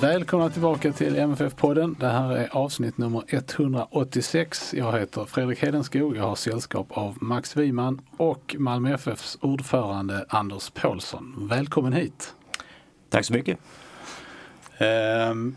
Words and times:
Välkomna 0.00 0.50
tillbaka 0.50 0.92
till 0.92 1.16
MFF-podden. 1.16 1.96
Det 2.00 2.06
här 2.08 2.30
är 2.36 2.48
avsnitt 2.56 2.98
nummer 2.98 3.22
186. 3.28 4.74
Jag 4.74 4.98
heter 4.98 5.24
Fredrik 5.24 5.62
Hedenskog. 5.62 6.16
Jag 6.16 6.22
har 6.22 6.34
sällskap 6.34 6.86
av 6.90 7.16
Max 7.20 7.56
Wiman 7.56 8.00
och 8.16 8.56
Malmö 8.58 8.94
FFs 8.94 9.38
ordförande 9.40 10.24
Anders 10.28 10.70
Paulsson. 10.70 11.48
Välkommen 11.50 11.92
hit! 11.92 12.34
Tack 13.08 13.24
så 13.24 13.32
mycket. 13.32 13.58
Ehm, 14.78 15.56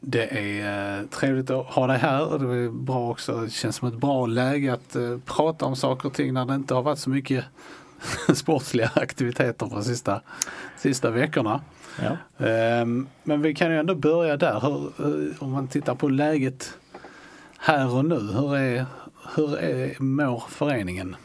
Det 0.00 0.38
är 0.38 0.98
eh, 1.00 1.06
trevligt 1.06 1.50
att 1.50 1.66
ha 1.66 1.86
dig 1.86 1.98
här. 1.98 2.38
Det 2.38 2.56
är 2.56 2.70
bra 2.70 3.10
också. 3.10 3.40
Det 3.40 3.50
känns 3.50 3.76
som 3.76 3.88
ett 3.88 3.94
bra 3.94 4.26
läge 4.26 4.72
att 4.72 4.96
eh, 4.96 5.18
prata 5.24 5.64
om 5.64 5.76
saker 5.76 6.08
och 6.08 6.14
ting 6.14 6.34
när 6.34 6.44
det 6.44 6.54
inte 6.54 6.74
har 6.74 6.82
varit 6.82 6.98
så 6.98 7.10
mycket 7.10 7.44
sportsliga 8.34 8.90
aktiviteter 8.94 9.66
de 9.70 9.84
sista, 9.84 10.20
sista 10.76 11.10
veckorna. 11.10 11.60
Ja. 12.02 12.46
Ehm, 12.46 13.06
Men 13.22 13.42
vi 13.42 13.54
kan 13.54 13.70
ju 13.70 13.78
ändå 13.78 13.94
börja 13.94 14.36
där. 14.36 14.60
Hur, 14.60 14.92
hur- 15.04 15.34
om 15.40 15.50
man 15.52 15.68
tittar 15.68 15.94
på 15.94 16.08
läget 16.08 16.78
här 17.58 17.94
och 17.96 18.04
nu. 18.04 18.14
Hur, 18.32 18.56
är, 18.56 18.86
hur 19.36 19.58
är, 19.58 20.02
mår 20.02 20.42
föreningen? 20.48 21.16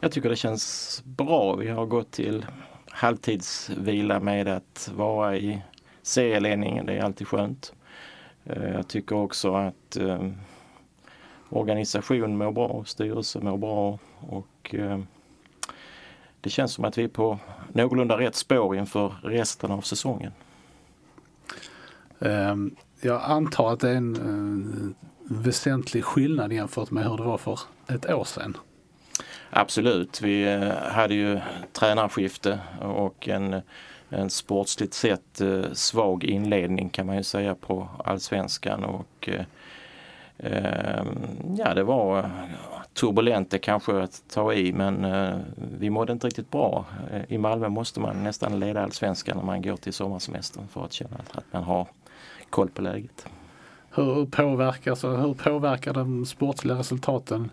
Jag 0.00 0.12
tycker 0.12 0.28
det 0.28 0.36
känns 0.36 1.02
bra. 1.04 1.54
Vi 1.56 1.68
har 1.68 1.86
gått 1.86 2.10
till 2.10 2.46
halvtidsvila 2.90 4.20
med 4.20 4.48
att 4.48 4.90
vara 4.94 5.36
i 5.36 5.62
serieledningen. 6.02 6.86
Det 6.86 6.92
är 6.92 7.02
alltid 7.02 7.28
skönt. 7.28 7.72
Eh, 8.44 8.70
Jag 8.70 8.88
tycker 8.88 9.16
också 9.16 9.54
att 9.54 9.96
eh, 9.96 10.28
organisation 11.48 12.36
mår 12.38 12.52
bra, 12.52 12.84
styrelse 12.86 13.40
mår 13.40 13.56
bra 13.56 13.98
och 14.20 14.74
eh, 14.74 15.00
det 16.40 16.50
känns 16.50 16.72
som 16.72 16.84
att 16.84 16.98
vi 16.98 17.04
är 17.04 17.08
på 17.08 17.38
någorlunda 17.72 18.18
rätt 18.18 18.34
spår 18.34 18.76
inför 18.76 19.14
resten 19.22 19.70
av 19.70 19.80
säsongen. 19.80 20.32
Ehm, 22.20 22.76
Jag 23.02 23.22
antar 23.22 23.72
att 23.72 23.80
det 23.80 23.90
är 23.90 23.94
en 23.94 24.16
eh, 24.16 25.36
väsentlig 25.36 26.04
skillnad 26.04 26.52
jämfört 26.52 26.90
med 26.90 27.04
hur 27.04 27.16
det 27.16 27.22
var 27.22 27.38
för 27.38 27.60
ett 27.88 28.10
år 28.10 28.24
sedan. 28.24 28.56
Absolut, 29.50 30.20
vi 30.22 30.52
eh, 30.52 30.72
hade 30.92 31.14
ju 31.14 31.40
tränarskifte 31.72 32.58
och 32.80 33.28
en, 33.28 33.60
en 34.08 34.30
sportsligt 34.30 34.94
sett 34.94 35.40
eh, 35.40 35.62
svag 35.72 36.24
inledning 36.24 36.88
kan 36.90 37.06
man 37.06 37.16
ju 37.16 37.22
säga 37.22 37.54
på 37.54 37.88
allsvenskan 38.04 38.84
och 38.84 39.28
eh, 39.28 39.44
eh, 40.38 41.04
ja 41.58 41.74
det 41.74 41.82
var 41.82 42.30
turbulent 42.94 43.50
det 43.50 43.58
kanske 43.58 44.02
att 44.02 44.22
ta 44.28 44.52
i 44.54 44.72
men 44.72 45.04
eh, 45.04 45.38
vi 45.78 45.90
mådde 45.90 46.12
inte 46.12 46.26
riktigt 46.26 46.50
bra. 46.50 46.84
Eh, 47.12 47.22
I 47.28 47.38
Malmö 47.38 47.68
måste 47.68 48.00
man 48.00 48.24
nästan 48.24 48.60
leda 48.60 48.82
allsvenskan 48.82 49.36
när 49.36 49.44
man 49.44 49.62
går 49.62 49.76
till 49.76 49.92
sommarsemestern 49.92 50.68
för 50.68 50.84
att 50.84 50.92
känna 50.92 51.16
att, 51.32 51.44
man 51.52 51.62
har 51.62 51.86
koll 52.50 52.70
på 52.70 52.82
läget. 52.82 53.26
Hur 53.90 54.26
påverkar, 54.26 54.94
så 54.94 55.16
hur 55.16 55.34
påverkar 55.34 55.94
de 55.94 56.26
sportsliga 56.26 56.78
resultaten 56.78 57.50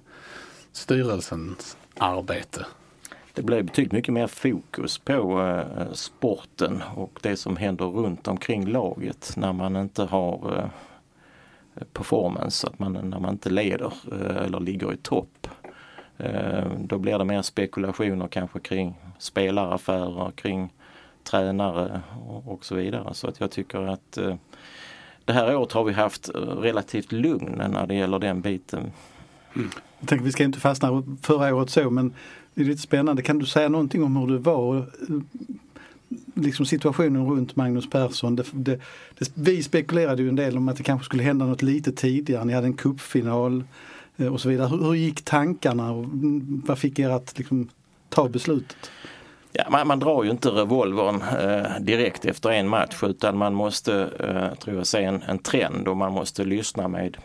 styrelsens 0.72 1.78
arbete? 1.98 2.66
Det 3.34 3.42
blev 3.42 3.66
betydligt 3.66 3.92
mycket 3.92 4.14
mer 4.14 4.28
fokus 4.28 4.98
på 4.98 5.42
eh, 5.42 5.94
sporten 5.94 6.84
och 6.96 7.20
det 7.22 7.38
som 7.38 7.58
händer 7.58 7.86
runt 7.86 8.28
omkring 8.28 8.68
laget 8.68 9.34
när 9.36 9.54
man 9.54 9.76
inte 9.76 10.04
har 10.04 10.70
performance, 11.94 12.68
att 12.68 12.80
man, 12.80 12.94
när 12.94 13.20
man 13.20 13.32
inte 13.32 13.50
leder 13.50 13.94
eh, 14.12 14.46
eller 14.46 14.60
ligger 14.60 14.94
i 14.94 14.98
topp. 14.98 15.48
Eh, 16.18 16.72
då 16.80 16.98
blir 16.98 17.18
det 17.18 17.26
mer 17.26 17.42
spekulationer 17.42 18.28
kanske 18.28 18.60
kring 18.60 18.96
spelaraffärer, 19.18 20.32
kring 20.32 20.74
tränare 21.24 22.02
och, 22.46 22.66
så 22.66 22.76
vidare. 22.76 23.14
Så 23.14 23.28
att 23.28 23.40
jag 23.40 23.52
tycker 23.52 23.88
att 23.88 24.18
eh, 24.18 24.36
det 25.26 25.34
här 25.34 25.56
året 25.56 25.72
har 25.72 25.84
vi 25.84 25.94
haft 25.94 26.30
relativt 26.36 27.12
lugn 27.12 27.62
när 27.72 27.88
det 27.88 27.96
gäller 27.96 28.20
den 28.20 28.42
biten. 28.42 28.92
Mm. 29.56 29.70
Jag 30.00 30.10
tänker, 30.10 30.26
vi 30.26 30.32
ska 30.32 30.44
inte 30.44 30.60
fastna 30.60 31.04
förra 31.22 31.56
året 31.56 31.70
så 31.70 31.90
men 31.90 32.14
det 32.54 32.62
är 32.62 32.66
lite 32.66 32.82
spännande. 32.82 33.22
Kan 33.22 33.40
du 33.40 33.46
säga 33.46 33.70
någonting 33.70 34.04
om 34.04 34.18
hur 34.18 34.28
det 34.28 34.38
var? 34.38 34.86
Liksom 36.38 36.66
situationen 36.66 37.28
runt 37.30 37.56
Magnus 37.56 37.90
Persson. 37.90 38.36
Det, 38.36 38.44
det, 38.52 38.80
det, 39.18 39.32
vi 39.34 39.64
spekulerade 39.64 40.22
ju 40.22 40.30
en 40.30 40.36
del 40.36 40.58
om 40.58 40.70
att 40.70 40.78
det 40.78 40.84
kanske 40.84 41.06
skulle 41.06 41.24
hända 41.24 41.46
något 41.46 41.62
lite 41.62 41.92
tidigare. 41.92 42.46
Ni 42.46 42.54
hade 42.54 42.68
en 42.68 42.78
cupfinal 42.78 43.64
eh, 44.18 44.34
och 44.34 44.42
så 44.42 44.50
vidare. 44.50 44.68
Hur, 44.68 44.78
hur 44.78 44.94
gick 44.94 45.22
tankarna 45.22 45.92
och 45.92 46.06
vad 46.66 46.80
fick 46.80 47.00
er 47.00 47.10
att 47.10 47.38
liksom, 47.38 47.70
ta 48.10 48.30
beslutet? 48.30 48.92
Ja, 49.52 49.64
man, 49.70 49.88
man 49.88 50.00
drar 50.00 50.24
ju 50.24 50.32
inte 50.32 50.50
revolvern 50.50 51.22
eh, 51.22 51.80
direkt 51.80 52.26
efter 52.26 52.50
en 52.50 52.68
match 52.68 53.04
utan 53.04 53.38
man 53.38 53.54
måste, 53.54 53.94
eh, 54.20 54.60
tror 54.60 54.78
jag, 54.78 54.88
se 54.88 55.04
en, 55.04 55.22
en 55.22 55.40
trend 55.40 55.88
och 55.88 55.98
man 55.98 56.12
måste 56.12 56.44
lyssna 56.44 56.88
med 56.88 57.18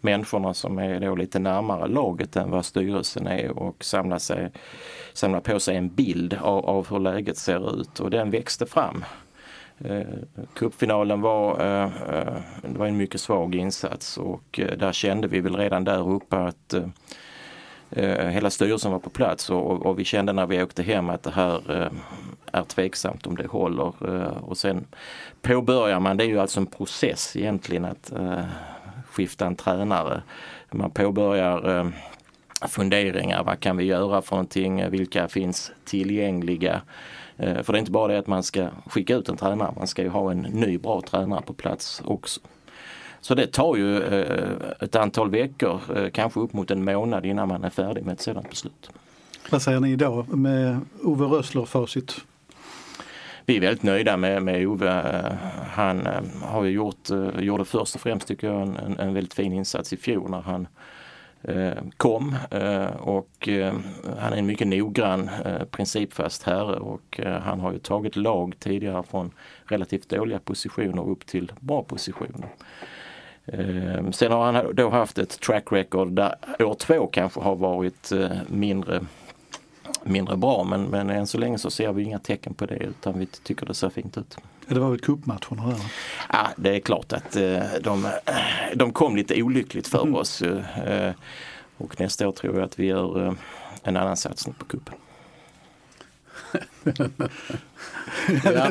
människorna 0.00 0.54
som 0.54 0.78
är 0.78 1.00
då 1.00 1.14
lite 1.14 1.38
närmare 1.38 1.88
laget 1.88 2.36
än 2.36 2.50
vad 2.50 2.64
styrelsen 2.64 3.26
är 3.26 3.58
och 3.58 3.84
samla, 3.84 4.18
sig, 4.18 4.50
samla 5.12 5.40
på 5.40 5.60
sig 5.60 5.76
en 5.76 5.88
bild 5.88 6.34
av, 6.34 6.66
av 6.66 6.90
hur 6.90 6.98
läget 6.98 7.36
ser 7.36 7.80
ut 7.80 8.00
och 8.00 8.10
den 8.10 8.30
växte 8.30 8.66
fram. 8.66 9.04
Eh, 9.84 10.06
Cupfinalen 10.54 11.20
var, 11.20 11.60
eh, 11.60 11.84
eh 11.84 12.34
det 12.62 12.78
var 12.78 12.86
en 12.86 12.96
mycket 12.96 13.20
svag 13.20 13.54
insats 13.54 14.18
och 14.18 14.60
eh, 14.60 14.78
där 14.78 14.92
kände 14.92 15.28
vi 15.28 15.40
väl 15.40 15.56
redan 15.56 15.84
där 15.84 16.08
uppe 16.08 16.36
att 16.36 16.74
eh, 16.74 16.84
eh, 17.90 18.28
hela 18.28 18.50
styrelsen 18.50 18.92
var 18.92 18.98
på 18.98 19.10
plats 19.10 19.50
och, 19.50 19.86
och, 19.86 19.98
vi 19.98 20.04
kände 20.04 20.32
när 20.32 20.46
vi 20.46 20.62
åkte 20.62 20.82
hem 20.82 21.10
att 21.10 21.22
det 21.22 21.30
här 21.30 21.90
är 22.52 22.64
tveksamt 22.64 23.26
om 23.26 23.36
det 23.36 23.46
håller. 23.46 23.92
Och 24.44 24.58
sen 24.58 24.86
påbörjar 25.42 26.00
man, 26.00 26.16
det 26.16 26.24
är 26.24 26.28
ju 26.28 26.40
alltså 26.40 26.60
en 26.60 26.66
process 26.66 27.36
egentligen 27.36 27.84
att 27.84 28.12
skifta 29.10 29.46
en 29.46 29.56
tränare. 29.56 30.22
Man 30.70 30.90
påbörjar 30.90 31.78
eh, 31.78 31.88
funderingar, 32.68 33.44
vad 33.44 33.60
kan 33.60 33.76
vi 33.76 33.84
göra 33.84 34.22
för 34.22 34.36
någonting, 34.36 34.90
vilka 34.90 35.28
finns 35.28 35.72
tillgängliga? 35.84 36.82
Eh, 37.36 37.62
för 37.62 37.72
det 37.72 37.76
är 37.76 37.80
inte 37.80 37.90
bara 37.90 38.12
det 38.12 38.18
att 38.18 38.26
man 38.26 38.42
ska 38.42 38.68
skicka 38.86 39.16
ut 39.16 39.28
en 39.28 39.36
tränare, 39.36 39.72
man 39.76 39.86
ska 39.86 40.02
ju 40.02 40.08
ha 40.08 40.30
en 40.30 40.40
ny 40.40 40.78
bra 40.78 41.00
tränare 41.00 41.42
på 41.42 41.52
plats 41.52 42.02
också. 42.04 42.40
Så 43.20 43.34
det 43.34 43.46
tar 43.46 43.76
ju 43.76 44.02
eh, 44.02 44.50
ett 44.80 44.96
antal 44.96 45.30
veckor, 45.30 45.80
eh, 45.96 46.10
kanske 46.10 46.40
upp 46.40 46.52
mot 46.52 46.70
en 46.70 46.84
månad 46.84 47.26
innan 47.26 47.48
man 47.48 47.64
är 47.64 47.70
färdig 47.70 48.04
med 48.04 48.12
ett 48.12 48.20
sådant 48.20 48.50
beslut. 48.50 48.90
Vad 49.50 49.62
säger 49.62 49.80
ni 49.80 49.92
idag 49.92 50.38
med 50.38 50.80
Ove 51.02 51.24
Rössler 51.24 51.64
facit? 51.64 52.16
Vi 53.50 53.56
är 53.56 53.60
väldigt 53.60 53.82
nöjda 53.82 54.16
med, 54.16 54.42
med 54.42 54.66
Ove. 54.66 55.38
Han 55.72 56.06
eh, 56.06 56.22
har 56.42 56.64
ju 56.64 56.70
gjort, 56.70 57.10
eh, 57.10 57.40
gjorde 57.40 57.64
först 57.64 57.94
och 57.94 58.00
främst 58.00 58.28
tycker 58.28 58.46
jag 58.46 58.62
en, 58.62 58.98
en, 58.98 59.14
väldigt 59.14 59.34
fin 59.34 59.52
insats 59.52 59.92
i 59.92 59.96
fjol 59.96 60.30
när 60.30 60.40
han 60.40 60.68
eh, 61.42 61.82
kom 61.96 62.36
och 62.98 63.48
han 64.18 64.32
är 64.32 64.36
en 64.36 64.46
mycket 64.46 64.66
noggrann 64.66 65.30
principfast 65.70 66.42
herre 66.42 66.76
och 66.76 67.20
han 67.42 67.60
har 67.60 67.72
ju 67.72 67.78
tagit 67.78 68.16
lag 68.16 68.54
tidigare 68.58 69.02
från 69.02 69.30
relativt 69.64 70.08
dåliga 70.08 70.38
positioner 70.38 71.08
upp 71.08 71.26
till 71.26 71.52
bra 71.60 71.82
positioner. 71.82 72.48
Sen 74.12 74.32
har 74.32 74.52
han 74.52 74.74
då 74.74 74.90
haft 74.90 75.18
ett 75.18 75.40
track 75.40 75.72
record 75.72 76.12
där 76.12 76.34
år 76.58 76.74
två 76.74 77.06
kanske 77.06 77.40
har 77.40 77.56
varit 77.56 78.12
mindre, 78.46 79.00
mindre 80.04 80.36
bra 80.36 80.64
men, 80.64 80.82
men 80.82 81.10
än 81.10 81.26
så 81.26 81.38
länge 81.38 81.58
så 81.58 81.70
ser 81.70 81.92
vi 81.92 82.02
inga 82.02 82.18
tecken 82.18 82.54
på 82.54 82.66
det 82.66 82.76
utan 82.76 83.18
vi 83.18 83.26
tycker 83.26 83.66
det 83.66 83.74
ser 83.74 83.90
fint 83.90 84.18
ut. 84.18 84.36
Det 84.66 84.80
var 84.80 84.90
väl 84.90 85.00
cupmatcherna 85.00 85.66
där? 85.66 85.76
Ja, 86.32 86.48
det 86.56 86.76
är 86.76 86.80
klart 86.80 87.12
att 87.12 87.36
eh, 87.36 87.62
de, 87.80 88.08
de 88.74 88.92
kom 88.92 89.16
lite 89.16 89.42
olyckligt 89.42 89.88
för 89.88 90.16
oss. 90.16 90.42
eh, 90.42 91.12
Och 91.76 92.00
nästa 92.00 92.28
år 92.28 92.32
tror 92.32 92.54
jag 92.54 92.64
att 92.64 92.78
vi 92.78 92.86
gör 92.86 93.26
eh, 93.26 93.32
en 93.82 93.96
annan 93.96 94.16
satsning 94.16 94.54
på 94.58 94.64
cupen. 94.64 94.94
Ja. 98.44 98.70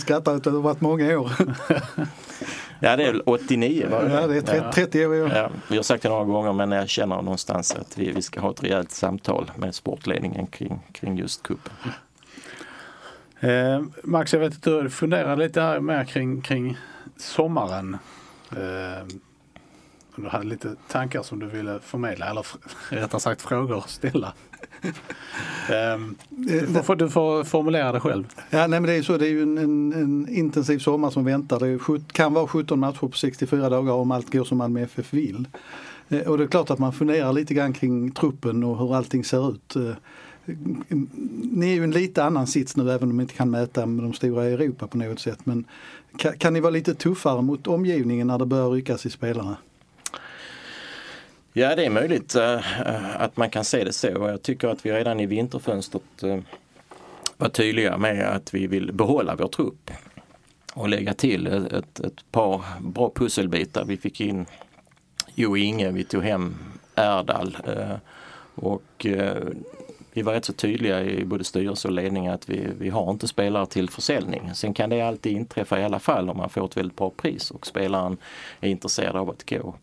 Skrattar 0.00 0.34
att 0.36 0.44
det 0.44 0.50
har 0.50 0.60
varit 0.60 0.80
många 0.80 1.18
år. 1.18 1.32
Ja, 2.84 2.96
det 2.96 3.04
är 3.04 3.28
89 3.28 3.88
var 3.90 4.02
Ja, 4.02 4.26
det 4.26 4.36
är 4.36 4.40
30, 4.42 4.72
30 4.72 5.06
år 5.06 5.22
år. 5.22 5.30
Ja, 5.34 5.50
vi 5.68 5.76
har 5.76 5.82
sagt 5.82 6.02
det 6.02 6.08
några 6.08 6.24
gånger 6.24 6.52
men 6.52 6.72
jag 6.72 6.88
känner 6.88 7.16
någonstans 7.16 7.74
att 7.74 7.98
vi, 7.98 8.10
vi 8.12 8.22
ska 8.22 8.40
ha 8.40 8.50
ett 8.50 8.62
rejält 8.62 8.90
samtal 8.90 9.50
med 9.56 9.74
sportledningen 9.74 10.46
kring, 10.46 10.80
kring 10.92 11.18
just 11.18 11.42
kuppen. 11.42 11.72
Eh, 13.40 13.82
Max, 14.02 14.32
jag 14.32 14.40
vet 14.40 14.52
att 14.52 14.62
du 14.62 14.90
funderar 14.90 15.36
lite 15.36 15.60
här 15.60 15.80
mer 15.80 16.04
kring, 16.04 16.40
kring 16.40 16.78
sommaren. 17.16 17.98
Eh, 18.50 19.06
du 20.16 20.28
hade 20.28 20.44
lite 20.44 20.76
tankar 20.88 21.22
som 21.22 21.38
du 21.38 21.46
ville 21.46 21.78
förmedla, 21.80 22.30
eller 22.30 22.46
rättare 22.88 23.20
sagt 23.20 23.42
frågor 23.42 23.78
att 23.78 23.90
ställa. 23.90 24.32
Eh, 24.82 26.00
du, 26.28 26.82
får, 26.82 26.96
du 26.96 27.10
får 27.10 27.44
formulera 27.44 27.92
det 27.92 28.00
själv. 28.00 28.24
Ja, 28.50 28.58
nej, 28.66 28.80
men 28.80 28.82
det 28.82 28.92
är 28.94 29.02
så. 29.02 29.16
Det 29.18 29.26
är 29.26 29.30
ju 29.30 29.42
en, 29.42 29.58
en, 29.58 29.92
en 29.92 30.28
intensiv 30.28 30.78
sommar 30.78 31.10
som 31.10 31.24
väntar. 31.24 31.60
Det 31.60 31.68
är, 31.68 32.12
kan 32.12 32.34
vara 32.34 32.46
17 32.46 32.78
matcher 32.80 32.98
på 32.98 33.10
64 33.16 33.68
dagar 33.68 33.92
om 33.92 34.10
allt 34.10 34.32
går 34.32 34.44
som 34.44 34.58
Malmö 34.58 34.80
FF 34.82 35.12
vill. 35.14 35.48
Eh, 36.08 36.20
Och 36.20 36.38
det 36.38 36.44
är 36.44 36.48
klart 36.48 36.70
att 36.70 36.78
man 36.78 36.92
funderar 36.92 37.32
lite 37.32 37.54
grann 37.54 37.72
kring 37.72 38.10
truppen 38.10 38.64
och 38.64 38.78
hur 38.78 38.94
allting 38.96 39.24
ser 39.24 39.50
ut. 39.50 39.76
Eh, 39.76 39.92
Ni 41.52 41.70
är 41.70 41.74
ju 41.74 41.84
en 41.84 41.90
lite 41.90 42.24
annan 42.24 42.46
sits 42.46 42.76
nu 42.76 42.90
även 42.90 43.10
om 43.10 43.16
ni 43.16 43.22
inte 43.22 43.34
kan 43.34 43.50
mäta 43.50 43.86
med 43.86 44.04
de 44.04 44.12
stora 44.12 44.48
i 44.48 44.52
Europa 44.52 44.86
på 44.86 44.98
något 44.98 45.20
sätt. 45.20 45.38
Men 45.46 45.64
kan, 46.16 46.38
kan 46.38 46.52
ni 46.52 46.60
vara 46.60 46.70
lite 46.70 46.94
tuffare 46.94 47.42
mot 47.42 47.66
omgivningen 47.66 48.26
när 48.26 48.38
det 48.38 48.46
börjar 48.46 48.70
ryckas 48.70 49.06
i 49.06 49.10
spelarna? 49.10 49.56
Ja, 51.54 51.76
det 51.76 51.86
är 51.86 51.90
möjligt 51.90 52.34
eh, 52.34 52.80
eh, 52.80 53.20
att 53.20 53.36
man 53.36 53.50
kan 53.50 53.64
se 53.64 53.84
det 53.84 53.92
så. 53.92 54.06
Jag 54.06 54.42
tycker 54.42 54.68
att 54.68 54.86
vi 54.86 54.92
redan 54.92 55.20
i 55.20 55.26
vinterfönstret 55.26 56.22
eh, 56.22 56.38
var 57.36 57.48
tydliga 57.48 57.98
med 57.98 58.36
att 58.36 58.54
vi 58.54 58.66
vill 58.66 58.92
behålla 58.92 59.34
vår 59.34 59.48
trupp 59.48 59.90
och 60.74 60.88
lägga 60.88 61.14
till 61.14 61.46
ett, 61.46 62.00
ett, 62.00 62.30
par 62.30 62.62
bra 62.80 63.12
pusselbitar. 63.14 63.84
Vi 63.84 63.96
fick 63.96 64.20
in 64.20 64.46
Jo 65.34 65.56
Inge, 65.56 65.90
vi 65.90 66.04
tog 66.04 66.22
hem 66.22 66.54
Erdal 66.94 67.56
och 68.54 69.06
vi 70.12 70.22
var 70.22 70.32
rätt 70.32 70.44
så 70.44 70.52
tydliga 70.52 71.02
i 71.02 71.24
både 71.24 71.44
styrelse 71.44 71.88
och 71.88 71.94
ledning 71.94 72.28
att 72.28 72.48
vi, 72.48 72.68
vi 72.78 72.90
har 72.90 73.10
inte 73.10 73.28
spelare 73.28 73.66
till 73.66 73.90
försäljning. 73.90 74.50
Sen 74.54 74.74
kan 74.74 74.90
det 74.90 75.02
alltid 75.02 75.32
inträffa 75.32 75.80
i 75.80 75.84
alla 75.84 75.98
fall 75.98 76.30
om 76.30 76.36
man 76.36 76.50
får 76.50 76.64
ett 76.64 76.76
väldigt 76.76 76.96
bra 76.96 77.10
pris 77.10 77.50
och 77.50 77.66
spelaren 77.66 78.16
är 78.60 78.68
intresserad 78.68 79.16
av 79.16 79.30
att 79.30 79.50
gå. 79.50 79.74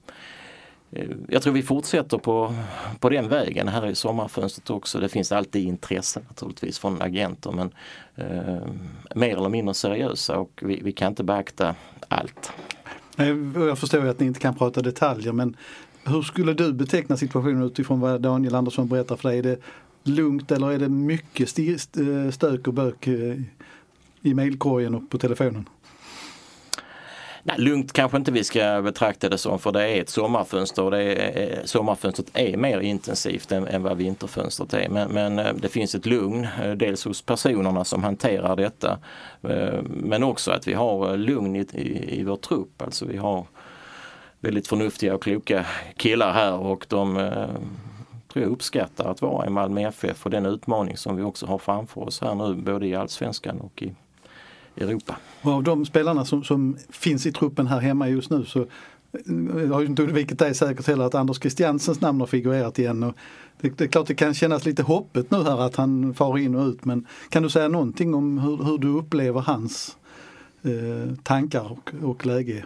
Eh, 0.91 1.09
jag 1.27 1.41
tror 1.41 1.53
vi 1.53 1.63
fortsätter 1.63 2.18
på, 2.18 2.56
på 3.00 3.09
den 3.09 3.30
vägen 3.30 3.68
här 3.68 3.88
i 3.88 3.95
sommarfönstret 3.95 4.69
också. 4.69 5.00
Det 5.00 5.09
finns 5.09 5.31
alltid 5.31 5.68
intressen 5.68 6.24
naturligtvis 6.27 6.80
från 6.80 7.01
agenter 7.01 7.51
men 7.51 7.71
eh, 8.15 8.68
mer 9.15 9.38
eller 9.38 9.50
mindre 9.50 9.74
seriösa 9.74 10.38
och 10.38 10.62
vi, 10.65 10.81
vi 10.83 10.91
kan 10.91 11.07
inte 11.07 11.24
beakta 11.24 11.75
allt. 12.07 12.51
Jag 13.56 13.80
förstår 13.80 14.03
ju 14.03 14.09
att 14.09 14.19
ni 14.19 14.25
inte 14.25 14.39
kan 14.39 14.56
prata 14.56 14.81
detaljer 14.81 15.31
men 15.31 15.56
hur 16.03 16.21
skulle 16.21 16.53
du 16.53 16.74
beteckna 16.74 17.18
situationen 17.18 17.63
utifrån 17.63 18.00
vad 18.00 18.21
Daniel 18.21 18.56
Andersson 18.56 18.88
berättar 18.88 19.15
för 19.15 19.30
dig? 19.30 19.39
Är 19.39 19.44
det 19.44 19.59
lugnt 20.03 20.51
eller 20.51 20.71
är 20.71 20.80
det 20.80 20.89
mycket 20.89 21.50
stök 22.33 22.68
och 22.68 22.74
bök 22.74 23.07
eh, 23.07 23.38
i 24.21 24.33
mejlkorgen 24.33 24.95
och 24.95 25.09
på 25.09 25.18
telefonen? 25.18 25.69
Nej, 27.49 27.59
lugnt 27.59 27.93
kanske 27.93 28.17
inte 28.17 28.31
vi 28.31 28.43
ska 28.43 28.81
betrakta 28.81 29.29
det 29.29 29.37
som 29.37 29.59
för 29.59 29.71
det 29.71 29.87
är 29.87 30.01
ett 30.01 30.09
sommarfönster 30.09 30.83
och 30.83 30.91
det 30.91 31.03
är, 31.03 31.57
eh, 31.57 31.63
sommarfönstret 31.65 32.27
är 32.33 32.57
mer 32.57 32.79
intensivt 32.79 33.51
än, 33.51 33.67
än 33.67 33.83
vad 33.83 33.97
vinterfönstret 33.97 34.73
är. 34.73 34.89
Men, 34.89 35.11
men 35.11 35.39
eh, 35.39 35.53
det 35.53 35.69
finns 35.69 35.95
ett 35.95 36.05
lugn, 36.05 36.47
eh, 36.63 36.71
dels 36.71 37.05
hos 37.05 37.21
personerna 37.21 37.83
som 37.83 38.03
hanterar 38.03 38.55
detta 38.55 38.97
men 39.83 40.23
också 40.23 40.51
att 40.51 40.67
vi 40.67 40.73
har 40.73 41.17
lugn 41.17 41.55
i, 41.55 41.59
i, 41.59 42.19
i 42.19 42.23
vår 42.23 42.35
trupp. 42.35 42.81
Alltså 42.81 43.05
vi 43.05 43.17
har 43.17 43.45
väldigt 44.39 44.67
förnuftiga 44.67 45.15
och 45.15 45.23
kloka 45.23 45.65
killar 45.97 46.33
här 46.33 46.53
och 46.53 46.85
de 46.89 47.31
tror 48.33 48.43
jag 48.43 48.51
uppskattar 48.51 49.11
att 49.11 49.21
vara 49.21 49.47
i 49.47 49.49
Malmö 49.49 49.87
FF 49.87 50.25
och 50.25 50.31
den 50.31 50.45
utmaning 50.45 50.97
som 50.97 51.15
vi 51.15 51.23
också 51.23 51.45
har 51.45 51.57
framför 51.57 52.01
oss 52.01 52.21
här 52.21 52.35
nu 52.35 52.55
både 52.55 52.87
i 52.87 52.95
Allsvenskan 52.95 53.59
och 53.59 53.83
i 53.83 53.95
Europa. 54.77 55.18
Och 55.42 55.51
av 55.51 55.63
de 55.63 55.86
spelarna 55.86 56.25
som, 56.25 56.44
som 56.44 56.77
finns 56.89 57.25
i 57.25 57.31
truppen 57.31 57.68
här 57.68 57.80
hemma 57.80 58.10
just 58.10 58.30
nu 58.30 58.45
så 58.45 58.66
jag 59.60 59.74
har 59.74 59.81
ju 59.81 59.86
inte 59.86 60.04
undvikit 60.04 60.39
dig 60.39 60.56
säkert 60.56 60.88
heller 60.88 61.06
att 61.06 61.16
Anders 61.16 61.39
Christiansens 61.39 62.01
namn 62.01 62.19
har 62.19 62.27
figurerat 62.27 62.80
igen. 62.80 63.04
Och 63.04 63.16
det, 63.62 63.77
det 63.77 63.83
är 63.83 63.88
klart 63.88 64.07
det 64.07 64.16
kan 64.16 64.33
kännas 64.33 64.66
lite 64.66 64.83
hoppet 64.83 65.31
nu 65.31 65.44
här 65.44 65.62
att 65.62 65.75
han 65.75 66.13
far 66.13 66.38
in 66.38 66.56
och 66.56 66.68
ut 66.68 66.86
men 66.86 67.07
kan 67.30 67.44
du 67.44 67.50
säga 67.50 67.68
någonting 67.68 68.13
om 68.13 68.38
hur, 68.38 68.63
hur 68.63 68.77
du 68.77 68.88
upplever 68.88 69.42
hans 69.42 69.98
eh, 70.62 71.16
tankar 71.24 71.71
och, 71.71 71.92
och 72.04 72.25
läge? 72.25 72.66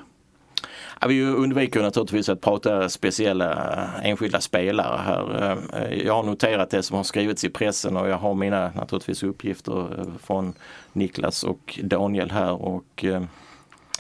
Ja, 1.04 1.08
vi 1.08 1.24
undviker 1.24 1.82
naturligtvis 1.82 2.30
att 2.30 2.42
prata 2.42 2.90
speciella 2.90 3.52
eh, 3.74 4.10
enskilda 4.10 4.42
spelare 4.42 5.02
här. 5.06 5.58
Eh, 5.74 6.06
jag 6.06 6.14
har 6.14 6.24
noterat 6.24 6.70
det 6.70 6.84
som 6.84 6.98
har 6.98 7.04
skrivits 7.04 7.44
i 7.44 7.50
pressen 7.50 7.98
och 7.98 8.10
jag 8.10 8.18
har 8.18 8.34
mina 8.34 8.72
naturligtvis 8.76 9.24
uppgifter 9.24 10.00
eh, 10.00 10.06
från 10.24 10.54
Niklas 10.94 11.44
och 11.44 11.80
Daniel 11.84 12.32
här 12.32 12.52
och 12.52 13.06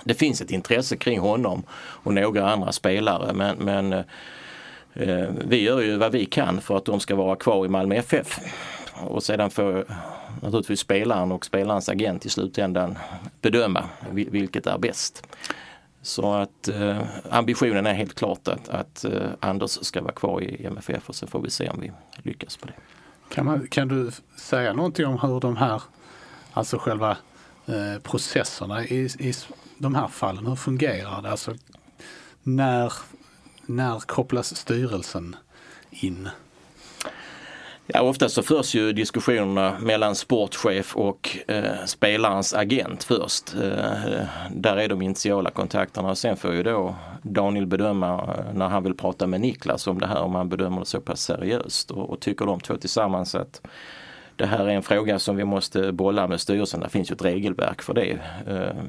det 0.03 0.13
finns 0.13 0.41
ett 0.41 0.51
intresse 0.51 0.97
kring 0.97 1.19
honom 1.19 1.63
och 1.73 2.13
några 2.13 2.51
andra 2.51 2.71
spelare 2.71 3.33
men, 3.33 3.57
men 3.57 3.93
eh, 4.93 5.29
vi 5.45 5.61
gör 5.61 5.81
ju 5.81 5.97
vad 5.97 6.11
vi 6.11 6.25
kan 6.25 6.61
för 6.61 6.77
att 6.77 6.85
de 6.85 6.99
ska 6.99 7.15
vara 7.15 7.35
kvar 7.35 7.65
i 7.65 7.69
Malmö 7.69 7.95
FF. 7.95 8.39
Och 8.93 9.23
sedan 9.23 9.49
får 9.49 9.85
naturligtvis 10.41 10.79
spelaren 10.79 11.31
och 11.31 11.45
spelarens 11.45 11.89
agent 11.89 12.25
i 12.25 12.29
slutändan 12.29 12.97
bedöma 13.41 13.83
vilket 14.11 14.67
är 14.67 14.77
bäst. 14.77 15.27
Så 16.03 16.33
att 16.33 16.67
eh, 16.67 17.01
ambitionen 17.29 17.85
är 17.85 17.93
helt 17.93 18.15
klart 18.15 18.47
att, 18.47 18.69
att 18.69 19.05
eh, 19.05 19.29
Anders 19.39 19.71
ska 19.71 20.01
vara 20.01 20.13
kvar 20.13 20.41
i 20.41 20.65
MFF 20.65 21.09
och 21.09 21.15
så 21.15 21.27
får 21.27 21.41
vi 21.41 21.49
se 21.49 21.69
om 21.69 21.79
vi 21.81 21.91
lyckas 22.23 22.57
på 22.57 22.67
det. 22.67 22.73
Kan, 23.29 23.45
man, 23.45 23.67
kan 23.67 23.87
du 23.87 24.11
säga 24.37 24.73
någonting 24.73 25.05
om 25.05 25.19
hur 25.19 25.39
de 25.39 25.57
här, 25.57 25.81
alltså 26.53 26.77
själva 26.77 27.17
eh, 27.65 28.01
processerna 28.03 28.85
i, 28.85 29.09
i 29.19 29.33
de 29.77 29.95
här 29.95 30.07
fallen, 30.07 30.47
hur 30.47 30.55
fungerar 30.55 31.21
det? 31.21 31.31
Alltså, 31.31 31.55
när, 32.43 32.93
när 33.65 33.99
kopplas 33.99 34.55
styrelsen 34.55 35.35
in? 35.89 36.29
Ja, 37.87 38.01
oftast 38.01 38.35
så 38.35 38.43
förs 38.43 38.75
ju 38.75 38.93
diskussionerna 38.93 39.79
mellan 39.79 40.15
sportchef 40.15 40.95
och 40.95 41.37
eh, 41.47 41.85
spelarens 41.85 42.53
agent 42.53 43.03
först. 43.03 43.55
Eh, 43.55 44.25
där 44.51 44.77
är 44.77 44.87
de 44.87 45.01
initiala 45.01 45.49
kontakterna. 45.49 46.15
Sen 46.15 46.37
får 46.37 46.53
ju 46.53 46.63
då 46.63 46.95
Daniel 47.21 47.65
bedöma 47.65 48.13
eh, 48.13 48.53
när 48.53 48.67
han 48.67 48.83
vill 48.83 48.93
prata 48.93 49.27
med 49.27 49.41
Niklas 49.41 49.87
om 49.87 49.99
det 49.99 50.07
här, 50.07 50.21
om 50.21 50.35
han 50.35 50.49
bedömer 50.49 50.79
det 50.79 50.85
så 50.85 51.01
pass 51.01 51.21
seriöst. 51.21 51.91
Och, 51.91 52.09
och 52.09 52.19
tycker 52.19 52.45
de 52.45 52.59
två 52.59 52.77
tillsammans 52.77 53.35
att 53.35 53.61
det 54.35 54.45
här 54.45 54.65
är 54.65 54.73
en 54.73 54.83
fråga 54.83 55.19
som 55.19 55.35
vi 55.35 55.45
måste 55.45 55.91
bolla 55.91 56.27
med 56.27 56.41
styrelsen. 56.41 56.79
Det 56.79 56.89
finns 56.89 57.11
ju 57.11 57.13
ett 57.13 57.25
regelverk 57.25 57.81
för 57.81 57.93
det. 57.93 58.19
Eh, 58.47 58.83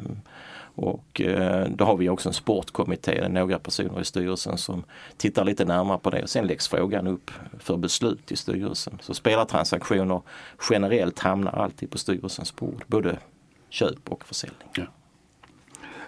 och 0.74 1.20
eh, 1.20 1.68
då 1.70 1.84
har 1.84 1.96
vi 1.96 2.08
också 2.08 2.28
en 2.28 2.32
sportkommitté, 2.32 3.28
några 3.28 3.58
personer 3.58 4.00
i 4.00 4.04
styrelsen 4.04 4.58
som 4.58 4.84
tittar 5.16 5.44
lite 5.44 5.64
närmare 5.64 5.98
på 5.98 6.10
det 6.10 6.22
och 6.22 6.30
sen 6.30 6.46
läggs 6.46 6.68
frågan 6.68 7.06
upp 7.06 7.30
för 7.58 7.76
beslut 7.76 8.32
i 8.32 8.36
styrelsen. 8.36 8.98
Så 9.00 9.14
spelartransaktioner 9.14 10.20
generellt 10.70 11.18
hamnar 11.18 11.52
alltid 11.52 11.90
på 11.90 11.98
styrelsens 11.98 12.56
bord, 12.56 12.84
både 12.86 13.18
köp 13.70 14.08
och 14.08 14.24
försäljning. 14.24 14.68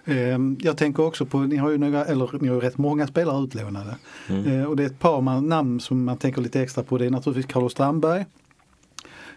Eh, 0.04 0.38
Jag 0.58 0.76
tänker 0.76 1.02
också 1.02 1.26
på, 1.26 1.38
ni 1.38 1.56
har 1.56 1.70
ju 1.70 1.78
några, 1.78 2.04
eller 2.04 2.30
ni 2.40 2.48
har 2.48 2.54
ju 2.54 2.60
rätt 2.60 2.78
många 2.78 3.06
spelare 3.06 3.44
utlånade. 3.44 3.96
Eh, 4.28 4.64
Och 4.64 4.76
det 4.76 4.82
är 4.82 4.86
ett 4.86 4.98
par 4.98 5.20
man, 5.20 5.48
namn 5.48 5.80
som 5.80 6.04
man 6.04 6.16
tänker 6.16 6.40
lite 6.40 6.60
extra 6.62 6.82
på. 6.82 6.98
Det 6.98 7.06
är 7.06 7.10
naturligtvis 7.10 7.52
Carlos 7.52 7.72
Strandberg. 7.72 8.24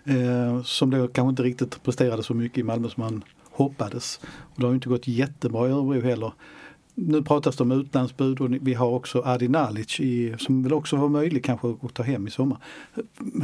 Eh, 0.03 0.63
som 0.63 0.89
då 0.89 1.07
kanske 1.07 1.29
inte 1.29 1.43
riktigt 1.43 1.83
presterade 1.83 2.23
så 2.23 2.33
mycket 2.33 2.57
i 2.57 2.63
Malmö 2.63 2.89
som 2.89 3.03
man 3.03 3.23
hoppades. 3.63 4.19
Och 4.23 4.61
det 4.61 4.65
har 4.65 4.73
inte 4.73 4.89
gått 4.89 5.07
jättebra 5.07 5.67
i 5.67 5.71
Örebro 5.71 6.01
heller. 6.01 6.31
Nu 6.95 7.23
pratas 7.23 7.55
det 7.57 7.63
om 7.63 7.71
utlandsbud 7.71 8.41
och 8.41 8.49
vi 8.61 8.73
har 8.73 8.87
också 8.87 9.21
Adi 9.25 9.47
Nalic 9.47 9.99
i, 9.99 10.35
som 10.39 10.63
väl 10.63 10.73
också 10.73 10.95
var 10.95 11.09
möjlig 11.09 11.43
kanske 11.45 11.67
att 11.81 11.93
ta 11.93 12.03
hem 12.03 12.27
i 12.27 12.31
sommar. 12.31 12.57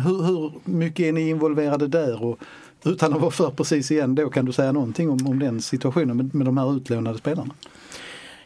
Hur, 0.03 0.23
hur 0.23 0.51
mycket 0.65 1.05
är 1.05 1.11
ni 1.13 1.29
involverade 1.29 1.87
där? 1.87 2.23
Och 2.23 2.39
utan 2.85 3.13
att 3.13 3.21
vara 3.21 3.31
för 3.31 3.49
precis 3.49 3.91
igen 3.91 4.15
då 4.15 4.29
kan 4.29 4.45
du 4.45 4.51
säga 4.51 4.71
någonting 4.71 5.09
om, 5.09 5.27
om 5.27 5.39
den 5.39 5.61
situationen 5.61 6.17
med, 6.17 6.35
med 6.35 6.45
de 6.47 6.57
här 6.57 6.75
utlånade 6.77 7.17
spelarna? 7.17 7.53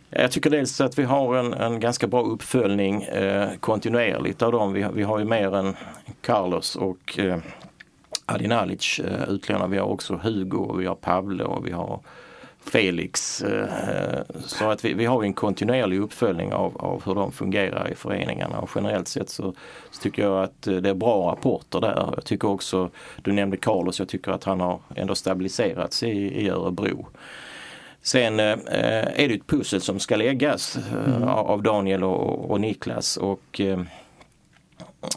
Jag 0.10 0.32
tycker 0.32 0.50
dels 0.50 0.82
att 0.82 1.00
vi 1.00 1.04
har 1.04 1.36
en, 1.36 1.54
en 1.54 1.80
ganska 1.80 2.08
bra 2.08 2.22
uppföljning 2.24 3.02
eh, 3.04 3.50
kontinuerligt 3.60 4.42
av 4.42 4.52
dem. 4.52 4.74
Vi, 4.74 4.82
har- 4.82 4.92
vi 4.92 5.04
har 5.04 5.20
ju 5.20 5.26
mer 5.26 5.56
än 5.56 5.76
Carlos 6.22 6.76
och 6.76 7.20
eh, 7.20 7.38
Adi 8.34 8.48
Nalic 8.48 9.00
eh, 9.00 9.30
utlånade. 9.30 9.72
Vi 9.72 9.78
har 9.78 9.88
också 9.88 10.16
Hugo 10.16 10.58
och 10.58 10.82
vi 10.82 10.86
har 10.86 10.96
Pavle 10.96 11.44
och 11.44 11.68
vi 11.68 11.72
har 11.72 12.00
Felix. 12.60 13.42
Eh, 13.42 14.22
så 14.46 14.70
att 14.70 14.86
vi, 14.86 14.94
vi 14.94 15.06
har 15.06 15.24
en 15.24 15.34
kontinuerlig 15.34 16.00
uppföljning 16.00 16.54
av, 16.54 16.78
av 16.78 17.06
hur 17.06 17.16
de 17.16 17.32
fungerar 17.32 17.92
i 17.92 17.96
föreningarna 17.96 18.60
och 18.60 18.70
generellt 18.76 19.08
sett 19.08 19.30
så, 19.30 19.54
så, 19.92 20.02
tycker 20.02 20.24
jag 20.24 20.44
att 20.44 20.62
det 20.62 20.90
är 20.90 20.94
bra 20.94 21.32
rapporter 21.32 21.82
där. 21.82 22.14
Jag 22.16 22.26
tycker 22.26 22.48
också, 22.48 22.90
du 23.22 23.32
nämnde 23.32 23.58
Carlos, 23.58 24.00
jag 24.00 24.10
tycker 24.10 24.32
att 24.32 24.44
han 24.44 24.60
har 24.60 24.80
ändå 24.96 25.16
stabiliserats 25.16 26.04
i, 26.04 26.10
i 26.46 26.50
Örebro. 26.50 27.08
Sen 28.02 28.40
eh, 28.40 28.58
är 29.16 29.28
det 29.28 29.34
ett 29.34 29.48
pussel 29.48 29.82
som 29.82 30.00
ska 30.00 30.16
läggas 30.16 30.78
eh, 30.78 31.16
mm. 31.16 31.28
av 31.28 31.64
Daniel 31.64 32.04
och, 32.04 32.52
och 32.52 32.62
Niklas 32.62 33.18
och 33.18 33.62
eh, 33.62 33.82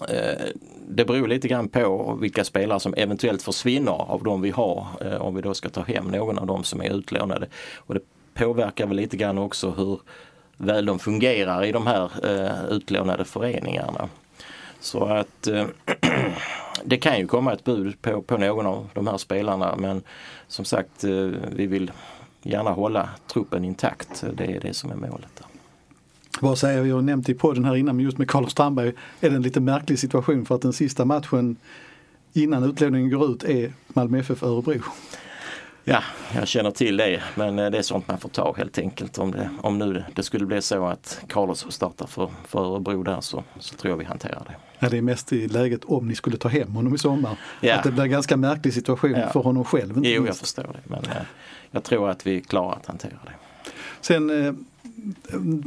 Eh, 0.09 0.49
det 0.97 1.05
beror 1.05 1.29
lite 1.29 1.49
grann 1.49 1.69
på 1.69 2.19
vilka 2.21 2.45
spelare 2.45 2.81
som 2.81 2.95
eventuellt 2.97 3.43
försvinner 3.43 3.93
av 3.93 4.23
de 4.23 4.41
vi 4.41 4.51
har 4.51 4.87
eh, 5.01 5.23
om 5.23 5.35
vi 5.35 5.43
då 5.43 5.55
ska 5.55 5.69
ta 5.69 5.83
hem 5.83 6.05
någon 6.05 6.39
av 6.39 6.47
de 6.47 6.65
som 6.65 6.81
är 6.81 6.91
utlånade. 6.95 7.47
Och 7.77 7.95
det 7.95 8.01
påverkar 8.35 8.87
väl 8.87 8.97
lite 8.97 9.17
grann 9.17 9.39
också 9.39 9.71
hur 9.71 10.01
väl 10.57 10.87
de 10.87 10.99
fungerar 10.99 11.65
i 11.65 11.73
de 11.73 11.87
här 11.87 12.11
eh, 12.25 12.77
utlånade 12.77 13.25
föreningarna. 13.25 14.09
Så 14.81 15.05
att 15.05 15.47
eh, 15.47 15.67
det 16.85 16.97
kan 16.97 17.19
ju 17.19 17.27
komma 17.27 17.53
ett 17.53 17.65
bud 17.65 18.03
på, 18.03 18.23
på 18.23 18.37
någon 18.37 18.67
av 18.67 18.89
de 18.95 19.07
här 19.07 19.19
spelarna 19.19 19.77
men 19.77 20.03
som 20.49 20.65
sagt 20.65 21.05
eh, 21.05 21.31
vi 21.53 21.67
vill 21.67 21.93
gärna 22.43 22.71
hålla 22.71 23.09
truppen 23.33 23.65
intakt. 23.65 24.25
Det 24.33 24.45
är 24.45 24.61
det 24.61 24.75
som 24.75 24.91
är 24.91 24.97
målet. 24.97 25.52
Vad 26.43 26.59
säger 26.59 26.85
jag 26.85 26.95
har 26.95 27.03
nämnt 27.03 27.29
i 27.29 27.35
podden 27.35 27.65
här 27.65 27.77
innan, 27.77 27.97
men 27.97 28.05
just 28.05 28.19
med 28.19 28.29
Carlos 28.29 28.53
Strandberg 28.53 28.93
är 29.21 29.31
det 29.31 29.37
en 29.37 29.43
lite 29.43 29.61
märklig 29.61 29.99
situation 29.99 30.47
för 30.47 30.55
att 30.55 30.63
den 30.63 30.73
sista 30.73 31.05
matchen 31.05 31.57
innan 32.33 32.65
utlåningen 32.65 33.11
går 33.11 33.31
ut 33.31 33.45
är 33.45 33.73
Malmö 33.89 34.19
FF 34.19 34.43
Örebro. 34.43 34.81
Ja, 35.85 36.03
jag 36.35 36.49
känner 36.49 36.71
till 36.71 36.97
det 36.97 37.23
men 37.35 37.59
eh, 37.59 37.71
det 37.71 37.79
är 37.79 37.83
sånt 37.83 38.09
man 38.09 38.19
får 38.19 38.29
ta 38.29 38.55
helt 38.57 38.79
enkelt. 38.79 39.19
Om, 39.19 39.31
det, 39.31 39.51
om 39.61 39.79
nu 39.79 40.05
det 40.15 40.23
skulle 40.23 40.47
bli 40.47 40.63
så 40.63 40.87
att 40.87 41.25
Carlos 41.29 41.67
startar 41.71 42.07
för, 42.07 42.31
för 42.49 42.75
Örebro 42.75 43.03
där 43.03 43.21
så, 43.21 43.45
så 43.59 43.77
tror 43.77 43.93
jag 43.93 43.99
vi 43.99 44.05
hanterar 44.05 44.43
det. 44.47 44.55
Ja, 44.79 44.89
det 44.89 44.99
är 44.99 45.03
mest 45.03 45.33
i 45.33 45.49
läget 45.49 45.85
om 45.85 46.09
ni 46.09 46.15
skulle 46.15 46.37
ta 46.37 46.49
hem 46.49 46.73
honom 46.73 46.95
i 46.95 46.99
sommar. 46.99 47.37
Ja. 47.61 47.77
Att 47.77 47.85
det 47.85 47.91
blir 47.91 48.03
en 48.03 48.11
ganska 48.11 48.37
märklig 48.37 48.75
situation 48.75 49.11
ja. 49.11 49.31
för 49.31 49.41
honom 49.41 49.65
själv. 49.65 49.97
Inte 49.97 50.09
jo, 50.09 50.27
jag 50.27 50.37
förstår 50.37 50.63
det 50.63 50.81
men 50.85 51.05
eh, 51.05 51.23
jag 51.71 51.85
tror 51.85 52.11
att 52.11 52.27
vi 52.27 52.41
klarar 52.41 52.77
att 52.77 52.87
hantera 52.87 53.19
det. 53.25 53.33
Sen 54.01 54.31
eh, 54.31 54.55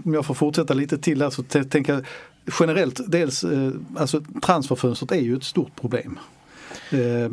om 0.05 0.13
jag 0.13 0.25
får 0.25 0.34
fortsätta 0.34 0.74
lite 0.74 0.98
till 0.98 1.22
här, 1.22 1.29
så 1.29 1.43
tänker 1.43 1.93
jag 1.93 2.03
generellt 2.60 3.01
dels, 3.07 3.43
eh, 3.43 3.72
alltså 3.95 4.22
transferfönstret 4.41 5.12
är 5.12 5.22
ju 5.22 5.36
ett 5.36 5.43
stort 5.43 5.75
problem. 5.81 6.19
Eh, 6.91 7.29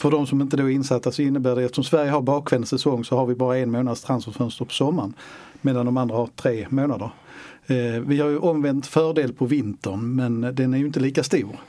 för 0.00 0.10
de 0.10 0.26
som 0.26 0.40
inte 0.40 0.56
då 0.56 0.64
är 0.64 0.70
insatta 0.70 1.12
så 1.12 1.22
innebär 1.22 1.56
det 1.56 1.64
eftersom 1.64 1.84
Sverige 1.84 2.10
har 2.10 2.20
bakvänd 2.20 2.68
säsong 2.68 3.04
så 3.04 3.16
har 3.16 3.26
vi 3.26 3.34
bara 3.34 3.58
en 3.58 3.70
månads 3.70 4.02
transferfönster 4.02 4.64
på 4.64 4.72
sommaren. 4.72 5.14
Medan 5.60 5.86
de 5.86 5.96
andra 5.96 6.16
har 6.16 6.28
tre 6.36 6.66
månader. 6.70 7.10
Vi 8.06 8.20
har 8.20 8.28
ju 8.28 8.38
omvänt 8.38 8.86
fördel 8.86 9.32
på 9.32 9.46
vintern 9.46 10.14
men 10.14 10.40
den 10.40 10.74
är 10.74 10.78
ju 10.78 10.86
inte 10.86 11.00
lika 11.00 11.22
stor. 11.22 11.60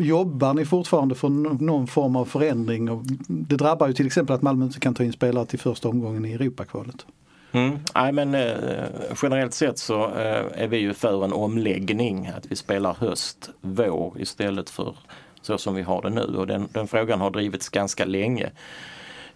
Jobbar 0.00 0.54
ni 0.54 0.64
fortfarande 0.64 1.14
för 1.14 1.28
någon 1.62 1.86
form 1.86 2.16
av 2.16 2.24
förändring? 2.24 3.04
Det 3.28 3.56
drabbar 3.56 3.86
ju 3.86 3.92
till 3.92 4.06
exempel 4.06 4.34
att 4.34 4.42
Malmö 4.42 4.64
inte 4.64 4.80
kan 4.80 4.94
ta 4.94 5.04
in 5.04 5.12
spelare 5.12 5.46
till 5.46 5.58
första 5.58 5.88
omgången 5.88 6.24
i 6.24 6.32
Europakvalet. 6.32 7.06
Mm. 7.52 7.78
Nej, 7.94 8.12
men, 8.12 8.34
eh, 8.34 8.86
generellt 9.22 9.54
sett 9.54 9.78
så 9.78 10.04
eh, 10.04 10.62
är 10.62 10.66
vi 10.66 10.76
ju 10.76 10.94
för 10.94 11.24
en 11.24 11.32
omläggning, 11.32 12.30
att 12.36 12.46
vi 12.46 12.56
spelar 12.56 12.94
höst, 12.94 13.50
vår 13.60 14.20
istället 14.20 14.70
för 14.70 14.96
så 15.42 15.58
som 15.58 15.74
vi 15.74 15.82
har 15.82 16.02
det 16.02 16.10
nu 16.10 16.36
och 16.36 16.46
den, 16.46 16.68
den 16.72 16.88
frågan 16.88 17.20
har 17.20 17.30
drivits 17.30 17.68
ganska 17.68 18.04
länge. 18.04 18.50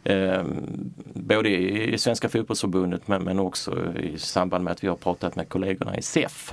Eh, 0.04 0.42
både 1.14 1.49
i 1.49 1.99
Svenska 1.99 2.28
fotbollsförbundet 2.28 3.08
men, 3.08 3.25
men 3.25 3.38
också 3.38 3.94
i 3.96 4.18
samband 4.18 4.64
med 4.64 4.73
att 4.73 4.85
vi 4.85 4.88
har 4.88 4.96
pratat 4.96 5.37
med 5.37 5.49
kollegorna 5.49 5.96
i 5.96 6.02
SEF. 6.02 6.52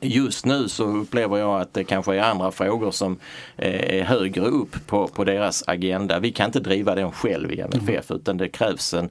Just 0.00 0.46
nu 0.46 0.68
så 0.68 0.84
upplever 0.84 1.36
jag 1.36 1.60
att 1.60 1.74
det 1.74 1.84
kanske 1.84 2.16
är 2.16 2.22
andra 2.22 2.50
frågor 2.50 2.90
som 2.90 3.18
är 3.56 4.02
högre 4.02 4.44
upp 4.44 4.86
på, 4.86 5.08
på 5.08 5.24
deras 5.24 5.64
agenda. 5.66 6.18
Vi 6.18 6.32
kan 6.32 6.46
inte 6.46 6.60
driva 6.60 6.94
den 6.94 7.12
själv 7.12 7.52
i 7.52 7.60
MFF 7.60 8.10
mm. 8.10 8.20
utan 8.20 8.36
det 8.36 8.48
krävs 8.48 8.94
en, 8.94 9.10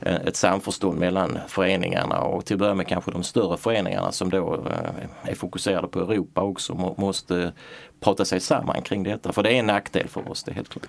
ett 0.00 0.36
samförstånd 0.36 0.98
mellan 0.98 1.38
föreningarna 1.48 2.20
och 2.20 2.44
till 2.44 2.54
att 2.54 2.60
börja 2.60 2.74
med 2.74 2.86
kanske 2.86 3.10
de 3.10 3.22
större 3.22 3.56
föreningarna 3.56 4.12
som 4.12 4.30
då 4.30 4.54
eh, 4.54 5.30
är 5.30 5.34
fokuserade 5.34 5.88
på 5.88 6.00
Europa 6.00 6.42
också 6.42 6.94
måste 6.98 7.52
prata 8.00 8.24
sig 8.24 8.40
samman 8.40 8.82
kring 8.82 9.02
detta. 9.02 9.32
För 9.32 9.42
det 9.42 9.50
är 9.50 9.58
en 9.58 9.66
nackdel 9.66 10.08
för 10.08 10.30
oss, 10.30 10.44
det 10.44 10.50
är 10.50 10.54
helt 10.54 10.68
klart. 10.68 10.88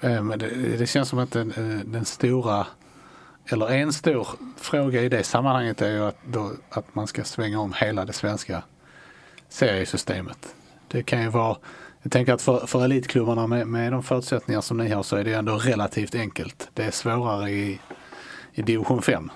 Eh, 0.00 0.22
men 0.22 0.38
det, 0.38 0.76
det 0.78 0.86
känns 0.86 1.08
som 1.08 1.18
att 1.18 1.30
den, 1.30 1.50
eh, 1.50 1.86
den 1.86 2.04
stora 2.04 2.66
eller 3.46 3.70
en 3.70 3.92
stor 3.92 4.28
fråga 4.56 5.02
i 5.02 5.08
det 5.08 5.24
sammanhanget 5.24 5.82
är 5.82 5.90
ju 5.90 6.04
att, 6.04 6.18
då, 6.26 6.52
att 6.70 6.94
man 6.94 7.06
ska 7.06 7.24
svänga 7.24 7.60
om 7.60 7.72
hela 7.72 8.04
det 8.04 8.12
svenska 8.12 8.62
seriesystemet. 9.48 10.54
Det 10.88 11.02
kan 11.02 11.22
ju 11.22 11.28
vara, 11.28 11.56
jag 12.02 12.12
tänker 12.12 12.32
att 12.32 12.42
för, 12.42 12.66
för 12.66 12.84
elitklubbarna 12.84 13.46
med, 13.46 13.66
med 13.66 13.92
de 13.92 14.02
förutsättningar 14.02 14.60
som 14.60 14.76
ni 14.76 14.88
har 14.88 15.02
så 15.02 15.16
är 15.16 15.24
det 15.24 15.34
ändå 15.34 15.56
relativt 15.56 16.14
enkelt. 16.14 16.70
Det 16.74 16.84
är 16.84 16.90
svårare 16.90 17.50
i, 17.50 17.80
i 18.52 18.62
division 18.62 19.02
5. 19.02 19.30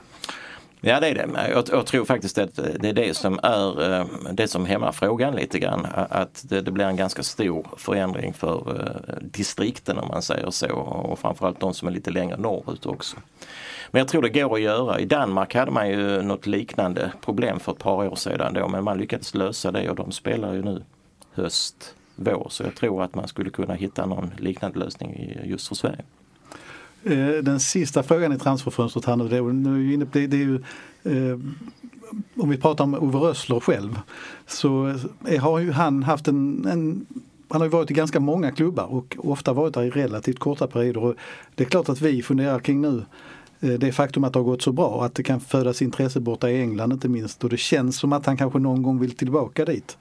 Ja 0.81 1.01
det 1.01 1.09
är 1.09 1.15
det. 1.15 1.49
Jag, 1.51 1.65
jag, 1.73 1.87
tror 1.87 2.05
faktiskt 2.05 2.39
att 2.39 2.55
det 2.55 2.89
är 2.89 2.93
det 2.93 3.17
som 3.17 3.41
är 3.43 3.93
eh, 3.93 4.07
det 4.33 4.49
som 4.49 4.67
hämmar 4.67 4.93
frågan 4.93 5.35
lite 5.35 5.59
grann. 5.59 5.87
Att 5.95 6.45
det, 6.49 6.61
det 6.61 6.71
blir 6.71 6.85
en 6.85 6.97
ganska 6.97 7.23
stor 7.23 7.67
förändring 7.77 8.33
för 8.33 8.81
eh, 8.81 9.17
distrikten 9.23 9.99
om 9.99 10.09
man 10.09 10.23
säger 10.23 10.51
så 10.51 10.69
och 10.77 11.19
framförallt 11.19 11.61
de 11.61 11.75
som 11.75 11.89
är 11.89 11.93
lite 11.93 12.11
längre 12.11 12.37
norrut 12.37 12.87
också. 12.87 13.17
Men 13.91 13.99
jag 13.99 14.09
tror 14.09 14.23
det 14.23 14.29
går 14.29 14.55
att 14.55 14.61
göra. 14.61 15.01
I 15.01 15.05
Danmark 15.05 15.55
hade 15.55 15.71
man 15.71 15.89
ju 15.89 16.23
något 16.23 16.47
liknande 16.47 17.13
problem 17.21 17.61
för 17.61 17.73
ett 17.73 17.79
par 17.79 18.09
år 18.09 18.17
sedan 18.17 18.55
då 18.55 18.69
men 18.69 18.85
man 18.85 18.99
lyckades 18.99 19.35
lösa 19.35 19.73
det 19.73 19.91
och 19.91 19.97
de 19.97 20.13
spelar 20.13 20.55
ju 20.55 20.63
nu 20.63 20.83
höst, 21.33 21.95
vår. 22.17 22.47
Så 22.51 22.63
jag 22.63 22.75
tror 22.75 23.03
att 23.03 23.15
man 23.15 23.29
skulle 23.29 23.51
kunna 23.51 23.75
hitta 23.75 24.07
någon 24.07 24.31
liknande 24.39 24.79
lösning 24.79 25.39
just 25.45 25.69
för 25.69 25.75
Sverige. 25.75 26.05
Eh, 27.07 27.43
den 27.43 27.61
sista 27.61 28.03
frågan 28.03 28.33
i 28.33 28.39
transferfönstret 28.39 29.05
här 29.05 29.17
nu, 29.17 29.29
det 29.29 29.37
är, 29.37 30.27
det, 30.27 30.37
är 30.37 30.41
ju 30.41 30.55
eh, 31.05 31.39
om 32.37 32.51
vi 32.51 32.57
pratar 32.57 32.85
om 32.85 32.95
Ove 32.95 33.19
Rössler 33.19 33.61
själv 33.61 34.01
så 34.47 34.95
eh, 35.27 35.43
har 35.43 35.59
ju 35.59 35.71
han 35.73 36.03
haft 36.03 36.29
en, 36.29 36.67
en 36.67 37.07
han 37.49 37.61
har 37.61 37.69
varit 37.69 37.91
i 37.91 37.95
ganska 37.95 38.21
många 38.21 38.53
klubbar 38.53 38.85
och 38.85 39.17
ofta 39.19 39.53
varit 39.53 39.75
där 39.75 39.83
i 39.83 39.91
relativt 39.91 40.39
korta 40.39 40.67
perioder. 40.67 41.05
Och 41.05 41.15
det 41.55 41.65
är 41.65 41.69
klart 41.69 41.89
att 41.89 42.01
vi 42.01 42.23
funderar 42.23 42.59
kring 42.59 42.81
nu 42.81 43.05
det 43.61 43.93
faktum 43.93 44.25
att 44.25 44.33
det 44.33 44.39
har 44.39 44.45
gått 44.45 44.63
så 44.63 44.73
bra, 44.73 45.05
att 45.05 45.15
det 45.15 45.23
kan 45.23 45.41
födas 45.41 45.83
intresse 45.83 46.21
borta 46.21 46.51
i 46.51 46.61
England 46.61 46.93
inte 46.93 47.09
minst 47.09 47.45
och 47.45 47.51
det 47.51 47.57
känns 47.57 47.99
som 47.99 48.13
att 48.13 48.27
han 48.27 48.37
kanske 48.37 48.59
någon 48.59 48.83
gång 48.83 48.99
vill 49.01 49.17
tillbaka 49.17 49.65
dit. 49.65 49.97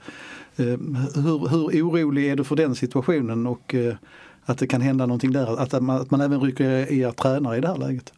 Hur, 0.56 1.48
hur 1.48 1.82
orolig 1.82 2.26
är 2.26 2.36
du 2.36 2.44
för 2.44 2.56
den 2.56 2.74
situationen 2.74 3.46
och 3.46 3.74
eh, 3.74 3.94
att 4.46 4.58
det 4.58 4.66
kan 4.66 4.80
hända 4.80 5.06
någonting 5.06 5.32
där, 5.32 5.60
att 5.60 5.82
man, 5.82 6.00
att 6.00 6.10
man 6.10 6.20
även 6.20 6.40
rycker 6.40 6.92
i 6.92 7.00
er 7.00 7.10
tränare 7.10 7.56
i 7.56 7.60
det 7.60 7.68
här 7.68 7.76
läget? 7.76 8.12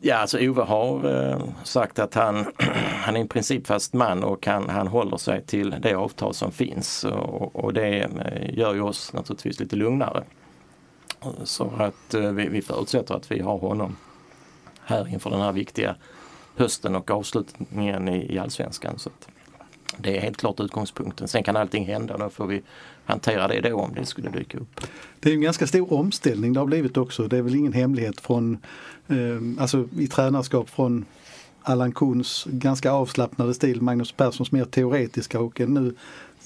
Ja, 0.00 0.16
alltså 0.16 0.38
Ove 0.38 0.62
har 0.62 1.22
eh, 1.30 1.48
sagt 1.62 1.98
att 1.98 2.14
han, 2.14 2.46
han 3.02 3.16
är 3.16 3.20
en 3.20 3.28
principfast 3.28 3.92
man 3.92 4.24
och 4.24 4.46
han, 4.46 4.68
han 4.68 4.86
håller 4.86 5.16
sig 5.16 5.42
till 5.42 5.76
det 5.80 5.94
avtal 5.94 6.34
som 6.34 6.52
finns 6.52 7.04
och, 7.04 7.56
och 7.56 7.72
det 7.72 7.98
eh, 7.98 8.58
gör 8.58 8.74
ju 8.74 8.80
oss 8.80 9.12
naturligtvis 9.12 9.60
lite 9.60 9.76
lugnare. 9.76 10.24
Så 11.44 11.72
att 11.78 12.14
eh, 12.14 12.30
vi, 12.30 12.48
vi 12.48 12.62
förutsätter 12.62 13.14
att 13.14 13.30
vi 13.30 13.40
har 13.40 13.58
honom 13.58 13.96
här 14.84 15.08
inför 15.08 15.30
den 15.30 15.40
här 15.40 15.52
viktiga 15.52 15.96
hösten 16.56 16.96
och 16.96 17.10
avslutningen 17.10 18.08
i, 18.08 18.34
i 18.34 18.38
allsvenskan. 18.38 18.98
Så 18.98 19.10
det 19.96 20.16
är 20.16 20.20
helt 20.20 20.36
klart 20.36 20.60
utgångspunkten. 20.60 21.28
Sen 21.28 21.42
kan 21.42 21.56
allting 21.56 21.86
hända, 21.86 22.16
då 22.16 22.30
får 22.30 22.46
vi 22.46 22.62
hantera 23.06 23.48
det 23.48 23.60
då 23.60 23.76
om 23.76 23.94
det 23.94 24.06
skulle 24.06 24.30
dyka 24.30 24.58
upp. 24.58 24.80
Det 25.20 25.30
är 25.30 25.34
en 25.34 25.40
ganska 25.40 25.66
stor 25.66 25.92
omställning 25.92 26.52
det 26.52 26.60
har 26.60 26.66
blivit 26.66 26.96
också. 26.96 27.28
Det 27.28 27.38
är 27.38 27.42
väl 27.42 27.54
ingen 27.54 27.72
hemlighet 27.72 28.20
från, 28.20 28.58
eh, 29.08 29.16
alltså 29.62 29.88
i 29.98 30.06
tränarskap 30.06 30.70
från 30.70 31.04
Allan 31.62 31.92
Kuhns 31.92 32.46
ganska 32.50 32.92
avslappnade 32.92 33.54
stil, 33.54 33.82
Magnus 33.82 34.12
Perssons 34.12 34.52
mer 34.52 34.64
teoretiska 34.64 35.40
och 35.40 35.60
nu 35.60 35.94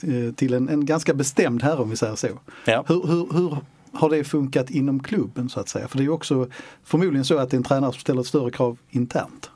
eh, 0.02 0.35
till 0.35 0.55
en, 0.55 0.69
en 0.69 0.87
ganska 0.87 1.14
bestämd 1.14 1.62
herre 1.62 1.79
om 1.79 1.90
vi 1.90 1.97
säger 1.97 2.17
så. 2.17 2.29
Ja. 2.64 2.85
Hur, 2.88 3.07
hur, 3.07 3.33
hur 3.33 3.57
har 3.93 4.11
det 4.11 4.25
funkat 4.25 4.71
inom 4.71 5.02
klubben 5.02 5.49
så 5.49 5.61
att 5.61 5.69
säga? 5.69 5.88
För 5.88 5.97
det 5.97 6.02
är 6.02 6.05
ju 6.05 6.11
också 6.11 6.49
förmodligen 6.85 7.25
så 7.25 7.38
att 7.38 7.50
det 7.50 7.55
är 7.55 7.59
en 7.59 7.64
tränare 7.64 7.93
som 7.93 8.00
ställer 8.00 8.23
större 8.23 8.50
krav 8.50 8.79
internt. 8.90 9.50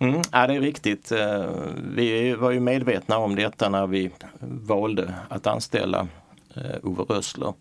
Mm, 0.00 0.22
ja 0.32 0.46
det 0.46 0.54
är 0.54 0.60
riktigt. 0.60 1.12
Eh, 1.12 1.50
vi 1.94 2.34
var 2.34 2.50
ju 2.50 2.60
medvetna 2.60 3.18
om 3.18 3.36
detta 3.36 3.68
när 3.68 3.86
vi 3.86 4.10
valde 4.40 5.14
att 5.28 5.46
anställa 5.46 6.08
eh, 6.54 6.76
Ove 6.82 7.02
Rössler. 7.02 7.52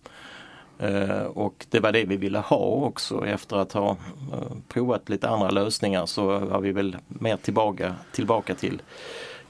Eh, 0.80 1.22
och 1.22 1.66
det 1.70 1.80
var 1.80 1.92
det 1.92 2.04
vi 2.04 2.18
ville 2.18 2.40
ha 2.40 2.58
också 2.58 3.26
efter 3.26 3.58
att 3.58 3.74
ha 3.74 3.98
provat 4.68 5.10
lite 5.10 5.30
andra 5.30 5.50
lösningar 5.50 6.06
så 6.06 6.40
var 6.40 6.62
vi 6.62 6.72
väl 6.72 6.98
mer 7.08 7.38
tillbaka, 7.38 7.96
tillbaka 8.12 8.56
till 8.56 8.82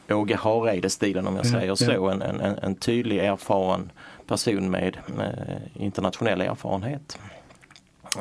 Åge 0.10 0.36
Hareide-stilen 0.36 1.28
om 1.28 1.36
jag 1.36 1.46
säger 1.46 1.76
så. 1.76 2.10
En, 2.10 2.22
en, 2.22 2.42
en 2.42 2.76
tydlig 2.76 3.18
erfaren 3.18 3.92
person 4.28 4.72
med, 4.72 4.98
med 5.06 5.62
internationell 5.74 6.42
erfarenhet. 6.42 7.20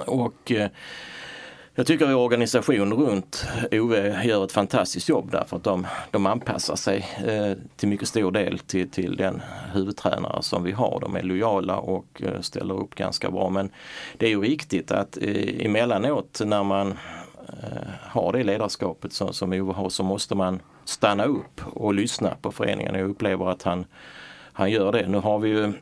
Och 0.06 0.52
jag 1.78 1.86
tycker 1.86 2.14
organisationen 2.14 2.92
runt 2.92 3.46
Ove 3.72 4.24
gör 4.24 4.44
ett 4.44 4.52
fantastiskt 4.52 5.08
jobb 5.08 5.30
därför 5.30 5.56
att 5.56 5.64
de, 5.64 5.86
de 6.10 6.26
anpassar 6.26 6.76
sig 6.76 7.06
eh, 7.26 7.58
till 7.76 7.88
mycket 7.88 8.08
stor 8.08 8.32
del 8.32 8.58
till, 8.58 8.90
till 8.90 9.16
den 9.16 9.42
huvudtränare 9.72 10.42
som 10.42 10.62
vi 10.62 10.72
har. 10.72 11.00
De 11.00 11.16
är 11.16 11.22
lojala 11.22 11.76
och 11.76 12.22
eh, 12.22 12.40
ställer 12.40 12.74
upp 12.74 12.94
ganska 12.94 13.30
bra. 13.30 13.50
Men 13.50 13.70
det 14.16 14.26
är 14.26 14.30
ju 14.30 14.40
viktigt 14.40 14.90
att 14.90 15.18
eh, 15.20 15.66
emellanåt 15.66 16.40
när 16.44 16.62
man 16.62 16.90
eh, 17.48 17.88
har 18.02 18.32
det 18.32 18.44
ledarskapet 18.44 19.12
som, 19.12 19.32
som 19.32 19.52
Ove 19.52 19.72
har 19.72 19.88
så 19.88 20.02
måste 20.02 20.34
man 20.34 20.60
stanna 20.84 21.24
upp 21.24 21.60
och 21.72 21.94
lyssna 21.94 22.36
på 22.42 22.52
föreningen. 22.52 22.94
Jag 22.94 23.10
upplever 23.10 23.50
att 23.50 23.62
han, 23.62 23.84
han 24.52 24.70
gör 24.70 24.92
det. 24.92 25.08
Nu 25.08 25.18
har 25.18 25.38
vi 25.38 25.48
ju 25.48 25.72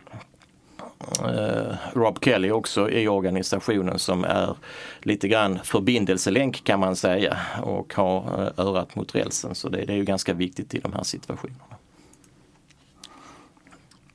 Eh, 1.25 1.75
Rob 1.92 2.18
Kelly 2.25 2.50
också 2.50 2.90
i 2.90 3.08
organisationen 3.08 3.98
som 3.98 4.25
är 4.25 4.56
lite 5.00 5.28
grann 5.28 5.58
förbindelselänk 5.64 6.64
kan 6.64 6.80
man 6.80 6.96
säga 6.96 7.38
och 7.62 7.94
har 7.94 8.18
eh, 8.42 8.64
örat 8.66 8.94
mot 8.94 9.14
rälsen. 9.14 9.54
Så 9.54 9.68
det, 9.68 9.84
det 9.84 9.92
är 9.92 9.96
ju 9.96 10.04
ganska 10.04 10.34
viktigt 10.34 10.75
i 10.75 10.78
de 10.78 10.92
här 10.92 11.02
situationerna. 11.02 11.64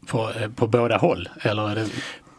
På, 0.07 0.31
eh, 0.31 0.49
på 0.51 0.67
båda 0.67 0.97
håll? 0.97 1.29
Eller 1.41 1.69
är 1.69 1.75
det... 1.75 1.89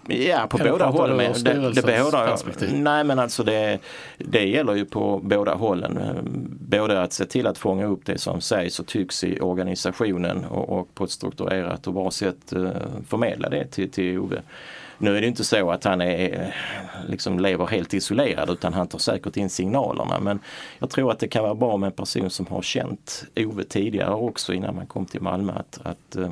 Ja, 0.06 0.46
på 0.50 0.58
Eller 0.58 0.70
båda 0.70 0.84
pratar 0.84 0.98
håll. 0.98 1.10
du 1.10 1.16
Men 1.16 1.44
det, 1.44 1.72
det 1.72 2.04
båda, 2.04 2.36
nej 2.72 3.04
men 3.04 3.18
alltså 3.18 3.42
det, 3.42 3.78
det 4.18 4.44
gäller 4.44 4.74
ju 4.74 4.84
på 4.84 5.20
båda 5.22 5.54
hållen. 5.54 5.98
Både 6.68 7.02
att 7.02 7.12
se 7.12 7.24
till 7.24 7.46
att 7.46 7.58
fånga 7.58 7.86
upp 7.86 8.00
det 8.04 8.18
som 8.18 8.40
sägs 8.40 8.80
och 8.80 8.86
tycks 8.86 9.24
i 9.24 9.40
organisationen 9.40 10.44
och, 10.44 10.78
och 10.78 10.94
på 10.94 11.04
ett 11.04 11.10
strukturerat 11.10 11.86
och 11.86 11.94
bra 11.94 12.10
sätt 12.10 12.52
eh, 12.52 12.70
förmedla 13.08 13.48
det 13.48 13.66
till, 13.66 13.90
till 13.90 14.18
Ove. 14.18 14.42
Nu 14.98 15.16
är 15.16 15.20
det 15.20 15.26
inte 15.26 15.44
så 15.44 15.70
att 15.70 15.84
han 15.84 16.00
är, 16.00 16.54
liksom 17.08 17.38
lever 17.38 17.66
helt 17.66 17.94
isolerad 17.94 18.50
utan 18.50 18.72
han 18.72 18.86
tar 18.86 18.98
säkert 18.98 19.36
in 19.36 19.50
signalerna. 19.50 20.20
Men 20.20 20.40
jag 20.78 20.90
tror 20.90 21.12
att 21.12 21.18
det 21.18 21.28
kan 21.28 21.42
vara 21.42 21.54
bra 21.54 21.76
med 21.76 21.86
en 21.86 21.92
person 21.92 22.30
som 22.30 22.46
har 22.46 22.62
känt 22.62 23.24
Ove 23.36 23.64
tidigare 23.64 24.14
också 24.14 24.54
innan 24.54 24.74
man 24.74 24.86
kom 24.86 25.06
till 25.06 25.22
Malmö. 25.22 25.52
Att, 25.52 25.80
att 25.82 26.16
eh, 26.16 26.30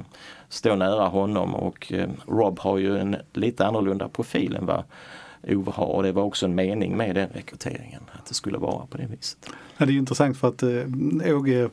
stå 0.48 0.74
nära 0.74 1.08
honom 1.08 1.54
och 1.54 1.92
eh, 1.92 2.08
Rob 2.26 2.58
har 2.58 2.78
ju 2.78 2.98
en 2.98 3.16
lite 3.32 3.66
annorlunda 3.66 4.08
profil 4.08 4.56
än 4.56 4.66
vad 4.66 4.84
Ove 5.48 5.70
har 5.70 5.86
och 5.86 6.02
det 6.02 6.12
var 6.12 6.22
också 6.22 6.46
en 6.46 6.54
mening 6.54 6.96
med 6.96 7.14
den 7.14 7.28
rekryteringen. 7.28 8.02
Att 8.12 8.26
det 8.26 8.34
skulle 8.34 8.58
vara 8.58 8.86
på 8.86 8.96
det 8.96 9.06
viset. 9.06 9.50
Ja, 9.76 9.86
det 9.86 9.92
är 9.92 9.96
intressant 9.96 10.38
för 10.38 10.48
att 10.48 10.62
eh, 10.62 11.36
Åge 11.36 11.62
eh, 11.62 11.68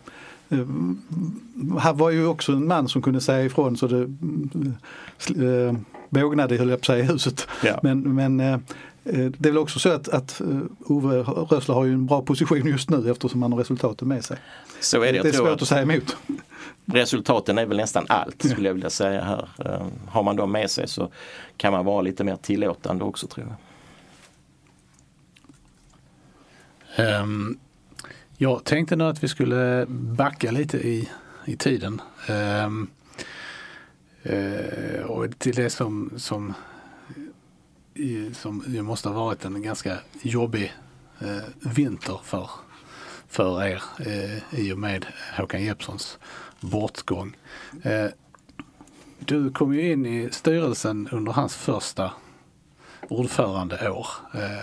han 1.79 1.97
var 1.97 2.09
ju 2.09 2.27
också 2.27 2.51
en 2.51 2.67
man 2.67 2.87
som 2.89 3.01
kunde 3.01 3.21
säga 3.21 3.45
ifrån 3.45 3.77
så 3.77 3.87
det 3.87 4.01
eh, 5.45 5.73
bågnade 6.09 6.57
höll 6.57 6.69
jag 6.69 6.79
på 6.79 6.81
att 6.81 6.85
säga 6.85 7.03
i 7.03 7.07
huset. 7.07 7.47
Ja. 7.63 7.79
Men, 7.83 8.15
men 8.15 8.39
eh, 8.39 8.59
det 9.03 9.49
är 9.49 9.51
väl 9.51 9.57
också 9.57 9.79
så 9.79 9.89
att, 9.89 10.09
att 10.09 10.41
eh, 10.41 10.59
Ove 10.85 11.17
Rössler 11.21 11.75
har 11.75 11.85
ju 11.85 11.93
en 11.93 12.05
bra 12.05 12.21
position 12.21 12.67
just 12.67 12.89
nu 12.89 13.11
eftersom 13.11 13.41
han 13.41 13.51
har 13.51 13.59
resultaten 13.59 14.07
med 14.07 14.25
sig. 14.25 14.37
Så 14.79 15.01
är 15.01 15.05
det. 15.05 15.11
Det 15.11 15.15
Jag 15.17 15.25
är 15.25 15.31
tror 15.31 15.45
svårt 15.45 15.55
att 15.55 15.61
att 15.61 15.67
säga 15.67 15.81
emot. 15.81 16.17
resultaten 16.85 17.57
är 17.57 17.65
väl 17.65 17.77
nästan 17.77 18.05
allt 18.09 18.43
skulle 18.43 18.69
jag 18.69 18.73
vilja 18.73 18.89
säga 18.89 19.21
här. 19.23 19.49
Eh, 19.65 19.87
Har 20.07 20.23
man 20.23 20.35
dem 20.35 20.51
med 20.51 20.71
sig 20.71 20.87
så 20.87 21.09
kan 21.57 21.71
man 21.73 21.85
vara 21.85 22.01
lite 22.01 22.23
mer 22.23 22.35
tillåtande 22.35 23.03
också 23.03 23.27
tror 23.27 23.47
jag. 23.47 23.55
Ehm, 26.95 27.57
jag 28.39 28.63
tänkte 28.63 28.95
nu 28.95 29.03
att 29.03 29.23
vi 29.23 29.27
skulle 29.27 29.85
backa 29.89 30.51
lite 30.51 30.77
i, 30.77 31.09
i 31.45 31.55
tiden. 31.55 32.01
Ehm, 32.27 32.87
eh, 34.23 35.01
och 35.01 35.39
till 35.39 35.55
det 35.55 35.69
som, 35.69 36.11
som, 36.17 36.53
i, 37.93 38.33
som 38.33 38.63
ju 38.67 38.81
måste 38.81 39.09
ha 39.09 39.25
varit 39.25 39.45
en 39.45 39.61
ganska 39.61 39.97
jobbig 40.21 40.73
eh, 41.19 41.71
vinter 41.75 42.19
för, 42.23 42.49
för 43.27 43.63
er 43.63 43.83
eh, 43.99 44.59
i 44.59 44.73
och 44.73 44.79
med 44.79 45.05
Håkan 45.37 45.63
Jeppssons 45.63 46.19
bortgång. 46.59 47.37
Eh, 47.81 48.07
du 49.19 49.51
kom 49.51 49.73
ju 49.73 49.91
in 49.91 50.05
i 50.05 50.29
styrelsen 50.31 51.09
under 51.11 51.31
hans 51.31 51.55
första 51.55 52.11
ordförandeår. 53.07 54.07
Eh, 54.33 54.59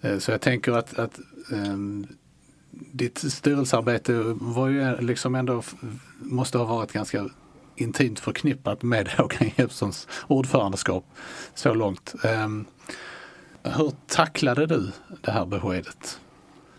eh 0.00 0.18
Så 0.18 0.30
jag 0.30 0.40
tänker 0.40 0.72
att, 0.72 0.98
att 0.98 1.20
um, 1.50 2.06
ditt 2.92 3.18
styrelsearbete 3.18 4.12
var 4.40 4.68
ju 4.68 5.00
liksom 5.00 5.34
ändå, 5.34 5.62
måste 6.18 6.58
ha 6.58 6.64
varit 6.64 6.92
ganska 6.92 7.28
intimt 7.76 8.20
förknippat 8.20 8.82
med 8.82 9.08
Håkan 9.18 9.50
Jeppssons 9.56 10.08
ordförandeskap 10.26 11.04
så 11.54 11.74
långt. 11.74 12.14
Um, 12.24 12.66
hur 13.62 13.92
tacklade 14.06 14.66
du 14.66 14.90
det 15.20 15.30
här 15.30 15.46
beskedet 15.46 16.20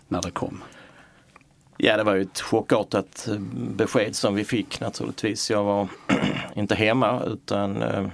när 0.07 0.21
det 0.21 0.31
kom? 0.31 0.63
Ja 1.77 1.97
det 1.97 2.03
var 2.03 2.15
ju 2.15 2.21
ett 2.21 2.39
chockartat 2.39 3.27
eh, 3.27 3.39
besked 3.75 4.15
som 4.15 4.35
vi 4.35 4.43
fick 4.43 4.79
naturligtvis. 4.79 5.49
Jag 5.51 5.63
var 5.63 5.87
inte 6.55 6.75
hemma 6.75 7.23
utan 7.23 7.81
eh, 7.81 8.07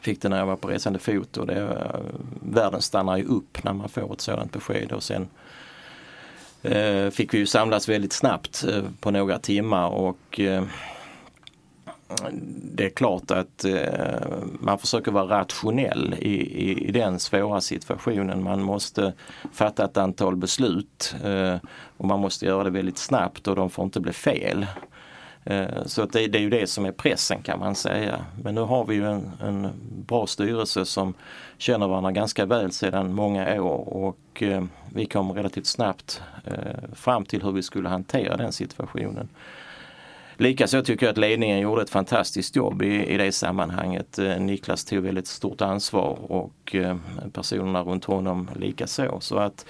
fick 0.00 0.22
det 0.22 0.28
när 0.28 0.38
jag 0.38 0.46
var 0.46 0.56
på 0.56 0.68
resande 0.68 0.98
fot 0.98 1.36
och 1.36 1.46
det, 1.46 1.60
eh, 1.60 2.00
världen 2.42 2.82
stannar 2.82 3.16
ju 3.16 3.24
upp 3.24 3.64
när 3.64 3.72
man 3.72 3.88
får 3.88 4.12
ett 4.12 4.20
sådant 4.20 4.52
besked 4.52 4.92
och 4.92 5.02
sen 5.02 5.28
Eh, 6.62 7.10
fick 7.10 7.34
vi 7.34 7.38
ju 7.38 7.46
samlas 7.46 7.88
väldigt 7.88 8.12
snabbt 8.12 8.64
eh, 8.64 8.84
på 9.00 9.10
några 9.10 9.38
timmar 9.38 9.88
och 9.88 10.40
eh, 10.40 10.64
det 12.62 12.84
är 12.84 12.90
klart 12.90 13.30
att 13.30 13.64
eh, 13.64 14.32
man 14.60 14.78
försöker 14.78 15.12
vara 15.12 15.40
rationell 15.40 16.14
i, 16.18 16.34
i, 16.34 16.88
i 16.88 16.92
den 16.92 17.18
svåra 17.18 17.60
situationen. 17.60 18.42
Man 18.42 18.62
måste 18.62 19.12
fatta 19.52 19.84
ett 19.84 19.96
antal 19.96 20.36
beslut 20.36 21.14
eh, 21.24 21.56
och 21.96 22.04
man 22.04 22.20
måste 22.20 22.46
göra 22.46 22.64
det 22.64 22.70
väldigt 22.70 22.98
snabbt 22.98 23.48
och 23.48 23.56
de 23.56 23.70
får 23.70 23.84
inte 23.84 24.00
bli 24.00 24.12
fel. 24.12 24.66
Eh, 25.44 25.84
så 25.86 26.02
att 26.02 26.12
det, 26.12 26.26
det 26.26 26.38
är 26.38 26.42
ju 26.42 26.50
det 26.50 26.66
som 26.66 26.84
är 26.84 26.92
pressen 26.92 27.42
kan 27.42 27.58
man 27.58 27.74
säga. 27.74 28.24
Men 28.42 28.54
nu 28.54 28.60
har 28.60 28.84
vi 28.84 28.94
ju 28.94 29.06
en, 29.06 29.32
en 29.40 29.70
bra 30.06 30.26
styrelse 30.26 30.84
som 30.84 31.14
känner 31.58 31.88
varandra 31.88 32.12
ganska 32.12 32.46
väl 32.46 32.72
sedan 32.72 33.14
många 33.14 33.62
år 33.62 33.88
och 33.88 34.42
eh, 34.42 34.64
vi 34.94 35.06
kom 35.06 35.32
relativt 35.32 35.66
snabbt 35.66 36.22
eh, 36.44 36.94
fram 36.94 37.24
till 37.24 37.42
hur 37.42 37.52
vi 37.52 37.62
skulle 37.62 37.88
hantera 37.88 38.36
den 38.36 38.52
situationen. 38.52 39.28
Likaså 40.36 40.82
tycker 40.82 41.06
jag 41.06 41.10
att 41.10 41.18
ledningen 41.18 41.58
gjorde 41.58 41.82
ett 41.82 41.90
fantastiskt 41.90 42.56
jobb 42.56 42.82
i, 42.82 43.06
i 43.06 43.16
det 43.16 43.32
sammanhanget. 43.32 44.18
Niklas 44.38 44.84
tog 44.84 44.98
väldigt 44.98 45.26
stort 45.26 45.60
ansvar 45.60 46.18
och 46.32 46.76
personerna 47.32 47.82
runt 47.82 48.04
honom 48.04 48.50
likaså. 48.56 49.20
Så 49.20 49.36
att 49.36 49.66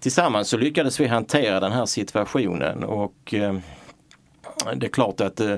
tillsammans 0.00 0.48
så 0.48 0.56
lyckades 0.56 1.00
vi 1.00 1.06
hantera 1.06 1.60
den 1.60 1.72
här 1.72 1.86
situationen 1.86 2.84
och 2.84 3.34
det 4.76 4.86
är 4.86 4.90
klart 4.90 5.20
att 5.20 5.40
eh, 5.40 5.56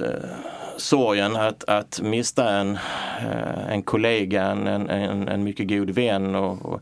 eh, 0.00 0.30
sorgen 0.76 1.36
att, 1.36 1.64
att 1.64 2.00
mista 2.02 2.50
en, 2.50 2.78
eh, 3.20 3.70
en 3.70 3.82
kollega, 3.82 4.44
en, 4.44 4.66
en, 4.66 5.28
en 5.28 5.44
mycket 5.44 5.68
god 5.68 5.90
vän 5.90 6.34
och, 6.34 6.64
och, 6.66 6.80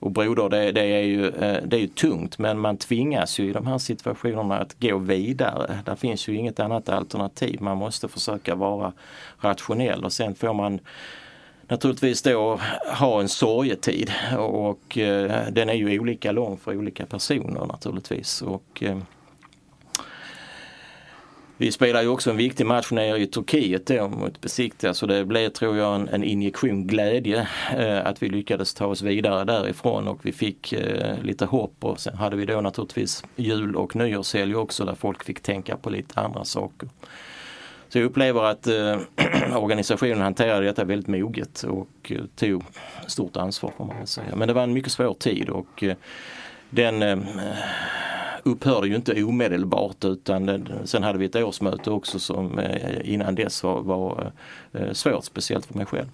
och 0.00 0.10
broder, 0.10 0.48
det, 0.48 0.72
det, 0.72 0.84
är 0.84 1.02
ju, 1.02 1.28
eh, 1.28 1.62
det 1.64 1.76
är 1.76 1.80
ju 1.80 1.86
tungt 1.86 2.38
men 2.38 2.58
man 2.58 2.76
tvingas 2.76 3.38
ju 3.38 3.50
i 3.50 3.52
de 3.52 3.66
här 3.66 3.78
situationerna 3.78 4.58
att 4.58 4.80
gå 4.80 4.98
vidare. 4.98 5.78
Det 5.84 5.96
finns 5.96 6.28
ju 6.28 6.36
inget 6.36 6.60
annat 6.60 6.88
alternativ. 6.88 7.62
Man 7.62 7.76
måste 7.76 8.08
försöka 8.08 8.54
vara 8.54 8.92
rationell 9.40 10.04
och 10.04 10.12
sen 10.12 10.34
får 10.34 10.54
man 10.54 10.80
naturligtvis 11.68 12.22
då 12.22 12.60
ha 12.98 13.20
en 13.20 13.28
sorgetid 13.28 14.12
och 14.38 14.98
eh, 14.98 15.46
den 15.52 15.68
är 15.68 15.74
ju 15.74 16.00
olika 16.00 16.32
lång 16.32 16.56
för 16.56 16.76
olika 16.76 17.06
personer 17.06 17.66
naturligtvis. 17.66 18.42
Och, 18.42 18.82
eh, 18.82 18.98
vi 21.64 21.72
spelar 21.72 22.02
ju 22.02 22.08
också 22.08 22.30
en 22.30 22.36
viktig 22.36 22.66
match 22.66 22.90
nere 22.90 23.18
i 23.18 23.26
Turkiet 23.26 23.86
då 23.86 24.08
mot 24.08 24.40
Besiktas 24.40 24.98
så 24.98 25.06
det 25.06 25.24
blev 25.24 25.48
tror 25.48 25.76
jag 25.76 25.94
en, 25.94 26.08
en 26.08 26.24
injektion 26.24 26.86
glädje 26.86 27.48
eh, 27.76 28.06
att 28.06 28.22
vi 28.22 28.28
lyckades 28.28 28.74
ta 28.74 28.86
oss 28.86 29.02
vidare 29.02 29.44
därifrån 29.44 30.08
och 30.08 30.26
vi 30.26 30.32
fick 30.32 30.72
eh, 30.72 31.18
lite 31.22 31.44
hopp 31.44 31.74
och 31.80 32.00
sen 32.00 32.16
hade 32.16 32.36
vi 32.36 32.44
då 32.44 32.60
naturligtvis 32.60 33.24
jul 33.36 33.76
och 33.76 33.96
nyårshelg 33.96 34.56
också 34.56 34.84
där 34.84 34.94
folk 34.94 35.24
fick 35.24 35.40
tänka 35.40 35.76
på 35.76 35.90
lite 35.90 36.20
andra 36.20 36.44
saker. 36.44 36.88
Så 37.88 37.98
jag 37.98 38.04
upplever 38.04 38.44
att 38.44 38.66
eh, 38.66 38.98
organisationen 39.56 40.20
hanterade 40.20 40.66
detta 40.66 40.84
väldigt 40.84 41.08
moget 41.08 41.62
och 41.62 42.12
eh, 42.12 42.20
tog 42.36 42.64
stort 43.06 43.36
ansvar 43.36 43.72
får 43.76 43.84
man 43.84 43.98
väl 43.98 44.06
säga. 44.06 44.36
Men 44.36 44.48
det 44.48 44.54
var 44.54 44.62
en 44.62 44.72
mycket 44.72 44.92
svår 44.92 45.14
tid 45.14 45.48
och 45.48 45.82
eh, 45.82 45.96
den 46.70 47.02
eh, 47.02 47.18
upphörde 48.44 48.88
ju 48.88 48.96
inte 48.96 49.24
omedelbart 49.24 50.04
utan 50.04 50.68
sen 50.84 51.02
hade 51.02 51.18
vi 51.18 51.24
ett 51.24 51.36
årsmöte 51.36 51.90
också 51.90 52.18
som 52.18 52.58
eh, 52.58 53.12
innan 53.12 53.34
dess 53.34 53.62
var, 53.62 53.82
var 53.82 54.32
eh, 54.72 54.92
svårt, 54.92 55.24
speciellt 55.24 55.66
för 55.66 55.74
mig 55.74 55.86
själv. 55.86 56.08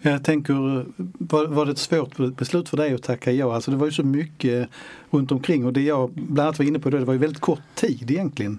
Jag 0.00 0.24
tänker, 0.24 0.78
eh, 0.78 0.84
var, 1.18 1.46
var 1.46 1.66
det 1.66 1.72
ett 1.72 1.78
svårt 1.78 2.36
beslut 2.36 2.68
för 2.68 2.76
dig 2.76 2.94
att 2.94 3.02
tacka 3.02 3.32
ja? 3.32 3.54
Alltså 3.54 3.70
det 3.70 3.76
var 3.76 3.86
ju 3.86 3.92
så 3.92 4.04
mycket 4.04 4.68
runt 5.10 5.32
omkring 5.32 5.66
och 5.66 5.72
det 5.72 5.82
jag 5.82 6.10
bland 6.10 6.40
annat 6.40 6.58
var 6.58 6.66
inne 6.66 6.78
på 6.78 6.90
då, 6.90 6.98
det 6.98 7.04
var 7.04 7.12
ju 7.12 7.18
väldigt 7.18 7.40
kort 7.40 7.60
tid 7.74 8.10
egentligen. 8.10 8.58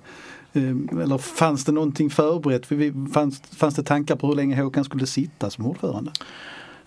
Ehm, 0.54 0.90
eller 1.02 1.18
fanns 1.18 1.66
det 1.66 1.72
någonting 1.72 2.10
förberett? 2.10 2.66
Fanns, 3.14 3.42
fanns 3.42 3.76
det 3.76 3.84
tankar 3.84 4.16
på 4.16 4.28
hur 4.28 4.36
länge 4.36 4.62
Håkan 4.62 4.84
skulle 4.84 5.08
sitta 5.08 5.50
som 5.50 5.66
ordförande? 5.66 6.12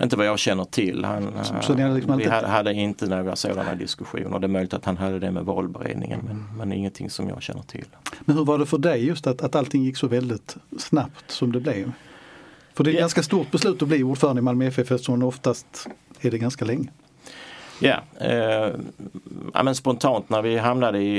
Inte 0.02 0.16
vad 0.16 0.26
jag 0.26 0.38
känner 0.38 0.64
till. 0.64 1.04
Han, 1.04 1.32
Så- 1.44 1.54
så 1.62 1.74
ni 1.74 1.82
hade 1.82 1.94
liksom 1.94 2.16
vi 2.16 2.22
inte- 2.24 2.34
hade, 2.34 2.48
hade 2.48 2.72
inte 2.74 3.06
några 3.06 3.36
sådana 3.36 3.74
diskussioner. 3.74 4.38
Det 4.38 4.46
är 4.46 4.48
möjligt 4.48 4.74
att 4.74 4.84
han 4.84 4.96
hade 4.96 5.18
det 5.18 5.30
med 5.30 5.44
valberedningen 5.44 6.20
men, 6.28 6.44
men 6.58 6.72
ingenting 6.72 7.10
som 7.10 7.28
jag 7.28 7.42
känner 7.42 7.62
till. 7.62 7.84
Men 8.24 8.36
hur 8.36 8.44
var 8.44 8.58
det 8.58 8.66
för 8.66 8.78
dig 8.78 9.04
just 9.06 9.26
att, 9.26 9.42
att 9.42 9.54
allting 9.56 9.84
gick 9.84 9.96
så 9.96 10.06
väldigt 10.06 10.56
snabbt 10.78 11.30
som 11.30 11.52
det 11.52 11.60
blev? 11.60 11.92
För 12.74 12.84
det 12.84 12.90
är 12.90 12.92
ett 12.92 12.96
Ja. 12.96 13.00
ganska 13.00 13.22
stort 13.22 13.50
beslut 13.50 13.82
att 13.82 13.88
bli 13.88 14.02
ordförande 14.02 14.38
i 14.40 14.42
Malmö 14.42 14.66
FF 14.66 14.90
eftersom 14.90 15.22
oftast 15.22 15.86
är 16.20 16.30
det 16.30 16.38
ganska 16.38 16.64
länge. 16.64 16.88
Ja, 17.80 17.96
eh, 18.20 18.70
ja 19.54 19.62
men 19.62 19.74
spontant 19.74 20.28
när 20.28 20.42
vi 20.42 20.58
hamnade 20.58 20.98
i, 20.98 21.16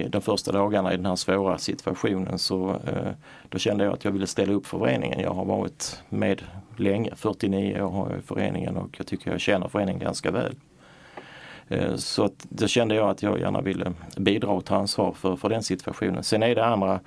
i 0.00 0.08
de 0.08 0.22
första 0.22 0.52
dagarna 0.52 0.92
i 0.92 0.96
den 0.96 1.06
här 1.06 1.16
svåra 1.16 1.58
situationen 1.58 2.38
så 2.38 2.70
eh, 2.70 3.12
då 3.48 3.58
kände 3.58 3.84
jag 3.84 3.92
att 3.92 4.04
jag 4.04 4.12
ville 4.12 4.26
ställa 4.26 4.52
upp 4.52 4.66
för 4.66 4.78
föreningen. 4.78 5.20
Jag 5.20 5.34
har 5.34 5.44
varit 5.44 6.02
med 6.08 6.42
länge, 6.76 7.10
49 7.16 7.82
år 7.82 7.90
har 7.90 8.10
jag 8.10 8.18
i 8.18 8.22
föreningen 8.22 8.76
och 8.76 8.88
jag 8.98 9.06
tycker 9.06 9.30
jag 9.30 9.40
känner 9.40 9.68
föreningen 9.68 10.00
ganska 10.00 10.30
väl. 10.30 10.54
Eh, 11.68 11.96
så 11.96 12.24
att 12.24 12.46
då 12.48 12.66
kände 12.66 12.94
jag 12.94 13.10
att 13.10 13.22
jag 13.22 13.40
gärna 13.40 13.60
ville 13.60 13.92
bidra 14.16 14.50
och 14.50 14.64
ta 14.64 14.76
ansvar 14.76 15.12
för, 15.12 15.36
för 15.36 15.48
den 15.48 15.62
situationen. 15.62 16.22
Sen 16.22 16.42
är 16.42 16.54
det 16.54 16.64
andra 16.64 17.00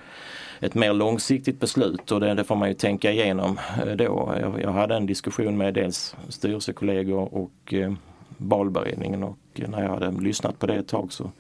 ett 0.60 0.75
mer 0.75 0.93
långsiktigt 0.93 1.60
beslut 1.60 2.12
och 2.12 2.19
det, 2.19 2.34
det 2.34 2.43
får 2.43 2.55
man 2.55 2.69
ju 2.69 2.73
tänka 2.73 3.12
igenom 3.12 3.60
eh, 3.86 3.95
då. 3.95 4.34
Jag, 4.41 4.62
jag 4.62 4.71
hade 4.71 4.95
en 4.95 5.05
diskussion 5.05 5.58
med 5.58 5.73
dels 5.73 6.15
styrelsekollegor 6.29 7.34
och 7.34 7.73
eh, 7.73 7.93
valberedningen 8.38 9.24
och 9.24 9.38
när 9.54 9.84
jag 9.84 9.89
hade 9.89 10.12
lyssnat 10.12 10.60
på 10.60 10.65
det 10.67 10.76
ett 10.76 10.88
tag 10.88 11.13
så 11.13 11.32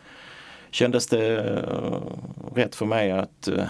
kändes 0.71 1.07
det 1.07 1.39
eh, 1.43 1.99
rätt 2.55 2.75
för 2.75 2.85
mig 2.85 3.11
att 3.11 3.47
eh, 3.47 3.63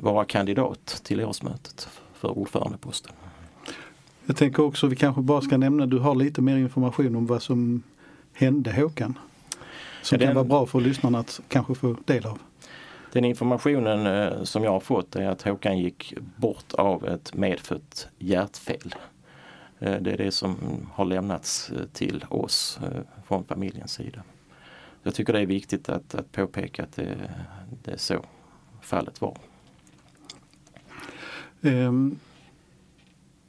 vara 0.00 0.24
kandidat 0.24 1.00
till 1.04 1.24
årsmötet 1.24 1.88
för 2.14 2.38
ordförandeposten. 2.38 3.12
Jag 4.26 4.36
tänker 4.36 4.62
också 4.62 4.86
vi 4.86 4.96
kanske 4.96 5.22
bara 5.22 5.40
ska 5.40 5.56
nämna, 5.56 5.86
du 5.86 5.98
har 5.98 6.14
lite 6.14 6.40
mer 6.42 6.56
information 6.56 7.16
om 7.16 7.26
vad 7.26 7.42
som 7.42 7.82
hände 8.32 8.72
Håkan. 8.72 9.18
Som 10.02 10.14
Ja, 10.14 10.18
den- 10.18 10.28
kan 10.28 10.34
vara 10.34 10.44
bra 10.44 10.66
för 10.66 10.80
lyssnarna 10.80 11.18
att 11.18 11.40
kanske 11.48 11.74
få 11.74 11.96
del 12.04 12.26
av. 12.26 12.38
Den 13.12 13.24
informationen 13.24 14.06
eh, 14.06 14.42
som 14.42 14.64
jag 14.64 14.70
har 14.70 14.80
fått 14.80 15.16
är 15.16 15.28
att 15.28 15.42
Håkan 15.42 15.78
gick 15.78 16.14
bort 16.36 16.72
av 16.72 17.06
ett 17.08 17.34
medfött 17.34 18.08
hjärtfel. 18.18 18.94
Eh, 19.82 20.00
Det 20.00 20.12
är 20.12 20.16
det 20.16 20.30
som 20.30 20.56
har 20.94 21.04
lämnats 21.04 21.70
eh, 21.70 21.86
till 21.92 22.24
oss 22.28 22.78
eh, 22.82 23.00
från 23.26 23.44
familjens 23.44 23.92
sida. 23.92 24.22
Jag 25.02 25.14
tycker 25.14 25.32
det 25.32 25.40
är 25.40 25.46
viktigt 25.46 25.88
att, 25.88 26.14
att 26.14 26.32
påpeka 26.32 26.82
att 26.82 26.96
det, 26.96 27.16
det 27.84 27.90
är 27.90 27.96
så 27.96 28.24
fallet 28.80 29.20
var. 29.20 29.36
Ehm, 31.62 32.18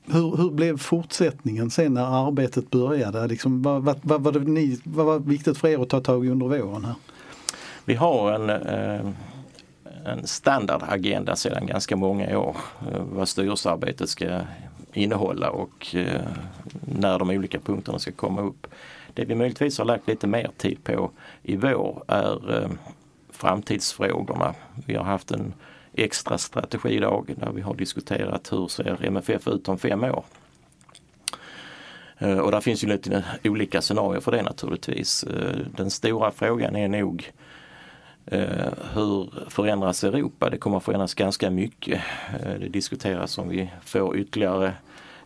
hur, 0.05 0.37
hur 0.37 0.51
blev 0.51 0.77
fortsättningen 0.77 1.69
sen 1.69 1.93
när 1.93 2.27
arbetet 2.27 2.69
började? 2.69 3.27
Liksom, 3.27 3.61
vad, 3.61 3.83
vad, 3.83 3.99
vad, 4.01 4.21
var 4.21 4.31
det 4.31 4.39
ni, 4.39 4.79
vad 4.83 5.05
var 5.05 5.19
viktigt 5.19 5.57
för 5.57 5.67
er 5.67 5.81
att 5.81 5.89
ta 5.89 5.99
tag 5.99 6.25
i 6.25 6.29
under 6.29 6.47
våren? 6.47 6.85
här? 6.85 6.95
Vi 7.85 7.95
har 7.95 8.31
en, 8.31 8.49
eh, 8.49 9.13
en 10.05 10.27
standardagenda 10.27 11.35
sedan 11.35 11.67
ganska 11.67 11.95
många 11.95 12.39
år 12.39 12.55
vad 13.11 13.29
styrelsearbetet 13.29 14.09
ska 14.09 14.41
innehålla 14.93 15.49
och 15.49 15.95
eh, 15.95 16.21
när 16.81 17.19
de 17.19 17.29
olika 17.29 17.59
punkterna 17.59 17.99
ska 17.99 18.11
komma 18.11 18.41
upp. 18.41 18.67
Det 19.13 19.25
vi 19.25 19.35
möjligtvis 19.35 19.77
har 19.77 19.85
lagt 19.85 20.07
lite 20.07 20.27
mer 20.27 20.51
tid 20.57 20.83
på 20.83 21.11
i 21.43 21.55
vår 21.55 22.03
är 22.07 22.61
eh, 22.61 22.69
framtidsfrågorna. 23.29 24.53
Vi 24.85 24.95
har 24.95 25.03
haft 25.03 25.31
en 25.31 25.53
extra 25.93 26.37
strategidag 26.37 27.35
där 27.37 27.51
vi 27.51 27.61
har 27.61 27.73
diskuterat 27.73 28.51
hur 28.51 28.67
ser 28.67 29.05
MFF 29.05 29.47
ut 29.47 29.69
om 29.69 29.77
fem 29.77 30.03
år. 30.03 30.25
Eh, 32.17 32.37
och 32.37 32.51
där 32.51 32.61
finns 32.61 32.83
ju 32.83 32.87
lite 32.87 33.23
olika 33.43 33.81
scenarier 33.81 34.21
för 34.21 34.31
det 34.31 34.41
naturligtvis. 34.41 35.25
Den 35.77 35.91
stora 35.91 36.31
frågan 36.31 36.75
är 36.75 36.87
nog 36.87 37.31
Eh, 38.25 38.73
hur 38.93 39.49
förändras 39.49 40.03
Europa? 40.03 40.49
Det 40.49 40.57
kommer 40.57 40.77
att 40.77 40.83
förändras 40.83 41.13
ganska 41.13 41.49
mycket. 41.49 42.01
Eh, 42.33 42.59
det 42.59 42.69
diskuteras 42.69 43.37
om 43.37 43.49
vi 43.49 43.69
får 43.85 44.17
ytterligare 44.17 44.73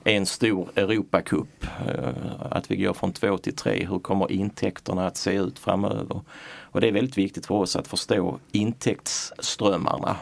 en 0.04 0.26
stor 0.26 0.70
Europacup. 0.76 1.66
Eh, 1.88 2.10
att 2.52 2.72
vi 2.72 2.76
går 2.76 2.94
från 2.94 3.14
två 3.14 3.38
till 3.38 3.56
tre. 3.56 3.88
Hur 3.90 4.00
kommer 4.00 4.32
intäkterna 4.32 5.08
att 5.08 5.18
se 5.18 5.34
ut 5.34 5.60
framöver? 5.60 6.22
Och 6.62 6.82
det 6.82 6.88
är 6.88 6.92
väldigt 6.92 7.18
viktigt 7.18 7.46
för 7.46 7.56
oss 7.56 7.76
att 7.76 7.88
förstå 7.88 8.40
intäktsströmmarna. 8.52 10.16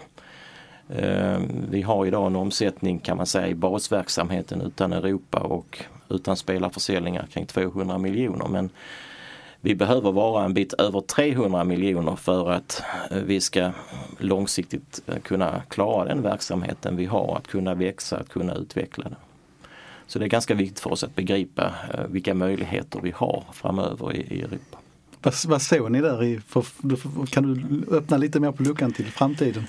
Vi 1.69 1.81
har 1.81 2.05
idag 2.05 2.27
en 2.27 2.35
omsättning 2.35 2.99
kan 2.99 3.17
man 3.17 3.25
säga 3.25 3.47
i 3.47 3.55
basverksamheten 3.55 4.61
utan 4.61 4.93
Europa 4.93 5.39
och 5.39 5.79
utan 6.09 6.37
spelarförsäljningar 6.37 7.27
kring 7.31 7.45
200 7.45 7.97
miljoner. 7.97 8.47
Men 8.47 8.69
vi 9.65 9.75
behöver 9.75 10.11
vara 10.11 10.45
en 10.45 10.53
bit 10.53 10.73
över 10.73 11.01
300 11.01 11.63
miljoner 11.63 12.15
för 12.15 12.51
att 12.51 12.83
eh, 13.11 13.17
vi 13.17 13.41
ska 13.41 13.71
långsiktigt 14.19 15.01
eh, 15.07 15.17
kunna 15.17 15.61
klara 15.69 16.05
den 16.05 16.21
verksamheten 16.21 16.95
vi 16.95 17.05
har, 17.05 17.37
att 17.37 17.47
kunna 17.47 17.75
växa, 17.75 18.17
att 18.17 18.29
kunna 18.29 18.55
utveckla 18.55 19.03
den. 19.03 19.15
Så 20.07 20.19
det 20.19 20.25
är 20.25 20.29
ganska 20.29 20.53
viktigt 20.53 20.79
för 20.79 20.91
oss 20.91 21.03
att 21.03 21.15
begripa 21.15 21.73
eh, 21.93 22.05
vilka 22.09 22.33
möjligheter 22.33 22.99
vi 23.03 23.11
har 23.11 23.43
framöver 23.53 24.15
i, 24.15 24.41
Europa. 24.41 24.77
Vad, 25.21 25.33
vad 25.47 25.61
såg 25.61 25.91
ni 25.91 26.01
där? 26.01 26.23
I, 26.23 26.39
för, 26.39 26.65
kan 27.25 27.53
du 27.53 27.95
öppna 27.95 28.17
lite 28.17 28.39
mer 28.39 28.51
på 28.51 28.63
luckan 28.63 28.93
till 28.93 29.05
framtiden? 29.05 29.67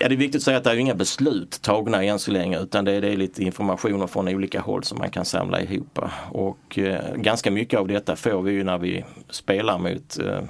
Ja, 0.00 0.08
det 0.08 0.14
är 0.14 0.16
viktigt 0.16 0.38
att 0.38 0.42
säga 0.42 0.56
att 0.56 0.64
det 0.64 0.70
är 0.70 0.76
inga 0.76 0.94
beslut 0.94 1.62
tagna 1.62 2.04
än 2.04 2.18
så 2.18 2.30
länge 2.30 2.60
utan 2.60 2.84
det 2.84 2.92
är, 2.92 3.00
det 3.00 3.08
är 3.08 3.16
lite 3.16 3.42
informationer 3.42 4.06
från 4.06 4.28
olika 4.28 4.60
håll 4.60 4.84
som 4.84 4.98
man 4.98 5.10
kan 5.10 5.24
samla 5.24 5.60
ihop. 5.60 5.98
Och 6.30 6.78
eh, 6.78 7.14
ganska 7.14 7.50
mycket 7.50 7.80
av 7.80 7.88
detta 7.88 8.16
får 8.16 8.42
vi 8.42 8.52
ju 8.52 8.64
när 8.64 8.78
vi 8.78 9.04
spelar 9.30 9.78
mot 9.78 10.18
eh, 10.18 10.40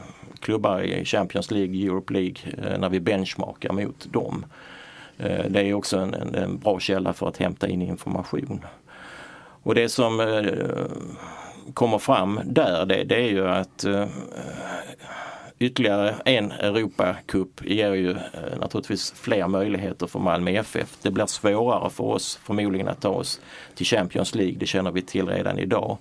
klubbar 0.40 0.80
i 0.80 1.04
Champions 1.04 1.50
League, 1.50 1.86
Europe 1.86 2.12
League, 2.12 2.36
eh, 2.58 2.78
när 2.78 2.88
vi 2.88 3.00
benchmarkar 3.00 3.72
mot 3.72 4.12
dem. 4.12 4.46
Eh, 5.18 5.44
det 5.48 5.60
är 5.60 5.74
också 5.74 5.98
en, 5.98 6.14
en, 6.14 6.34
en 6.34 6.58
bra 6.58 6.80
källa 6.80 7.12
för 7.12 7.28
att 7.28 7.36
hämta 7.36 7.68
in 7.68 7.82
information. 7.82 8.64
Och 9.62 9.74
det 9.74 9.88
som 9.88 10.20
eh, 10.20 10.44
kommer 11.74 11.98
fram 11.98 12.40
där 12.44 12.86
det, 12.86 13.04
det 13.04 13.16
är 13.16 13.30
ju 13.30 13.48
att 13.48 13.84
eh, 13.84 14.06
ytterligare 15.58 16.14
en 16.24 16.52
Europacup 16.52 17.64
ger 17.64 17.94
ju 17.94 18.10
eh, 18.10 18.58
naturligtvis 18.60 19.12
fler 19.12 19.48
möjligheter 19.48 20.06
för 20.06 20.18
Malmö 20.18 20.50
FF. 20.50 20.96
Det 21.02 21.10
blir 21.10 21.26
svårare 21.26 21.90
för 21.90 22.04
oss 22.04 22.40
förmodligen 22.42 22.88
att 22.88 23.00
ta 23.00 23.08
oss 23.08 23.40
till 23.74 23.86
Champions 23.86 24.34
League, 24.34 24.56
det 24.58 24.66
känner 24.66 24.90
vi 24.90 25.02
till 25.02 25.28
redan 25.28 25.58
idag. 25.58 25.98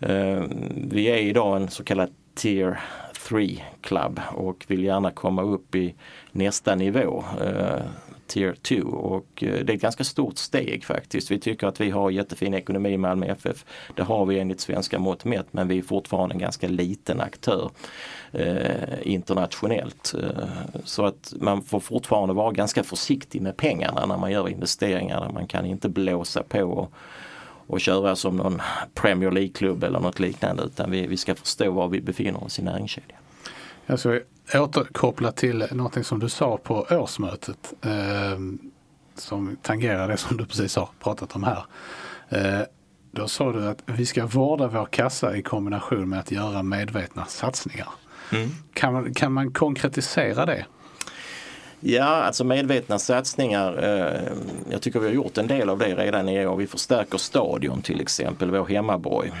Eh, 0.00 0.42
vi 0.74 1.04
är 1.06 1.16
idag 1.16 1.56
en 1.56 1.70
så 1.70 1.84
kallad 1.84 2.10
Tier 2.34 2.80
3 3.28 3.62
klubb 3.80 4.20
och 4.34 4.64
vill 4.68 4.84
gärna 4.84 5.10
komma 5.10 5.42
upp 5.42 5.74
i 5.74 5.94
nästa 6.32 6.74
nivå, 6.74 7.24
eh, 7.40 7.82
Tier 8.26 8.54
2 8.62 8.76
och 8.88 9.42
eh, 9.42 9.64
det 9.64 9.72
är 9.72 9.74
ett 9.74 9.82
ganska 9.82 10.04
stort 10.04 10.38
steg 10.38 10.84
faktiskt. 10.84 11.30
Vi 11.30 11.38
tycker 11.38 11.66
att 11.66 11.80
vi 11.80 11.90
har 11.90 12.10
jättefin 12.10 12.54
ekonomi 12.54 12.90
i 12.90 12.96
Malmö 12.96 13.26
FF. 13.26 13.64
Det 13.96 14.02
har 14.02 14.26
vi 14.26 14.38
enligt 14.38 14.60
svenska 14.60 14.98
mått 14.98 15.24
mätt 15.24 15.46
men 15.50 15.68
vi 15.68 15.78
är 15.78 15.82
fortfarande 15.82 16.34
en 16.34 16.38
ganska 16.38 16.68
liten 16.68 17.20
aktör 17.20 17.70
eh, 18.32 18.98
internationellt. 19.02 20.14
Eh, 20.22 20.48
så 20.84 21.06
att 21.06 21.34
man 21.40 21.62
får 21.62 21.80
fortfarande 21.80 22.34
vara 22.34 22.52
ganska 22.52 22.82
försiktig 22.82 23.42
med 23.42 23.56
pengarna 23.56 24.06
när 24.06 24.18
man 24.18 24.32
gör 24.32 24.48
investeringar. 24.48 25.30
Man 25.34 25.46
kan 25.46 25.66
inte 25.66 25.88
blåsa 25.88 26.42
på 26.42 26.62
och, 26.62 26.92
och 27.66 27.80
köra 27.80 28.16
som 28.16 28.36
någon 28.36 28.60
Premier 28.94 29.30
League-klubb 29.30 29.84
eller 29.84 30.00
något 30.00 30.20
liknande 30.20 30.62
utan 30.62 30.90
vi, 30.90 31.06
vi 31.06 31.16
ska 31.16 31.34
förstå 31.34 31.70
var 31.70 31.88
vi 31.88 32.00
befinner 32.00 32.44
oss 32.44 32.58
i 32.58 32.62
näringskedjan. 32.62 33.21
Jag 33.86 33.98
ska 33.98 34.20
återkoppla 34.54 35.32
till 35.32 35.66
någonting 35.72 36.04
som 36.04 36.18
du 36.18 36.28
sa 36.28 36.56
på 36.56 36.86
årsmötet. 36.90 37.72
Eh, 37.82 38.38
som 39.14 39.56
tangerar 39.62 40.08
det 40.08 40.16
som 40.16 40.36
du 40.36 40.46
precis 40.46 40.76
har 40.76 40.88
pratat 41.00 41.36
om 41.36 41.44
här. 41.44 41.64
Eh, 42.28 42.66
då 43.10 43.28
sa 43.28 43.52
du 43.52 43.66
att 43.66 43.82
vi 43.86 44.06
ska 44.06 44.26
vårda 44.26 44.66
vår 44.66 44.86
kassa 44.86 45.36
i 45.36 45.42
kombination 45.42 46.08
med 46.08 46.20
att 46.20 46.30
göra 46.30 46.62
medvetna 46.62 47.24
satsningar. 47.24 47.88
Kan, 48.74 48.92
man, 48.92 49.14
kan 49.14 49.32
man 49.32 49.52
konkretisera 49.52 50.46
det? 50.46 50.66
Ja, 51.80 52.04
alltså 52.04 52.44
medvetna 52.44 52.98
satsningar. 52.98 53.82
Eh, 53.82 54.32
jag 54.70 54.82
tycker 54.82 55.00
vi 55.00 55.06
har 55.06 55.14
gjort 55.14 55.38
en 55.38 55.46
del 55.46 55.70
av 55.70 55.78
det 55.78 55.94
redan 55.94 56.28
i 56.28 56.46
år. 56.46 56.56
Vi 56.56 56.66
förstärker 56.66 57.18
stadion 57.18 57.82
till 57.82 58.00
exempel, 58.00 58.50
vår 58.50 58.66
hemmaborg. 58.66 59.32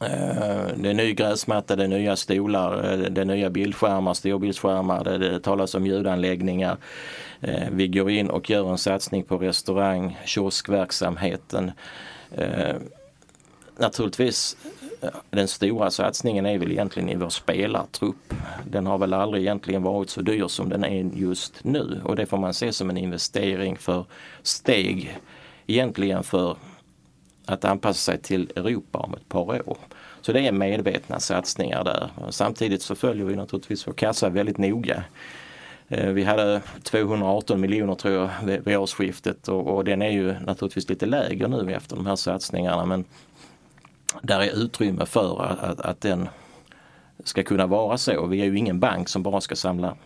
Eh, 0.00 0.66
det 0.76 0.90
är 0.90 0.94
ny 0.94 1.14
gräsmatta, 1.14 1.76
det 1.76 1.84
är 1.84 1.88
nya 1.88 2.16
stolar, 2.16 2.92
eh, 2.92 2.98
det 2.98 3.20
är 3.20 3.24
nya 3.24 3.50
bildskärmar, 3.50 4.14
storbildsskärmar, 4.14 5.04
det, 5.04 5.18
det 5.18 5.40
talas 5.40 5.74
om 5.74 5.86
ljudanläggningar. 5.86 6.76
Eh, 7.40 7.68
vi 7.72 7.88
går 7.88 8.10
in 8.10 8.30
och 8.30 8.50
gör 8.50 8.70
en 8.70 8.78
satsning 8.78 9.22
på 9.22 9.38
restaurang, 9.38 10.18
kioskverksamheten. 10.24 11.72
Naturligtvis 13.78 14.56
den 15.30 15.48
stora 15.48 15.90
satsningen 15.90 16.46
är 16.46 16.58
väl 16.58 16.72
egentligen 16.72 17.08
i 17.08 17.14
vår 17.14 17.28
spelartrupp. 17.28 18.34
Den 18.64 18.86
har 18.86 18.98
väl 18.98 19.14
aldrig 19.14 19.42
egentligen 19.42 19.82
varit 19.82 20.10
så 20.10 20.20
dyr 20.20 20.48
som 20.48 20.68
den 20.68 20.84
är 20.84 21.10
just 21.14 21.64
nu 21.64 22.00
och 22.04 22.16
det 22.16 22.26
får 22.26 22.38
man 22.38 22.54
se 22.54 22.72
som 22.72 22.90
en 22.90 22.96
investering 22.96 23.76
för 23.76 24.04
steg 24.42 25.18
egentligen 25.66 26.22
för 26.22 26.56
att 27.48 27.64
anpassa 27.64 28.12
sig 28.12 28.22
till 28.22 28.52
Europa 28.56 28.98
om 28.98 29.14
ett 29.14 29.28
par 29.28 29.68
år. 29.68 29.78
Så 30.20 30.32
det 30.32 30.46
är 30.46 30.52
medvetna 30.52 31.20
satsningar 31.20 31.84
där. 31.84 32.10
Samtidigt 32.30 32.82
så 32.82 32.94
följer 32.94 33.24
vi 33.24 33.36
naturligtvis 33.36 33.86
vår 33.86 33.92
kassa 33.92 34.28
väldigt 34.28 34.58
noga. 34.58 35.04
Eh, 35.88 36.08
vi 36.08 36.24
hade 36.24 36.60
218 36.82 37.60
miljoner 37.60 37.94
tror 37.94 38.14
jag 38.14 38.30
vid 38.64 38.76
årsskiftet 38.76 39.48
och, 39.48 39.76
och 39.76 39.84
den 39.84 40.02
är 40.02 40.10
ju 40.10 40.34
naturligtvis 40.40 40.88
lite 40.88 41.06
lägre 41.06 41.48
nu 41.48 41.74
efter 41.74 41.96
de 41.96 42.06
här 42.06 42.16
satsningarna 42.16 42.84
men 42.84 43.04
där 44.22 44.40
är 44.40 44.64
utrymme 44.64 45.06
för 45.06 45.42
att, 45.42 45.58
att, 45.58 45.80
att 45.80 46.00
den 46.00 46.28
ska 47.24 47.42
kunna 47.42 47.66
vara 47.66 47.98
så. 47.98 48.26
Vi 48.26 48.40
är 48.40 48.44
ju 48.44 48.58
ingen 48.58 48.80
bank 48.80 49.08
som 49.08 49.22
bara 49.22 49.40
ska 49.40 49.56
samla 49.56 49.96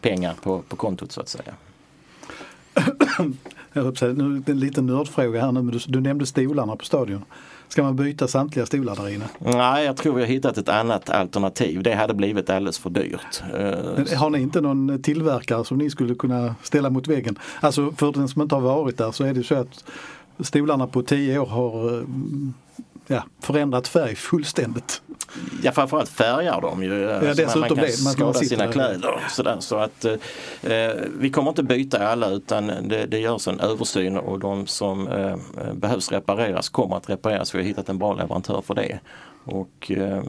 pengar 0.00 0.34
på, 0.42 0.62
på 0.62 0.76
kontot 0.76 1.12
så 1.12 1.20
att 1.20 1.28
säga. 1.28 1.54
Jag 3.72 3.98
säga, 3.98 4.10
en 4.10 4.60
liten 4.60 4.86
nördfråga 4.86 5.40
här 5.40 5.52
nu, 5.52 5.62
men 5.62 5.72
du, 5.72 5.78
du 5.86 6.00
nämnde 6.00 6.26
stolarna 6.26 6.76
på 6.76 6.84
stadion. 6.84 7.24
Ska 7.68 7.82
man 7.82 7.96
byta 7.96 8.28
samtliga 8.28 8.66
stolar 8.66 8.96
där 8.96 9.08
inne? 9.08 9.24
Nej, 9.38 9.84
jag 9.84 9.96
tror 9.96 10.14
vi 10.14 10.20
har 10.20 10.28
hittat 10.28 10.58
ett 10.58 10.68
annat 10.68 11.10
alternativ. 11.10 11.82
Det 11.82 11.94
hade 11.94 12.14
blivit 12.14 12.50
alldeles 12.50 12.78
för 12.78 12.90
dyrt. 12.90 13.42
Men 13.96 14.16
har 14.16 14.30
ni 14.30 14.40
inte 14.40 14.60
någon 14.60 15.02
tillverkare 15.02 15.64
som 15.64 15.78
ni 15.78 15.90
skulle 15.90 16.14
kunna 16.14 16.54
ställa 16.62 16.90
mot 16.90 17.08
väggen? 17.08 17.38
Alltså 17.60 17.92
för 17.92 18.12
den 18.12 18.28
som 18.28 18.42
inte 18.42 18.54
har 18.54 18.62
varit 18.62 18.98
där 18.98 19.12
så 19.12 19.24
är 19.24 19.34
det 19.34 19.42
så 19.42 19.54
att 19.54 19.84
stolarna 20.40 20.86
på 20.86 21.02
tio 21.02 21.38
år 21.38 21.46
har 21.46 22.04
ja, 23.08 23.24
förändrat 23.40 23.88
färg 23.88 24.14
fullständigt. 24.14 25.02
Ja 25.62 25.72
framförallt 25.72 26.08
färgar 26.08 26.60
de 26.60 26.82
ju. 26.82 27.00
Ja, 27.00 27.28
alltså 27.28 27.58
man, 27.58 27.60
man 27.60 27.68
kan 27.68 27.76
det, 27.76 28.04
man 28.04 28.12
skada 28.12 28.32
sina 28.34 28.64
där. 28.64 28.72
kläder. 28.72 29.20
Sådär. 29.30 29.56
Så 29.60 29.76
att, 29.76 30.04
eh, 30.04 30.16
vi 31.18 31.30
kommer 31.30 31.48
inte 31.48 31.62
byta 31.62 32.08
alla 32.08 32.28
utan 32.28 32.66
det, 32.66 33.06
det 33.06 33.18
görs 33.18 33.48
en 33.48 33.60
översyn 33.60 34.16
och 34.16 34.38
de 34.38 34.66
som 34.66 35.08
eh, 35.08 35.36
behövs 35.74 36.12
repareras 36.12 36.68
kommer 36.68 36.96
att 36.96 37.10
repareras. 37.10 37.54
Vi 37.54 37.58
har 37.58 37.64
hittat 37.64 37.88
en 37.88 37.98
bra 37.98 38.14
leverantör 38.14 38.62
för 38.66 38.74
det. 38.74 39.00
Och 39.44 39.90
eh, 39.90 40.22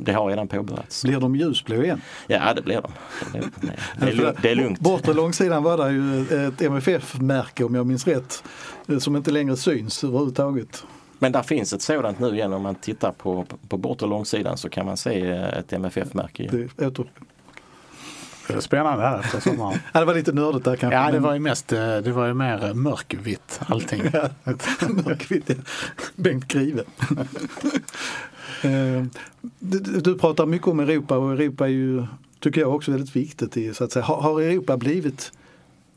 det 0.00 0.12
har 0.12 0.26
redan 0.26 0.48
påbörjats. 0.48 1.02
Blir 1.04 1.20
de 1.20 1.36
ljusblå 1.36 1.82
igen? 1.82 2.00
Ja 2.26 2.54
det 2.54 2.62
blir 2.62 2.80
de. 2.80 2.92
Det, 3.32 3.38
det, 3.38 3.72
det, 4.00 4.06
är, 4.10 4.12
lugnt, 4.12 4.38
det 4.42 4.50
är 4.50 4.54
lugnt. 4.54 4.80
Bortre 4.80 5.12
långsidan 5.12 5.62
var 5.62 5.76
det 5.76 5.92
ju 5.92 6.46
ett 6.46 6.62
MFF-märke 6.62 7.64
om 7.64 7.74
jag 7.74 7.86
minns 7.86 8.06
rätt. 8.06 8.44
Eh, 8.88 8.98
som 8.98 9.16
inte 9.16 9.30
längre 9.30 9.56
syns 9.56 10.04
överhuvudtaget. 10.04 10.84
Men 11.24 11.32
där 11.32 11.42
finns 11.42 11.72
ett 11.72 11.82
sådant 11.82 12.18
nu 12.18 12.28
igen 12.28 12.52
om 12.52 12.62
man 12.62 12.74
tittar 12.74 13.12
på, 13.12 13.46
på 13.68 13.76
bort 13.76 14.02
och 14.02 14.08
långsidan 14.08 14.56
så 14.56 14.68
kan 14.68 14.86
man 14.86 14.96
se 14.96 15.30
ett 15.30 15.72
MFF-märke. 15.72 16.48
Det 18.46 18.54
är 18.54 18.60
spännande 18.60 19.02
här 19.02 19.20
efter 19.20 19.40
sommaren. 19.40 19.78
ja, 19.92 20.00
det 20.00 20.06
var 20.06 20.14
lite 20.14 20.32
nördigt 20.32 20.64
där 20.64 20.76
kanske. 20.76 20.98
Ja, 20.98 21.10
det 21.10 21.18
var 21.18 21.32
ju 21.32 21.38
mest, 21.40 21.72
eh, 21.72 21.96
det 21.96 22.12
var 22.12 22.26
ju 22.26 22.34
mer 22.34 22.74
mörkvitt 22.74 23.60
allting. 23.66 24.02
mörkvitt, 25.04 25.44
ja. 25.46 25.54
Bengt 26.16 26.48
Grive. 26.48 26.82
Eh, 28.62 29.04
du, 29.58 29.78
du 29.80 30.18
pratar 30.18 30.46
mycket 30.46 30.68
om 30.68 30.80
Europa 30.80 31.16
och 31.16 31.32
Europa 31.32 31.64
är 31.64 31.70
ju, 31.70 32.06
tycker 32.40 32.60
jag 32.60 32.74
också 32.74 32.90
väldigt 32.90 33.16
viktigt. 33.16 33.56
I, 33.56 33.74
så 33.74 33.84
att 33.84 33.92
säga. 33.92 34.04
Har, 34.04 34.20
har 34.20 34.40
Europa 34.40 34.76
blivit 34.76 35.32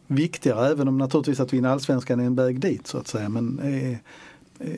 viktigare 0.08 0.68
även 0.68 0.88
om 0.88 0.98
naturligtvis 0.98 1.40
att 1.40 1.54
vinna 1.54 1.72
allsvenskan 1.72 2.20
är 2.20 2.24
en 2.24 2.36
väg 2.36 2.60
dit 2.60 2.88
så 2.88 2.98
att 2.98 3.08
säga. 3.08 3.30
Men 3.30 3.60
är, 3.60 4.00
är, 4.60 4.78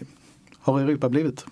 har 0.71 0.79
Europa 0.79 1.09
blivit? 1.09 1.45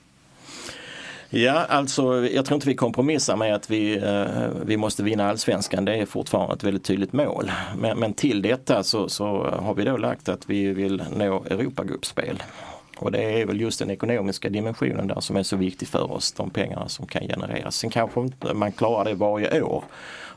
Ja, 1.30 1.65
alltså 1.69 2.27
jag 2.27 2.45
tror 2.45 2.56
inte 2.56 2.67
vi 2.67 2.75
kompromissar 2.75 3.36
med 3.36 3.56
att 3.56 3.69
vi, 3.69 3.97
eh, 3.97 4.47
vi 4.65 4.77
måste 4.77 5.03
vinna 5.03 5.30
allsvenskan. 5.30 5.86
Det 5.86 5.95
är 5.95 6.06
fortfarande 6.06 6.53
ett 6.56 6.63
väldigt 6.63 6.84
tydligt 6.84 7.13
mål. 7.13 7.51
Men, 7.77 7.99
men 7.99 8.13
till 8.13 8.41
detta 8.41 8.84
så, 8.84 9.10
så, 9.10 9.43
har 9.62 9.73
vi 9.73 9.84
då 9.84 9.97
lagt 9.97 10.30
att 10.30 10.49
vi 10.49 10.73
vill 10.73 11.03
nå 11.15 11.43
Europagruppspel. 11.49 12.43
Och 12.97 13.12
det 13.12 13.41
är 13.41 13.45
väl 13.45 13.62
just 13.62 13.80
den 13.80 13.89
ekonomiska 13.89 14.49
dimensionen 14.49 15.08
där 15.08 15.19
som 15.19 15.36
är 15.36 15.43
så 15.43 15.56
viktig 15.56 15.88
för 15.88 16.12
oss, 16.12 16.32
de 16.32 16.49
pengarna 16.49 16.89
som 16.89 17.08
kan 17.08 17.27
genereras. 17.27 17.75
Sen 17.75 17.89
kanske 17.89 18.21
inte 18.21 18.53
man 18.53 18.71
klarar 18.71 19.06
det 19.06 19.13
varje 19.13 19.62
år. 19.62 19.84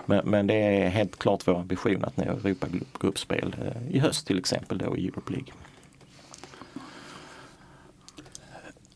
Men, 0.06 0.20
men 0.24 0.46
det 0.46 0.54
är 0.54 0.88
helt 0.88 1.18
klart 1.18 1.48
vår 1.48 1.58
ambition 1.58 2.04
att 2.04 2.16
nå 2.16 2.24
Europagruppspel 2.24 3.56
eh, 3.64 3.96
i 3.96 3.98
höst 3.98 4.26
till 4.26 4.38
exempel 4.38 4.78
då 4.78 4.96
i 4.96 5.08
Europe 5.08 5.32
League. 5.32 5.52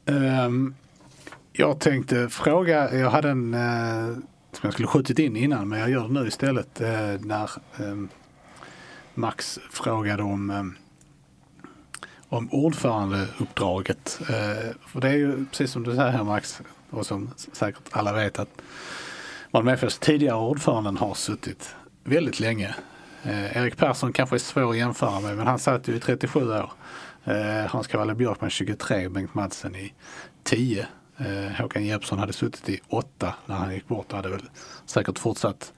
Um, 0.07 0.75
jag 1.53 1.81
tänkte 1.81 2.29
fråga, 2.29 2.95
jag 2.95 3.11
hade 3.11 3.31
en 3.31 3.55
uh, 3.55 4.17
som 4.53 4.61
jag 4.62 4.73
skulle 4.73 4.88
skjutit 4.88 5.19
in 5.19 5.37
innan 5.37 5.69
men 5.69 5.79
jag 5.79 5.90
gör 5.90 6.09
det 6.09 6.14
nu 6.14 6.27
istället 6.27 6.81
uh, 6.81 7.27
när 7.27 7.51
um, 7.79 8.09
Max 9.14 9.59
frågade 9.71 10.23
om 10.23 10.51
um, 10.51 10.77
om 12.29 12.49
ordförandeuppdraget. 12.53 14.19
Uh, 14.21 14.73
för 14.87 15.01
det 15.01 15.09
är 15.09 15.12
ju 15.12 15.47
precis 15.47 15.71
som 15.71 15.83
du 15.83 15.97
säger 15.97 16.11
här 16.11 16.25
Max 16.25 16.62
och 16.90 17.07
som 17.07 17.31
säkert 17.53 17.83
alla 17.90 18.12
vet 18.12 18.38
att 18.38 18.62
Malmö 19.51 19.73
FFs 19.73 19.99
tidigare 19.99 20.37
ordföranden 20.37 20.97
har 20.97 21.14
suttit 21.14 21.75
väldigt 22.05 22.40
länge. 22.40 22.75
Erik 23.27 23.77
Persson 23.77 24.12
kanske 24.12 24.37
är 24.37 24.38
svår 24.38 24.71
att 24.71 24.77
jämföra 24.77 25.21
med 25.21 25.37
men 25.37 25.47
han 25.47 25.59
satt 25.59 25.88
ju 25.88 25.97
i 25.97 26.01
37 26.01 26.51
år. 26.51 26.73
Eh, 27.25 27.67
Hans 27.67 27.87
Cavalli 27.87 28.15
Björkman 28.15 28.51
23 28.51 29.07
och 29.07 29.13
Bengt 29.13 29.35
Madsen 29.35 29.77
i 29.77 29.93
10. 30.43 30.87
Eh, 31.17 31.61
Håkan 31.61 31.85
Jeppsson 31.85 32.19
hade 32.19 32.33
suttit 32.33 32.69
i 32.69 32.81
8 32.89 33.35
när 33.47 33.55
han 33.55 33.75
gick 33.75 33.89
bort 33.89 34.07
och 34.11 34.17
hade 34.17 34.29
väl 34.29 34.43
säkert 34.87 35.19
fortsatt 35.19 35.73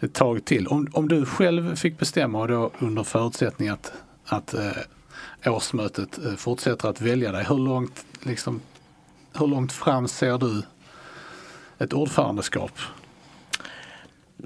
ett 0.00 0.14
tag 0.14 0.44
till. 0.44 0.66
Om, 0.68 0.88
om 0.92 1.08
du 1.08 1.26
själv 1.26 1.76
fick 1.76 1.98
bestämma 1.98 2.38
och 2.40 2.48
då 2.48 2.70
under 2.78 3.02
förutsättning 3.02 3.68
att, 3.68 3.92
att 4.24 4.54
eh, 4.54 4.72
årsmötet 5.46 6.24
eh, 6.24 6.34
fortsätter 6.34 6.88
att 6.88 7.00
välja 7.00 7.32
dig. 7.32 7.44
Hur 7.48 7.58
långt, 7.58 8.06
liksom, 8.22 8.60
hur 9.38 9.46
långt 9.46 9.72
fram 9.72 10.08
ser 10.08 10.38
du 10.38 10.62
ett 11.78 11.92
ordförandeskap? 11.92 12.72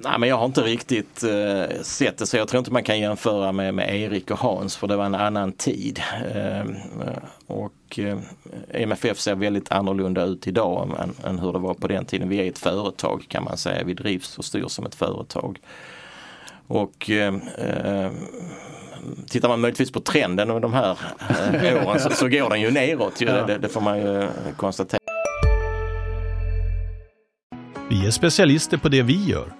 Nej, 0.03 0.19
men 0.19 0.29
jag 0.29 0.37
har 0.37 0.47
inte 0.47 0.63
riktigt 0.63 1.23
eh, 1.23 1.83
sett 1.83 2.19
det 2.19 2.27
så 2.27 2.37
jag 2.37 2.49
tror 2.49 2.59
inte 2.59 2.73
man 2.73 2.83
kan 2.83 3.01
jämföra 3.01 3.53
med, 3.53 3.75
med 3.75 4.01
Erik 4.01 4.31
och 4.31 4.39
Hans 4.39 4.77
för 4.77 4.87
det 4.87 4.97
var 4.97 5.05
en 5.05 5.15
annan 5.15 5.53
tid. 5.53 6.03
Eh, 6.35 6.65
och 7.47 7.99
eh, 7.99 8.19
MFF 8.71 9.19
ser 9.19 9.35
väldigt 9.35 9.73
annorlunda 9.73 10.25
ut 10.25 10.47
idag 10.47 10.97
än, 11.03 11.31
än, 11.31 11.39
hur 11.39 11.53
det 11.53 11.59
var 11.59 11.75
på 11.75 11.89
den 11.89 12.05
tiden. 12.05 12.29
Vi 12.29 12.39
är 12.41 12.49
ett 12.49 12.59
företag 12.59 13.25
kan 13.29 13.45
man 13.45 13.57
säga. 13.57 13.85
Vi 13.85 13.95
drivs 13.95 14.39
och 14.39 14.45
styrs 14.45 14.73
som 14.73 14.87
ett 14.87 14.95
företag. 14.95 15.59
Och 16.67 17.11
eh, 17.11 17.35
eh 17.59 18.11
Tittar 19.29 19.49
man 19.49 19.61
möjligtvis 19.61 19.93
på 19.93 20.01
trenden 20.01 20.51
under 20.51 20.61
de 20.61 20.73
här 20.73 20.99
eh, 21.53 21.89
åren 21.89 22.01
så, 22.01 22.11
så, 22.11 22.29
går 22.29 22.51
den 22.51 22.61
ju 22.61 22.71
neråt. 22.71 23.21
Ju. 23.21 23.27
Ja. 23.27 23.47
Det, 23.47 23.59
det 23.59 23.69
får 23.69 23.81
man 23.81 23.99
ju 23.99 24.29
konstatera. 24.57 25.01
Vi 27.91 28.07
är 28.07 28.11
specialister 28.11 28.77
på 28.77 28.89
det 28.89 29.03
vi 29.03 29.25
gör 29.25 29.60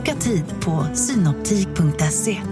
Boka 0.00 0.14
tid 0.14 0.44
på 0.60 0.86
synoptik.se. 0.94 2.42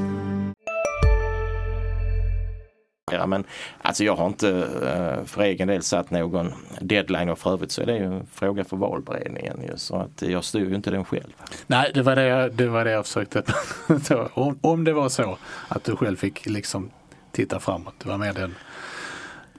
Men 3.26 3.44
alltså 3.82 4.04
jag 4.04 4.16
har 4.16 4.26
inte 4.26 4.48
eh, 4.82 5.24
för 5.24 5.42
egen 5.42 5.68
del 5.68 5.82
satt 5.82 6.10
någon 6.10 6.52
deadline 6.80 7.28
och 7.28 7.38
för 7.38 7.52
övrigt 7.52 7.72
så 7.72 7.82
är 7.82 7.86
det 7.86 7.96
ju 7.96 8.04
en 8.04 8.26
fråga 8.26 8.64
för 8.64 8.76
valberedningen. 8.76 9.62
Ju, 9.62 9.76
så 9.76 9.96
att 9.96 10.22
jag 10.22 10.44
styr 10.44 10.68
ju 10.68 10.74
inte 10.74 10.90
den 10.90 11.04
själv. 11.04 11.32
Nej, 11.66 11.90
det 11.94 12.02
var 12.02 12.16
det 12.16 12.24
jag, 12.24 12.52
det 12.52 12.66
var 12.66 12.84
det 12.84 12.90
jag 12.90 13.06
försökte. 13.06 13.42
om, 14.34 14.58
om 14.62 14.84
det 14.84 14.92
var 14.92 15.08
så 15.08 15.38
att 15.68 15.84
du 15.84 15.96
själv 15.96 16.16
fick 16.16 16.46
liksom 16.46 16.90
titta 17.32 17.60
framåt. 17.60 17.94
Det 17.98 18.08
var 18.08 18.18
mer 18.18 18.32
den, 18.32 18.54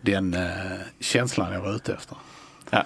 den 0.01 0.33
uh, 0.33 0.79
känslan 0.99 1.53
jag 1.53 1.61
var 1.61 1.75
ute 1.75 1.93
efter. 1.93 2.17
Ja 2.69 2.83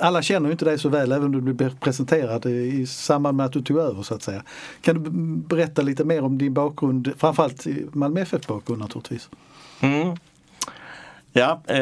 alla 0.00 0.22
känner 0.22 0.48
ju 0.48 0.52
inte 0.52 0.64
dig 0.64 0.78
så 0.78 0.88
väl 0.88 1.12
även 1.12 1.24
om 1.34 1.44
du 1.44 1.52
blev 1.52 1.78
presenterad 1.78 2.46
i 2.46 2.86
samband 2.86 3.36
med 3.36 3.46
att 3.46 3.52
du 3.52 3.62
tog 3.62 3.78
över 3.78 4.02
så 4.02 4.14
att 4.14 4.22
säga. 4.22 4.42
Kan 4.80 5.02
du 5.02 5.10
berätta 5.48 5.82
lite 5.82 6.04
mer 6.04 6.22
om 6.22 6.38
din 6.38 6.54
bakgrund, 6.54 7.12
framförallt 7.16 7.66
Malmö 7.92 8.20
FF 8.20 8.46
bakgrund 8.46 8.80
naturligtvis? 8.80 9.28
Mm. 9.80 10.16
Ja, 11.32 11.62
eh, 11.66 11.78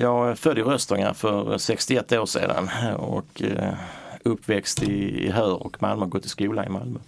jag 0.00 0.30
är 0.30 0.34
född 0.34 0.58
i 0.58 0.62
Röstånga 0.62 1.14
för 1.14 1.58
61 1.58 2.12
år 2.12 2.26
sedan 2.26 2.70
och 2.96 3.42
eh, 3.42 3.74
uppväxt 4.22 4.82
i, 4.82 5.26
i 5.26 5.30
Hör 5.30 5.62
och 5.62 5.82
Malmö, 5.82 6.06
gått 6.06 6.24
i 6.24 6.28
skola 6.28 6.66
i 6.66 6.68
Malmö. 6.68 6.98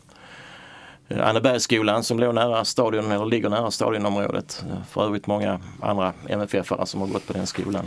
Eh, 1.09 1.29
Annebergsskolan 1.29 2.05
som 2.05 2.18
låg 2.18 2.35
nära 2.35 2.64
stadion, 2.64 3.12
eller 3.12 3.26
ligger 3.26 3.48
nära 3.48 3.70
stadionområdet. 3.70 4.64
Eh, 4.70 4.85
för 4.90 5.05
övrigt 5.05 5.26
många 5.26 5.61
andra 5.81 6.12
MFF-are 6.29 6.85
som 6.85 7.00
har 7.00 7.09
gått 7.09 7.26
på 7.26 7.33
den 7.33 7.46
skolan. 7.46 7.85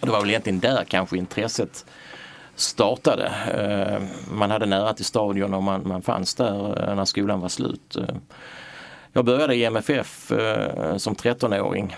Och 0.00 0.06
det 0.06 0.12
var 0.12 0.20
väl 0.20 0.30
egentligen 0.30 0.60
där 0.60 0.84
kanske 0.84 1.18
intresset 1.18 1.84
startade. 2.56 3.32
Eh, 3.54 4.02
man 4.34 4.50
hade 4.50 4.66
nära 4.66 4.94
till 4.94 5.04
stadion 5.04 5.54
och 5.54 5.62
man, 5.62 5.88
man 5.88 6.02
fanns 6.02 6.34
där 6.34 6.88
eh, 6.88 6.96
när 6.96 7.04
skolan 7.04 7.40
var 7.40 7.48
slut. 7.48 7.96
Eh, 7.96 8.16
jag 9.12 9.24
började 9.24 9.54
i 9.54 9.64
MFF 9.64 10.32
som 10.96 11.14
13-åring. 11.14 11.96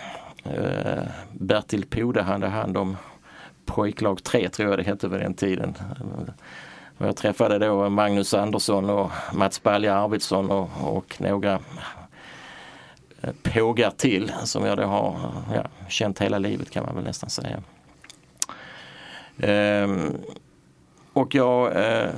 Bertil 1.33 1.87
Pode 1.87 2.23
hade 2.23 2.47
hand 2.47 2.77
om 2.77 2.97
pojklag 3.67 4.23
3 4.25 4.49
tror 4.49 4.69
jag 4.69 4.79
det 4.79 4.83
hette 4.83 5.09
vid 5.09 5.21
den 5.21 5.35
tiden. 5.35 5.75
Jag 6.99 7.17
träffade 7.17 7.59
då 7.59 7.89
Magnus 7.89 8.35
Andersson 8.35 8.91
och 8.91 9.11
Mats 9.33 9.63
Balja 9.63 9.95
Arvidsson 9.95 10.51
och, 10.51 10.71
och 10.81 11.17
några 11.21 11.59
pågar 13.43 13.91
till 13.91 14.33
som 14.45 14.67
jag 14.67 14.79
då 14.79 14.85
har 14.85 15.17
ja, 15.55 15.65
känt 15.89 16.19
hela 16.19 16.39
livet 16.39 16.71
kan 16.71 16.87
man 16.87 16.95
väl 16.95 17.05
nästan 17.05 17.31
säga. 17.31 17.63
Ehm, 19.39 20.17
och 21.13 21.35
jag 21.35 21.77
eh, 21.77 22.11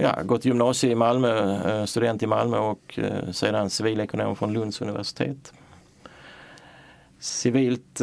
ja, 0.00 0.22
gått 0.22 0.44
gymnasie 0.44 0.90
i 0.90 0.94
Malmö, 0.94 1.58
eh, 1.70 1.84
student 1.84 2.22
i 2.22 2.26
Malmö 2.26 2.58
och 2.58 2.98
eh, 2.98 3.30
sedan 3.32 3.70
civilekonom 3.70 4.36
från 4.36 4.52
Lunds 4.52 4.80
universitet. 4.80 5.52
Civilt 7.18 8.00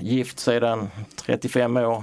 gift 0.00 0.38
sedan 0.38 0.90
35 1.16 1.76
år, 1.76 2.02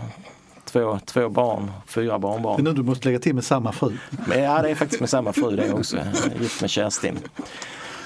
två, 0.66 1.00
två 1.06 1.30
barn, 1.30 1.72
fyra 1.88 2.20
barnbarn. 2.20 2.64
Det 2.64 2.70
är 2.70 2.74
nu 2.74 2.82
du 2.82 2.84
måste 2.84 3.08
lägga 3.08 3.20
till 3.20 3.36
med 3.36 3.44
samma 3.44 3.72
fru. 3.72 3.98
Men, 4.28 4.44
ja, 4.44 4.62
det 4.62 4.70
är 4.70 4.76
faktiskt 4.76 5.00
med 5.00 5.10
samma 5.10 5.34
fru 5.34 5.56
det 5.56 5.74
också. 5.74 5.98
Gift 6.40 6.62
med 6.62 6.70
Kerstin. 6.70 7.20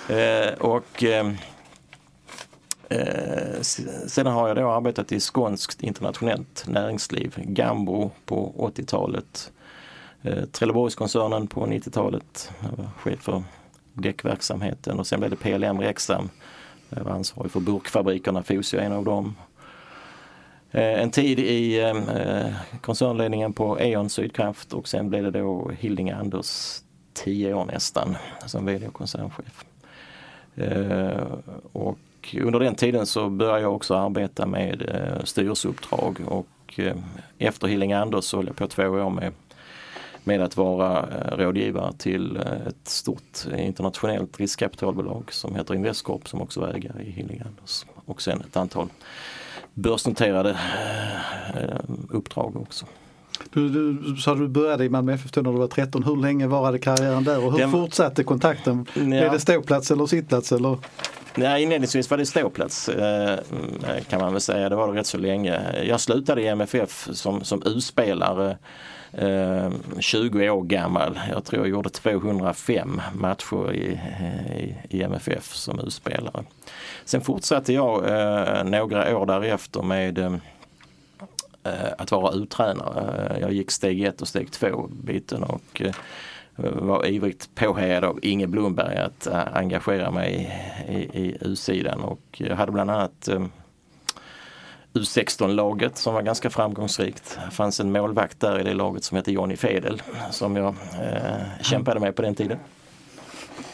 Eh, 0.10 0.54
och 0.60 1.04
eh, 1.04 1.32
eh 2.90 3.62
sedan 4.08 4.34
har 4.34 4.48
jag 4.48 4.58
då 4.58 4.72
arbetat 4.72 5.12
i 5.12 5.20
skånskt 5.20 5.84
internationellt 5.84 6.66
näringsliv. 6.68 7.36
Gambo 7.38 8.12
på 8.26 8.54
80-talet. 8.76 9.52
Eh, 10.22 10.46
Trelleborgskoncernen 10.46 11.48
på 11.48 11.66
90-talet. 11.66 12.52
Jag 12.60 12.78
var 12.78 12.90
chef 12.98 13.20
för 13.20 13.44
däckverksamheten 13.94 15.00
och 15.00 15.08
sen 15.08 15.20
blev 15.20 15.30
det 15.32 15.36
PLM 15.36 15.82
Rexam. 15.82 16.30
Jag 16.90 17.04
var 17.04 17.12
ansvarig 17.12 17.52
för 17.52 17.60
burkfabrikerna, 17.60 18.44
Fosie 18.44 18.82
är 18.82 18.86
en 18.86 18.92
av 18.92 19.06
dem. 19.06 19.36
Eh, 20.72 21.02
en 21.02 21.12
tid 21.12 21.40
i 21.40 21.80
eh, 21.80 22.54
koncernledningen 22.82 23.54
på 23.54 23.80
E.ON 23.80 24.10
Sydkraft 24.10 24.74
och 24.74 24.88
sen 24.88 25.10
blev 25.10 25.24
det 25.24 25.40
då 25.40 25.72
Hilding 25.80 26.12
Anders 26.12 26.82
tio 27.14 27.54
år 27.54 27.66
nästan 27.66 28.16
som 28.46 28.66
VD 28.66 28.88
och 28.88 28.94
koncernchef. 28.94 29.66
Eh, 30.56 31.24
och 31.72 31.98
under 32.42 32.60
den 32.60 32.76
tiden 32.76 33.06
så 33.06 33.30
började 33.30 33.62
jag 33.62 33.76
också 33.76 33.96
arbeta 33.96 34.46
med 34.46 34.82
eh, 34.82 35.24
styrelseuppdrag 35.24 36.20
och 36.28 36.80
eh, 36.80 36.96
efter 37.38 37.68
Hilling 37.68 37.94
Anders 37.94 38.26
så 38.26 38.38
höll 38.38 38.48
jag 38.48 38.56
på 38.56 38.68
två 38.68 38.84
år 38.84 39.10
med, 39.10 39.34
med 40.24 40.42
att 40.42 40.58
vara 40.58 41.00
eh, 41.00 41.38
rådgivare 41.38 41.94
till 41.94 42.38
ett 42.68 42.88
stort 42.88 43.46
internationellt 43.58 44.40
riskkapitalbolag 44.40 45.34
som 45.34 45.56
heter 45.56 45.76
Investcorp 45.76 46.28
som 46.28 46.42
också 46.42 46.60
var 46.60 46.68
ägare 46.68 47.04
i 47.04 47.12
Hilling 47.12 47.42
Anders 47.46 47.86
och 48.06 48.22
sen 48.22 48.42
ett 48.42 48.58
antal 48.58 48.88
börsnoterade 49.74 50.58
eh, 51.56 51.80
uppdrag 52.10 52.56
också. 52.56 52.86
Du, 53.54 53.70
du 53.94 54.16
sa 54.16 54.36
du 54.36 54.48
började 54.48 54.86
i 54.86 54.90
Malmö 54.90 55.14
FF 55.14 55.36
när 55.36 55.44
du 55.44 55.52
var 55.52 55.68
13. 55.68 56.04
Hur 56.04 56.16
länge 56.16 56.48
varade 56.48 56.80
karriären 56.80 57.24
där 57.24 57.46
och 57.46 57.52
hur 57.52 57.60
Den, 57.60 57.72
fortsatte 57.72 58.24
kontakten? 58.24 58.86
Ja. 58.94 59.02
Blev 59.02 59.32
det 59.32 59.40
ståplats 59.40 59.92
eller 59.92 60.06
sittplats? 60.06 60.52
Eller? 60.52 60.78
Nej, 61.36 61.64
inledningsvis 61.64 62.10
var 62.10 62.18
det 62.18 62.26
ståplats 62.26 62.90
eh, 62.90 63.40
kan 64.10 64.22
man 64.22 64.32
väl 64.32 64.42
säga. 64.42 64.70
Det 64.70 64.76
var 64.76 64.94
det 64.94 65.00
rätt 65.00 65.08
så 65.08 65.18
länge. 65.18 65.84
Jag 65.84 66.02
slutade 66.02 66.42
i 66.42 66.48
MFF 66.48 67.08
som, 67.12 67.44
som 67.44 67.64
U-spelare 67.66 68.58
20 70.00 70.50
år 70.50 70.64
gammal. 70.64 71.20
Jag 71.32 71.46
tror 71.46 71.62
jag 71.62 71.70
gjorde 71.70 71.90
205 71.90 73.02
matcher 73.14 73.74
i, 73.74 74.00
i, 74.58 74.98
i 74.98 75.04
MFF 75.04 75.54
som 75.54 75.80
U-spelare. 75.80 76.44
Sen 77.06 77.22
fortsatte 77.22 77.74
jag 77.74 78.10
eh, 78.10 78.64
några 78.64 79.18
år 79.18 79.26
därefter 79.26 79.82
med 79.82 80.18
eh, 80.18 80.36
att 81.98 82.12
vara 82.12 82.34
uttränare. 82.34 83.38
Jag 83.42 83.54
gick 83.54 83.72
steg 83.72 84.04
ett 84.04 84.22
och 84.22 84.28
steg 84.28 84.52
två 84.52 84.90
biten 84.92 85.44
och 85.44 85.82
eh, 85.82 85.94
var 86.56 87.06
ivrigt 87.06 87.56
påhejad 87.56 88.04
av 88.04 88.20
Inge 88.22 88.48
Blomberg 88.48 88.98
att 88.98 89.28
engagera 89.54 90.12
mig 90.12 90.54
i, 90.90 90.94
i, 90.94 91.38
U-sidan 91.42 92.02
och 92.02 92.22
jag 92.32 92.56
hade 92.56 92.72
bland 92.72 92.92
annat 92.92 93.28
äh, 93.28 93.46
U16-laget 94.94 95.98
som 95.98 96.14
var 96.14 96.22
ganska 96.22 96.50
framgångsrikt. 96.50 97.40
Det 97.46 97.52
fanns 97.52 97.80
en 97.80 97.92
målvakt 97.92 98.40
där 98.40 98.60
i 98.60 98.64
det 98.64 98.74
laget 98.74 99.04
som 99.04 99.18
hette 99.18 99.32
Johnny 99.32 99.56
Fedel 99.56 100.02
som 100.32 100.56
jag 100.56 100.76
äh, 101.02 101.62
kämpade 101.62 102.00
med 102.00 102.16
på 102.16 102.22
den 102.22 102.36
tiden. 102.36 102.58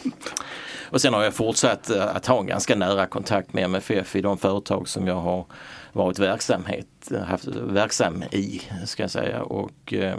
Och 0.92 1.02
sen 1.02 1.14
har 1.14 1.24
jag 1.24 1.34
fortsatt 1.34 1.90
eh, 1.90 2.16
att 2.16 2.26
ha 2.26 2.40
en 2.40 2.48
ganska 2.48 2.76
nära 2.76 3.06
kontakt 3.06 3.54
med 3.54 3.64
MFF 3.64 4.16
i 4.16 4.22
de 4.22 4.38
företag 4.38 4.88
som 4.88 5.08
jag 5.08 5.16
har 5.16 5.46
varit 5.94 6.20
verksamhet, 6.20 7.12
haft, 7.28 7.48
verksam 7.48 8.24
i. 8.32 8.62
ska 8.86 9.04
jag 9.04 9.12
säga. 9.12 9.44
Och, 9.44 9.94
eh, 9.94 10.18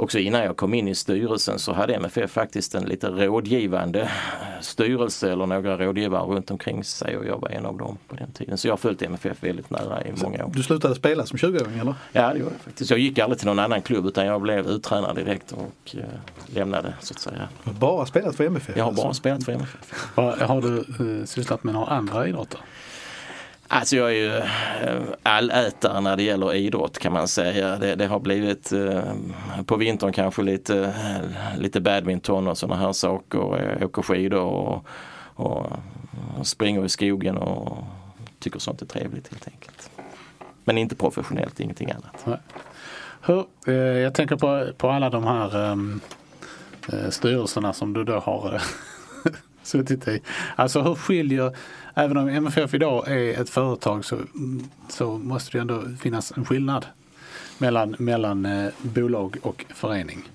också 0.00 0.18
innan 0.18 0.44
jag 0.44 0.56
kom 0.56 0.74
in 0.74 0.88
i 0.88 0.94
styrelsen 0.94 1.58
så 1.58 1.72
hade 1.72 1.94
MFF 1.94 2.30
faktiskt 2.30 2.74
en 2.74 2.84
lite 2.84 3.08
rådgivande 3.08 4.10
styrelse 4.60 5.32
eller 5.32 5.46
några 5.46 5.76
rådgivare 5.76 6.22
runt 6.22 6.50
omkring 6.50 6.84
sig 6.84 7.16
och 7.16 7.26
jag 7.26 7.40
var 7.40 7.48
en 7.48 7.66
av 7.66 7.76
dem 7.76 7.98
på 8.08 8.16
den 8.16 8.32
tiden. 8.32 8.58
Så 8.58 8.68
jag 8.68 8.72
har 8.72 8.76
följt 8.76 9.02
MFF 9.02 9.42
väldigt 9.42 9.70
nära 9.70 10.04
i 10.04 10.12
många 10.22 10.44
år. 10.44 10.52
Du 10.54 10.62
slutade 10.62 10.94
spela 10.94 11.26
som 11.26 11.38
20-åring 11.38 11.78
eller? 11.78 11.94
Ja 12.12 12.32
det 12.32 12.38
gjorde 12.38 12.52
jag 12.54 12.60
faktiskt. 12.60 12.90
Jag 12.90 13.00
gick 13.00 13.18
aldrig 13.18 13.38
till 13.38 13.46
någon 13.46 13.58
annan 13.58 13.82
klubb 13.82 14.06
utan 14.06 14.26
jag 14.26 14.40
blev 14.40 14.66
uttränad 14.66 15.16
direkt 15.16 15.52
och 15.52 15.96
eh, 15.96 16.04
lämnade 16.54 16.94
så 17.00 17.14
att 17.14 17.20
säga. 17.20 17.48
Du 17.64 17.70
har 17.70 17.74
bara 17.78 18.06
spelat 18.06 18.36
för 18.36 18.44
MFF? 18.44 18.76
Jag 18.76 18.84
har 18.84 18.92
bara 18.92 19.06
alltså. 19.06 19.20
spelat 19.20 19.44
för 19.44 19.52
MFF. 19.52 20.10
Har 20.40 20.62
du 20.62 20.78
eh, 20.78 21.24
sysslat 21.24 21.64
med 21.64 21.74
några 21.74 21.86
andra 21.86 22.28
idrotter? 22.28 22.60
Alltså 23.72 23.96
jag 23.96 24.10
är 24.10 24.14
ju 24.14 24.36
eh, 24.36 25.02
allätare 25.22 26.00
när 26.00 26.16
det 26.16 26.22
gäller 26.22 26.54
idrott 26.54 26.98
kan 26.98 27.12
man 27.12 27.28
säga. 27.28 27.76
Det, 27.76 27.94
det 27.94 28.06
har 28.06 28.20
blivit 28.20 28.72
eh, 28.72 29.02
på 29.66 29.76
vintern 29.76 30.12
kanske 30.12 30.42
lite, 30.42 30.84
eh, 30.84 31.60
lite 31.60 31.80
badminton 31.80 32.48
och 32.48 32.58
sådana 32.58 32.80
här 32.80 32.92
saker. 32.92 33.76
Jag 33.80 33.88
åker 33.88 34.02
skidor 34.02 34.40
och, 34.40 34.86
och, 35.34 35.72
och 36.38 36.46
springer 36.46 36.84
i 36.84 36.88
skogen 36.88 37.36
och 37.36 37.84
tycker 38.38 38.58
sånt 38.58 38.82
är 38.82 38.86
trevligt 38.86 39.28
helt 39.28 39.48
enkelt. 39.48 39.90
Men 40.64 40.78
inte 40.78 40.96
professionellt, 40.96 41.60
ingenting 41.60 41.90
annat. 41.90 42.40
Hur, 43.20 43.44
eh, 43.66 43.74
jag 43.74 44.14
tänker 44.14 44.36
på, 44.36 44.66
på 44.76 44.90
alla 44.90 45.10
de 45.10 45.24
här 45.24 45.70
um, 45.70 46.00
styrelserna 47.10 47.72
som 47.72 47.92
du 47.92 48.04
då 48.04 48.18
har 48.18 48.62
suttit 49.62 50.08
i. 50.08 50.22
Alltså 50.56 50.82
hur 50.82 50.94
skiljer, 50.94 51.56
även 51.94 52.16
om 52.16 52.28
MFF 52.28 52.74
idag 52.74 53.08
är 53.08 53.40
ett 53.40 53.50
företag 53.50 54.04
så, 54.04 54.16
så 54.88 55.18
måste 55.18 55.50
det 55.52 55.60
ändå 55.60 55.82
finnas 56.00 56.32
en 56.36 56.44
skillnad 56.44 56.86
mellan, 57.58 57.96
mellan 57.98 58.46
eh, 58.46 58.68
bolag 58.82 59.36
och 59.42 59.64
förening. 59.74 60.28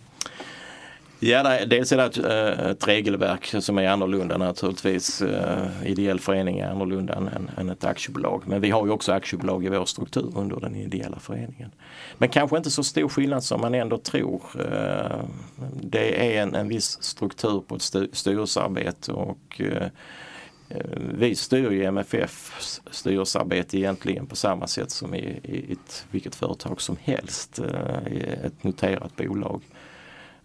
Ja, 1.19 1.65
dels 1.65 1.91
är 1.91 1.97
det 1.97 2.03
ett, 2.03 2.17
eh, 2.17 2.69
ett, 2.69 2.87
regelverk 2.87 3.55
som 3.59 3.77
är 3.77 3.87
annorlunda 3.87 4.37
naturligtvis. 4.37 5.21
Eh, 5.21 5.67
ideell 5.85 6.19
förening 6.19 6.59
är 6.59 6.69
annorlunda 6.69 7.13
än, 7.13 7.49
än 7.57 7.69
ett 7.69 7.83
aktiebolag. 7.83 8.43
Men 8.45 8.61
vi 8.61 8.69
har 8.69 8.85
ju 8.85 8.91
också 8.91 9.11
aktiebolag 9.11 9.65
i 9.65 9.69
vår 9.69 9.85
struktur 9.85 10.31
under 10.35 10.59
den 10.59 10.75
ideella 10.75 11.19
föreningen. 11.19 11.71
Men 12.17 12.29
kanske 12.29 12.57
inte 12.57 12.71
så 12.71 12.83
stor 12.83 13.09
skillnad 13.09 13.43
som 13.43 13.61
man 13.61 13.75
ändå 13.75 13.97
tror. 13.97 14.41
Eh, 14.59 15.19
det 15.81 16.37
är 16.37 16.41
en, 16.41 16.55
en 16.55 16.67
viss 16.67 17.03
struktur 17.03 17.63
på 17.67 17.75
ett 17.75 18.11
styrelsearbete 18.13 19.11
och 19.11 19.61
Eh, 20.75 20.99
vi 21.13 21.35
styr 21.35 21.71
ju 21.71 21.83
MFFs 21.83 22.81
styrelsearbete 22.91 23.77
egentligen 23.77 24.25
på 24.27 24.35
samma 24.35 24.67
sätt 24.67 24.91
som 24.91 25.15
i, 25.15 25.39
i 25.43 25.71
ett, 25.71 26.05
vilket 26.11 26.35
företag 26.35 26.81
som 26.81 26.97
helst, 27.01 27.59
eh, 27.59 28.13
i 28.13 28.19
ett 28.43 28.63
noterat 28.63 29.15
bolag. 29.15 29.61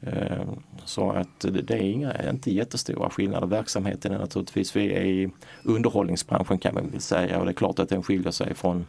Eh, 0.00 0.44
så 0.84 1.10
att 1.10 1.40
det 1.40 1.70
är 1.70 1.82
inga, 1.82 2.30
inte 2.30 2.50
jättestora 2.50 3.10
skillnader. 3.10 3.46
Verksamheten 3.46 4.12
är 4.12 4.18
naturligtvis, 4.18 4.76
vi 4.76 4.92
är 4.92 5.04
i 5.04 5.30
underhållningsbranschen 5.62 6.58
kan 6.58 6.74
man 6.74 6.90
väl 6.90 7.00
säga 7.00 7.38
och 7.38 7.44
det 7.44 7.50
är 7.50 7.54
klart 7.54 7.78
att 7.78 7.88
den 7.88 8.02
skiljer 8.02 8.32
sig 8.32 8.54
från 8.54 8.86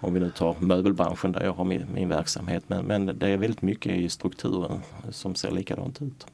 om 0.00 0.14
vi 0.14 0.20
nu 0.20 0.30
tar 0.30 0.56
möbelbranschen 0.58 1.32
där 1.32 1.44
jag 1.44 1.52
har 1.52 1.64
min, 1.64 1.86
min 1.94 2.08
verksamhet. 2.08 2.64
Men, 2.66 2.84
men 2.84 3.06
det 3.06 3.28
är 3.28 3.36
väldigt 3.36 3.62
mycket 3.62 3.92
i 3.92 4.08
strukturen 4.08 4.80
som 5.10 5.34
ser 5.34 5.50
likadant 5.50 6.02
ut. 6.02 6.26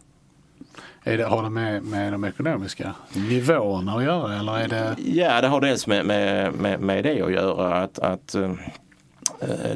Är 1.02 1.18
det, 1.18 1.24
har 1.24 1.42
det 1.42 1.50
med, 1.50 1.82
med 1.82 2.12
de 2.12 2.24
ekonomiska 2.24 2.94
nivåerna 3.12 3.92
att 3.92 4.04
göra 4.04 4.38
eller 4.38 4.58
är 4.58 4.68
det? 4.68 4.96
Ja 4.98 5.40
det 5.40 5.48
har 5.48 5.60
dels 5.60 5.86
med, 5.86 6.06
med, 6.06 6.54
med, 6.54 6.80
med 6.80 7.04
det 7.04 7.22
att 7.22 7.32
göra. 7.32 7.74
Att, 7.74 7.98
att 7.98 8.34
eh, 8.34 8.50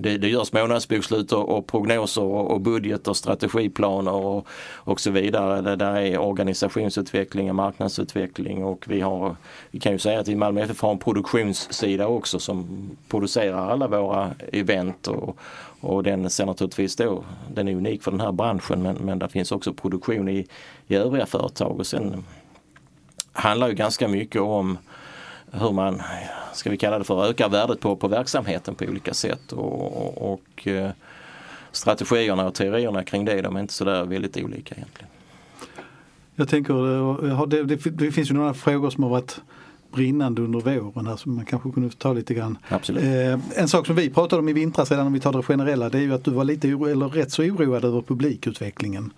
det, 0.01 0.19
det 0.19 0.29
görs 0.29 0.53
månadsbokslut 0.53 1.33
och, 1.33 1.59
och 1.59 1.67
prognoser 1.67 2.23
och, 2.23 2.51
och 2.51 2.61
budget 2.61 3.09
och 3.09 3.17
strategiplaner 3.17 4.13
och, 4.13 4.47
och 4.75 5.01
så 5.01 5.11
vidare. 5.11 5.61
Det 5.61 5.77
där 5.77 5.97
är 5.97 6.19
organisationsutveckling 6.19 7.49
och 7.49 7.57
marknadsutveckling 7.57 8.65
och 8.65 8.85
vi 8.89 9.01
har, 9.01 9.37
vi 9.71 9.81
kan 9.81 9.93
ju 9.93 9.99
säga 9.99 10.21
att 10.21 10.29
vi 10.29 10.33
i 10.33 10.37
Malmö 10.37 10.61
FF 10.61 10.83
har 10.83 10.91
en 10.91 10.99
produktionssida 10.99 12.07
också 12.07 12.39
som 12.39 12.91
producerar 13.09 13.71
alla 13.71 13.89
våra 13.89 14.31
event 14.53 15.09
och, 15.09 15.37
och 15.83 16.03
den 16.03 16.31
ser 16.31 16.47
naturligtvis 16.47 16.97
då, 16.97 17.25
den 17.55 17.69
är 17.69 17.75
unik 17.75 18.03
för 18.03 18.11
den 18.11 18.21
här 18.21 18.33
branschen 18.33 18.83
men, 18.83 18.97
men 18.97 19.19
det 19.19 19.29
finns 19.29 19.53
också 19.53 19.73
produktion 19.73 20.29
i, 20.29 20.47
i 20.87 20.95
övriga 20.97 21.27
företag 21.27 21.81
och 21.81 21.87
sen 21.87 22.25
handlar 23.33 23.69
ju 23.69 23.75
ganska 23.75 24.09
mycket 24.09 24.41
om 24.43 24.79
hur 25.51 25.73
man, 25.73 26.03
ska 26.53 26.71
vi 26.71 26.77
kalla 26.77 26.99
det 26.99 27.05
för, 27.05 27.27
ökar 27.27 27.49
värdet 27.49 27.81
på, 27.81 27.97
på 27.97 28.09
verksamheten 28.09 28.75
på 28.75 28.85
olika 28.85 29.15
sätt. 29.15 29.53
Och, 29.53 30.33
och, 30.33 30.67
eh, 30.67 30.91
strategierna 31.73 32.47
och 32.47 32.55
teorierna 32.55 33.05
kring 33.05 33.25
det 33.25 33.43
de 33.43 33.57
är 33.57 33.61
inte 33.61 33.73
sådär 33.73 34.05
väldigt 34.05 34.37
olika 34.37 34.75
egentligen. 34.75 35.11
Jag 36.35 36.49
tänker, 36.49 36.75
eh, 37.29 37.47
det, 37.47 37.63
det, 37.65 37.91
det 37.91 38.13
finns 38.13 38.31
ju 38.31 38.35
några 38.35 38.55
frågor 38.55 38.91
som 38.91 39.03
har 39.03 39.11
varit 39.11 39.41
brinnande 39.93 40.43
under 40.43 40.61
våren 40.61 41.07
här 41.07 41.17
som 41.17 41.35
man 41.37 41.45
kanske 41.45 41.71
kunde 41.71 41.91
ta 41.91 42.13
lite 42.13 42.35
grann. 42.35 42.59
Eh, 42.71 43.39
en 43.57 43.69
sak 43.69 43.87
som 43.87 43.97
vi 43.97 44.11
pratade 44.11 44.41
om 44.41 44.49
i 44.49 44.53
vintras 44.53 44.91
redan 44.91 45.07
om 45.07 45.13
vi 45.13 45.21
tar 45.21 45.33
det 45.33 45.43
generella 45.43 45.89
det 45.89 45.99
är 45.99 46.03
ju 46.03 46.15
att 46.15 46.25
du 46.25 46.31
var 46.31 46.45
lite 46.45 46.69
eller 46.69 47.09
rätt 47.09 47.33
så 47.33 47.43
oroad 47.43 47.85
över 47.85 48.03
publikutvecklingen 48.03 49.13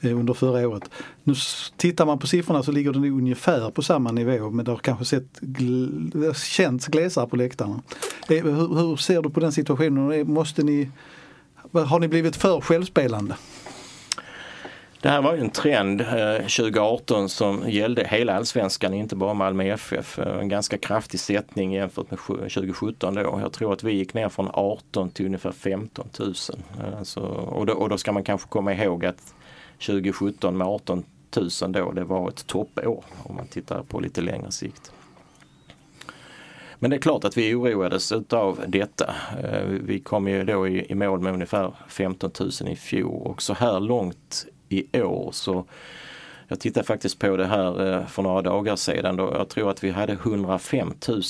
eh, 0.00 0.18
under 0.18 0.34
förra 0.34 0.68
året. 0.68 0.90
Nu 1.24 1.34
tittar 1.76 2.06
man 2.06 2.18
på 2.18 2.26
siffrorna 2.26 2.62
så 2.62 2.72
ligger 2.72 2.92
den 2.92 3.04
ungefär 3.04 3.70
på 3.70 3.82
samma 3.82 4.12
nivå 4.12 4.50
men 4.50 4.64
det 4.64 4.70
har 4.70 4.78
kanske 4.78 5.04
sett 5.04 5.40
gl 5.40 6.32
känts 6.34 6.86
glesare 6.86 7.26
på 7.26 7.36
läktarna. 7.36 7.82
Eh, 8.28 8.44
hur, 8.44 8.74
hur, 8.74 8.96
ser 8.96 9.22
du 9.22 9.30
på 9.30 9.40
den 9.40 9.52
situationen? 9.52 10.32
Måste 10.32 10.62
ni, 10.62 10.90
har 11.72 12.00
ni 12.00 12.08
blivit 12.08 12.36
för 12.36 12.60
självspelande? 12.60 13.36
Det 15.00 15.08
här 15.08 15.22
var 15.22 15.34
ju 15.34 15.40
en 15.40 15.50
trend 15.50 16.00
eh, 16.00 16.36
2018 16.36 17.28
som 17.28 17.70
gällde 17.70 18.06
hela 18.06 18.36
allsvenskan, 18.36 18.94
inte 18.94 19.16
bara 19.16 19.34
Malmö 19.34 19.64
FF. 19.64 20.18
Eh, 20.18 20.38
en 20.38 20.48
ganska 20.48 20.78
kraftig 20.78 21.20
sättning 21.20 21.72
jämfört 21.72 22.10
med 22.10 22.18
2017 22.18 23.14
då. 23.14 23.38
Jag 23.42 23.52
tror 23.52 23.72
att 23.72 23.82
vi 23.82 23.92
gick 23.92 24.14
ner 24.14 24.28
från 24.28 24.50
18 24.52 25.10
till 25.10 25.26
ungefär 25.26 25.52
15 25.52 26.08
000. 26.18 26.34
Alltså, 26.98 27.20
och, 27.20 27.66
då, 27.66 27.72
och 27.72 27.88
då 27.88 27.98
ska 27.98 28.12
man 28.12 28.24
kanske 28.24 28.48
komma 28.48 28.74
ihåg 28.74 29.04
att 29.04 29.34
2017 29.86 30.56
med 30.56 30.66
18 30.66 31.04
000 31.36 31.72
då, 31.72 31.92
det 31.92 32.04
var 32.04 32.28
ett 32.28 32.46
toppår 32.46 33.04
om 33.22 33.36
man 33.36 33.46
tittar 33.46 33.82
på 33.82 34.00
lite 34.00 34.20
längre 34.20 34.52
sikt. 34.52 34.92
Men 36.78 36.90
det 36.90 36.96
är 36.96 37.00
klart 37.00 37.24
att 37.24 37.36
vi 37.36 37.54
oroades 37.54 38.12
utav 38.12 38.64
detta. 38.66 39.14
Eh, 39.42 39.64
vi 39.66 40.00
kom 40.00 40.28
ju 40.28 40.44
då 40.44 40.68
i 40.68 40.94
mål 40.94 41.20
med 41.20 41.34
ungefär 41.34 41.72
15 41.88 42.30
000 42.40 42.50
i 42.72 42.76
fjol 42.76 43.26
och 43.26 43.42
så 43.42 43.54
här 43.54 43.80
långt 43.80 44.46
i 44.68 45.02
år 45.02 45.30
så 45.32 45.64
jag 46.48 46.60
tittade 46.60 46.86
faktiskt 46.86 47.18
på 47.18 47.36
det 47.36 47.46
här 47.46 47.92
eh, 47.92 48.06
för 48.06 48.22
några 48.22 48.42
dagar 48.42 48.76
sedan. 48.76 49.16
Då 49.16 49.32
jag 49.34 49.48
tror 49.48 49.70
att 49.70 49.84
vi 49.84 49.90
hade 49.90 50.12
105 50.12 50.92
000 51.08 51.22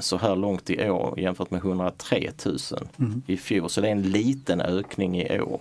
så 0.00 0.16
här 0.16 0.36
långt 0.36 0.70
i 0.70 0.90
år 0.90 1.20
jämfört 1.20 1.50
med 1.50 1.58
103 1.58 2.30
000 2.44 2.56
mm. 2.98 3.22
i 3.26 3.36
fjol. 3.36 3.70
Så 3.70 3.80
det 3.80 3.88
är 3.88 3.92
en 3.92 4.02
liten 4.02 4.60
ökning 4.60 5.20
i 5.20 5.40
år. 5.40 5.60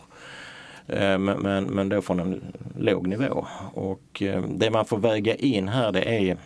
Eh, 0.87 1.17
men, 1.17 1.39
men, 1.39 1.63
men 1.63 1.89
då 1.89 2.01
från 2.01 2.19
en 2.19 2.41
låg 2.77 3.07
nivå. 3.07 3.47
Och 3.73 4.21
eh, 4.21 4.43
det 4.43 4.71
man 4.71 4.85
får 4.85 4.97
väga 4.97 5.35
in 5.35 5.67
här 5.67 5.91
det 5.91 6.29
är 6.29 6.37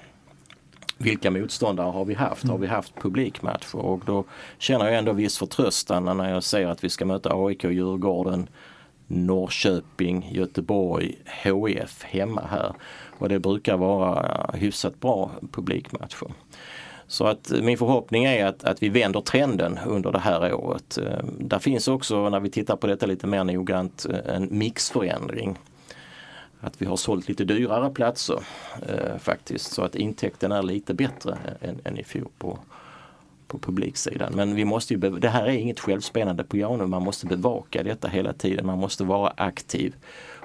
vilka 0.97 1.31
motståndare 1.31 1.91
har 1.91 2.05
vi 2.05 2.13
haft? 2.13 2.47
Har 2.47 2.57
vi 2.57 2.67
haft 2.67 2.95
publikmatcher? 2.95 3.75
Och 3.75 4.01
då 4.05 4.23
känner 4.57 4.85
jag 4.85 4.95
ändå 4.95 5.11
viss 5.11 5.37
förtröstan 5.37 6.17
när 6.17 6.29
jag 6.29 6.43
ser 6.43 6.67
att 6.67 6.83
vi 6.83 6.89
ska 6.89 7.05
möta 7.05 7.29
AIK 7.33 7.63
och 7.63 7.73
Djurgården 7.73 8.47
Norrköping, 9.13 10.29
Göteborg, 10.31 11.15
HIF 11.43 12.03
hemma 12.03 12.41
här. 12.51 12.73
Och 13.17 13.29
det 13.29 13.39
brukar 13.39 13.77
vara 13.77 14.49
hyfsat 14.53 14.99
bra 14.99 15.31
publikmatcher. 15.51 16.27
Så 17.07 17.27
att 17.27 17.51
min 17.61 17.77
förhoppning 17.77 18.25
är 18.25 18.45
att, 18.45 18.63
att 18.63 18.83
vi 18.83 18.89
vänder 18.89 19.21
trenden 19.21 19.79
under 19.85 20.11
det 20.11 20.19
här 20.19 20.53
året. 20.53 20.97
Eh, 20.97 21.25
där 21.39 21.59
finns 21.59 21.87
också, 21.87 22.29
när 22.29 22.39
vi 22.39 22.49
tittar 22.49 22.75
på 22.75 22.87
detta 22.87 23.05
lite 23.05 23.27
mer 23.27 23.43
noggrant, 23.43 24.05
eh, 24.09 24.35
en 24.35 24.47
mixförändring. 24.51 25.57
Att 26.59 26.81
vi 26.81 26.85
har 26.85 26.95
sålt 26.95 27.27
lite 27.27 27.43
dyrare 27.43 27.89
platser 27.89 28.39
eh, 28.87 29.17
faktiskt 29.17 29.71
så 29.71 29.81
att 29.81 29.95
intäkten 29.95 30.51
är 30.51 30.63
lite 30.63 30.93
bättre 30.93 31.37
än, 31.61 31.79
än 31.83 31.97
i 31.97 32.03
fjol 32.03 32.29
på, 32.37 32.59
på 33.53 33.59
publiksidan. 33.59 34.33
Men 34.35 34.55
vi 34.55 34.65
måste 34.65 34.93
ju, 34.93 34.99
det 34.99 35.29
här 35.29 35.43
är 35.43 35.51
inget 35.51 35.79
självspelande 35.79 36.43
piano, 36.43 36.87
man 36.87 37.03
måste 37.03 37.25
bevaka 37.25 37.83
detta 37.83 38.07
hela 38.07 38.33
tiden, 38.33 38.65
man 38.65 38.77
måste 38.77 39.03
vara 39.03 39.33
aktiv. 39.37 39.95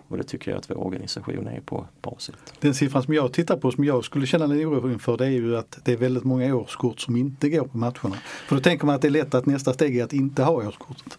Och 0.08 0.16
det 0.16 0.24
tycker 0.24 0.50
jag 0.50 0.58
att 0.58 0.70
vår 0.70 0.76
organisation 0.76 1.46
är 1.46 1.60
på 1.60 1.86
bra 2.02 2.16
sätt. 2.18 2.54
Den 2.60 2.74
siffran 2.74 3.02
som 3.02 3.14
jag 3.14 3.32
tittar 3.32 3.56
på 3.56 3.72
som 3.72 3.84
jag 3.84 4.04
skulle 4.04 4.26
känna 4.26 4.44
en 4.44 4.52
oro 4.52 4.90
inför 4.92 5.16
det 5.16 5.26
är 5.26 5.30
ju 5.30 5.56
att 5.56 5.78
det 5.84 5.92
är 5.92 5.96
väldigt 5.96 6.24
många 6.24 6.54
årskort 6.54 7.00
som 7.00 7.16
inte 7.16 7.48
går 7.48 7.64
på 7.64 7.78
matcherna. 7.78 8.16
För 8.46 8.56
då 8.56 8.62
tänker 8.62 8.86
man 8.86 8.94
att 8.94 9.02
det 9.02 9.08
är 9.08 9.10
lätt 9.10 9.34
att 9.34 9.46
nästa 9.46 9.72
steg 9.72 9.98
är 9.98 10.04
att 10.04 10.12
inte 10.12 10.42
ha 10.42 10.52
årskortet. 10.52 11.18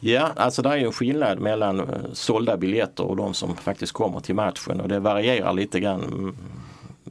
Ja, 0.00 0.30
alltså 0.36 0.62
det 0.62 0.68
är 0.68 0.76
ju 0.76 0.86
en 0.86 0.92
skillnad 0.92 1.40
mellan 1.40 1.80
eh, 1.80 1.86
sålda 2.12 2.56
biljetter 2.56 3.04
och 3.04 3.16
de 3.16 3.34
som 3.34 3.56
faktiskt 3.56 3.92
kommer 3.92 4.20
till 4.20 4.34
matchen 4.34 4.80
och 4.80 4.88
det 4.88 5.00
varierar 5.00 5.52
lite 5.52 5.80
grann 5.80 6.36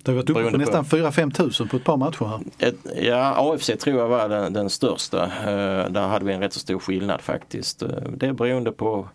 det 0.05 0.11
har 0.11 0.15
varit 0.15 0.29
uppe 0.29 0.51
på 0.51 0.57
nästan 0.57 0.85
4-5 0.85 1.31
tusen 1.31 1.67
på 1.67 1.77
ett 1.77 1.83
par 1.83 1.97
matcher 1.97 2.25
här. 2.25 2.39
Ett, 2.67 2.75
ja, 3.01 3.33
AFC 3.37 3.71
tror 3.79 3.99
jag 3.99 4.07
var 4.07 4.29
den, 4.29 4.53
den 4.53 4.69
största. 4.69 5.25
Uh, 5.25 5.91
där 5.91 6.07
hade 6.07 6.25
vi 6.25 6.33
en 6.33 6.41
rätt 6.41 6.53
så 6.53 6.59
stor 6.59 6.79
skillnad 6.79 7.21
faktiskt. 7.21 7.83
Uh, 7.83 7.89
det 8.17 8.27
är 8.27 8.33
beroende 8.33 8.71
på, 8.71 9.09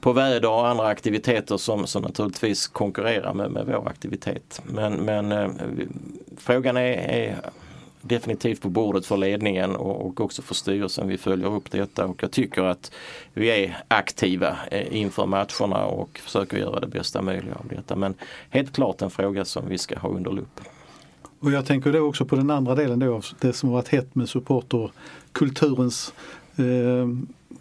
på 0.00 0.12
väder 0.12 0.50
och 0.50 0.68
andra 0.68 0.86
aktiviteter 0.86 1.56
som, 1.56 1.86
som 1.86 2.02
naturligtvis 2.02 2.66
konkurrerar 2.66 3.34
med, 3.34 3.50
med 3.50 3.66
vår 3.66 3.88
aktivitet. 3.88 4.62
Men, 4.64 4.92
men 4.92 5.32
uh, 5.32 5.50
frågan 6.36 6.76
är, 6.76 6.92
är 6.92 7.36
definitivt 8.02 8.62
på 8.62 8.68
bordet 8.68 9.06
för 9.06 9.16
ledningen 9.16 9.76
och, 9.76 10.06
och 10.06 10.20
också 10.20 10.42
för 10.42 10.54
styrelsen. 10.54 11.08
Vi 11.08 11.18
följer 11.18 11.54
upp 11.54 11.70
detta 11.70 12.06
och 12.06 12.22
jag 12.22 12.30
tycker 12.30 12.62
att 12.62 12.92
vi 13.34 13.48
är 13.48 13.76
aktiva 13.88 14.56
eh, 14.70 14.96
inför 14.96 15.26
matcherna 15.26 15.84
och 15.86 16.18
försöker 16.18 16.56
göra 16.56 16.80
det 16.80 16.86
bästa 16.86 17.22
möjliga 17.22 17.54
av 17.54 17.66
detta. 17.68 17.96
Men 17.96 18.14
helt 18.50 18.72
klart 18.72 19.02
en 19.02 19.10
fråga 19.10 19.44
som 19.44 19.68
vi 19.68 19.78
ska 19.78 19.98
ha 19.98 20.08
under 20.08 20.30
lupp. 20.30 20.60
Och 21.40 21.52
jag 21.52 21.66
tänker 21.66 21.92
då 21.92 22.00
också 22.00 22.24
på 22.24 22.36
den 22.36 22.50
andra 22.50 22.74
delen 22.74 22.98
då 22.98 23.14
av 23.14 23.24
det 23.40 23.52
som 23.52 23.68
har 23.68 23.76
varit 23.76 23.88
hett 23.88 24.14
med 24.14 24.28
supporterkulturens 24.28 26.14
eh, 26.56 27.08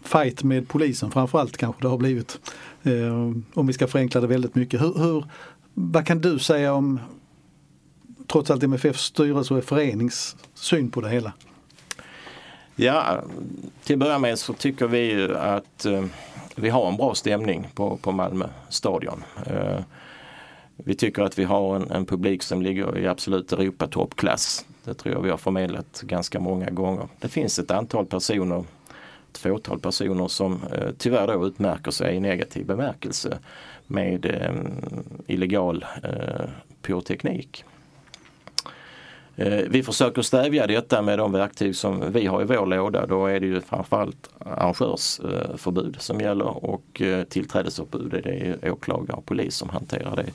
fight 0.03 0.43
med 0.43 0.67
polisen 0.67 1.11
framförallt 1.11 1.57
kanske 1.57 1.81
det 1.81 1.87
har 1.87 1.97
blivit. 1.97 2.39
Eh, 2.83 3.13
om 3.53 3.67
vi 3.67 3.73
ska 3.73 3.87
förenkla 3.87 4.21
det 4.21 4.27
väldigt 4.27 4.55
mycket. 4.55 4.81
Hur, 4.81 4.93
hur, 4.97 5.25
vad 5.73 6.05
kan 6.05 6.21
du 6.21 6.39
säga 6.39 6.73
om 6.73 6.99
trots 8.31 8.51
allt 8.51 8.63
MFFs 8.63 9.01
styrelse 9.01 9.53
och 9.53 9.63
förenings 9.63 10.35
syn 10.53 10.91
på 10.91 11.01
det 11.01 11.09
hela? 11.09 11.33
Ja, 12.75 13.23
till 13.83 13.95
att 13.95 13.99
börja 13.99 14.19
med 14.19 14.39
så 14.39 14.53
tycker 14.53 14.87
vi 14.87 15.11
ju 15.11 15.37
att 15.37 15.85
eh, 15.85 16.05
vi 16.55 16.69
har 16.69 16.87
en 16.87 16.97
bra 16.97 17.15
stämning 17.15 17.67
på, 17.75 17.97
på 17.97 18.11
Malmö 18.11 18.45
stadion. 18.69 19.23
Eh, 19.45 19.79
vi 20.75 20.95
tycker 20.95 21.23
att 21.23 21.39
vi 21.39 21.43
har 21.43 21.75
en, 21.75 21.91
en 21.91 22.05
publik 22.05 22.43
som 22.43 22.61
ligger 22.61 22.97
i 22.97 23.07
absolut 23.07 23.53
Europatoppklass. 23.53 24.65
Det 24.83 24.93
tror 24.93 25.15
jag 25.15 25.21
vi 25.21 25.29
har 25.29 25.37
förmedlat 25.37 26.01
ganska 26.01 26.39
många 26.39 26.69
gånger. 26.69 27.07
Det 27.19 27.27
finns 27.27 27.59
ett 27.59 27.71
antal 27.71 28.05
personer, 28.05 28.63
ett 29.31 29.37
fåtal 29.37 29.79
personer 29.79 30.27
som 30.27 30.59
eh, 30.73 30.89
tyvärr 30.97 31.27
då 31.27 31.47
utmärker 31.47 31.91
sig 31.91 32.15
i 32.15 32.19
negativ 32.19 32.65
bemärkelse 32.65 33.39
med 33.87 34.25
eh, 34.25 34.53
illegal 35.27 35.85
eh, 36.03 36.49
pyroteknik. 36.81 37.63
Eh, 39.39 39.63
vi 39.69 39.83
försöker 39.83 40.21
stävja 40.21 40.67
detta 40.67 41.01
med 41.01 41.19
de 41.19 41.31
verktyg 41.31 41.75
som 41.75 42.11
vi 42.11 42.25
har 42.25 42.41
i 42.41 42.45
vår 42.45 42.65
låda. 42.65 43.05
Då 43.05 43.25
är 43.25 43.39
det 43.39 43.45
ju 43.45 43.61
framförallt 43.61 44.29
arrangörsförbud 44.39 45.95
eh, 45.95 45.99
som 45.99 46.21
gäller 46.21 46.65
och 46.65 46.81
tillträdesförbud 46.83 47.29
tillträdesförbud 47.29 48.23
det 48.23 48.67
är 48.67 48.71
åklagare 48.71 49.17
och 49.17 49.25
polis 49.25 49.55
som 49.55 49.69
hanterar 49.69 50.15
det. 50.15 50.25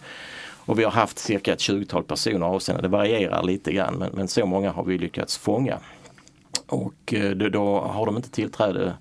Och 0.66 0.78
vi 0.78 0.84
har 0.84 0.90
haft 0.90 1.18
cirka 1.18 1.52
ett 1.52 1.58
20-tal 1.58 2.02
personer 2.02 2.46
avseende. 2.46 2.82
Det 2.82 2.88
varierar 2.88 3.42
lite 3.42 3.72
grann 3.72 3.94
men, 3.94 4.10
men 4.14 4.28
så 4.28 4.46
många 4.46 4.70
har 4.70 4.84
vi 4.84 4.98
lyckats 4.98 5.38
fånga. 5.38 5.78
Och 6.66 7.14
då 7.52 7.80
har 7.80 8.06
de 8.06 8.16
inte 8.16 8.30
tillträde 8.30 8.92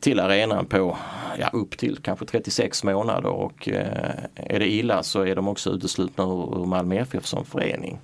till 0.00 0.20
arenan 0.20 0.66
på 0.66 0.96
ja, 1.38 1.50
upp 1.52 1.78
till 1.78 1.98
kanske 2.02 2.26
36 2.26 2.84
månader 2.84 3.30
och 3.30 3.68
är 4.34 4.58
det 4.58 4.68
illa 4.68 5.02
så 5.02 5.26
är 5.26 5.36
de 5.36 5.48
också 5.48 5.70
uteslutna 5.70 6.24
ur 6.24 6.66
Malmö 6.66 6.96
FF 6.96 7.26
som 7.26 7.44
förening. 7.44 7.98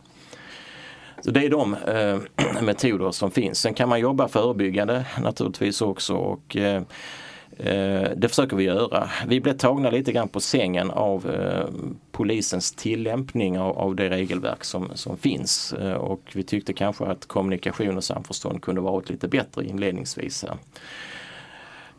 Så 1.25 1.31
det 1.31 1.45
är 1.45 1.51
de 1.51 1.75
eh, 1.75 2.63
metoder 2.63 3.11
som 3.11 3.31
finns. 3.31 3.59
Sen 3.59 3.75
kan 3.75 3.89
man 3.89 4.01
jobba 4.01 4.29
förebyggande 4.29 5.07
naturligtvis 5.21 5.83
också. 5.83 6.15
Och, 6.15 6.57
eh, 6.57 6.83
eh, 7.57 8.09
det 8.17 8.29
försöker 8.29 8.57
vi 8.57 8.65
göra. 8.65 9.11
Vi 9.27 9.41
blev 9.41 9.57
tagna 9.57 9.91
lite 9.91 10.13
grann 10.13 10.29
på 10.29 10.41
sängen 10.41 10.91
av 10.91 11.31
eh, 11.31 11.69
polisens 12.13 12.73
tillämpning 12.73 13.59
av, 13.59 13.79
av 13.79 13.97
det 13.97 14.11
regelverk 14.11 14.65
som, 14.65 14.89
som 14.95 15.17
finns 15.17 15.73
eh, 15.73 15.93
och 15.93 16.21
vi 16.35 16.43
tyckte 16.43 16.73
kanske 16.73 17.05
att 17.05 17.27
kommunikation 17.27 17.97
och 17.97 18.05
samförstånd 18.05 18.63
kunde 18.63 18.81
varit 18.81 19.11
lite 19.11 19.29
bättre 19.29 19.65
inledningsvis. 19.65 20.45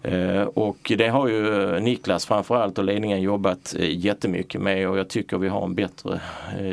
Eh, 0.02 0.42
och 0.42 0.92
det 0.98 1.08
har 1.08 1.28
ju 1.28 1.80
Niklas 1.80 2.26
framförallt 2.26 2.78
och 2.78 2.84
ledningen 2.84 3.22
jobbat 3.22 3.76
eh, 3.80 3.98
jättemycket 3.98 4.62
med 4.62 4.90
och 4.90 4.98
jag 4.98 5.10
tycker 5.10 5.38
vi 5.38 5.48
har 5.48 5.64
en 5.64 5.76
bättre 5.76 6.22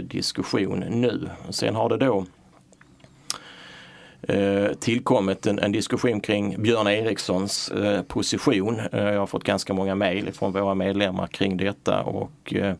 diskussion 0.02 0.84
nu. 0.90 1.28
Sen 1.50 1.74
har 1.74 1.88
det 1.88 1.96
då 1.96 2.24
Eh, 4.28 4.72
tillkommit 4.72 5.46
en, 5.46 5.58
en, 5.58 5.72
diskussion 5.72 6.20
kring 6.20 6.62
Björn 6.62 6.86
Erikssons 6.86 7.68
eh, 7.68 8.02
position. 8.02 8.80
Eh, 8.92 9.04
jag 9.04 9.18
har 9.18 9.26
fått 9.26 9.44
ganska 9.44 9.74
många 9.74 9.94
mejl 9.94 10.32
från 10.32 10.52
våra 10.52 10.74
medlemmar 10.74 11.26
kring 11.26 11.56
detta 11.56 12.02
och 12.02 12.54
eh, 12.54 12.74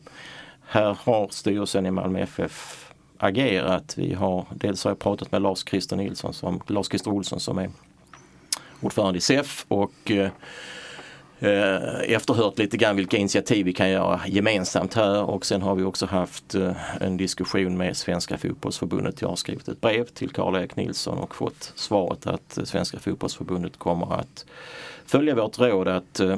här 0.67 0.97
har 1.03 1.27
styrelsen 1.31 1.85
i 1.85 1.91
Malmö 1.91 2.19
FF 2.19 2.91
agerat. 3.17 3.97
Vi 3.97 4.13
har, 4.13 4.45
dels 4.55 4.83
har 4.83 4.91
jag 4.91 4.99
pratat 4.99 5.31
med 5.31 5.41
Lars-Christer 5.41 5.95
Nilsson, 5.95 6.33
som, 6.33 6.61
Lars-Christer 6.67 7.11
Olsson 7.11 7.39
som 7.39 7.57
är 7.57 7.69
ordförande 8.81 9.17
i 9.17 9.21
SEF 9.21 9.65
och 9.67 10.11
eh, 10.11 10.29
eh, 11.43 12.15
efterhört 12.15 12.57
lite 12.57 12.77
grann 12.77 12.95
vilka 12.95 13.17
initiativ 13.17 13.65
vi 13.65 13.73
kan 13.73 13.89
göra 13.89 14.21
gemensamt 14.27 14.93
här 14.93 15.23
och 15.23 15.45
sen 15.45 15.61
har 15.61 15.75
vi 15.75 15.83
också 15.83 16.05
haft 16.05 16.55
eh, 16.55 17.01
en 17.01 17.17
diskussion 17.17 17.77
med 17.77 17.97
Svenska 17.97 18.37
fotbollsförbundet. 18.37 19.21
Jag 19.21 19.29
har 19.29 19.35
skrivit 19.35 19.67
ett 19.67 19.81
brev 19.81 20.05
till 20.05 20.29
Karl-Erik 20.29 20.75
Nilsson 20.75 21.17
och 21.17 21.35
fått 21.35 21.73
svaret 21.75 22.27
att 22.27 22.57
eh, 22.57 22.63
Svenska 22.63 22.99
fotbollsförbundet 22.99 23.77
kommer 23.77 24.19
att 24.19 24.45
följa 25.05 25.35
vårt 25.35 25.59
råd 25.59 25.87
att 25.87 26.19
eh, 26.19 26.37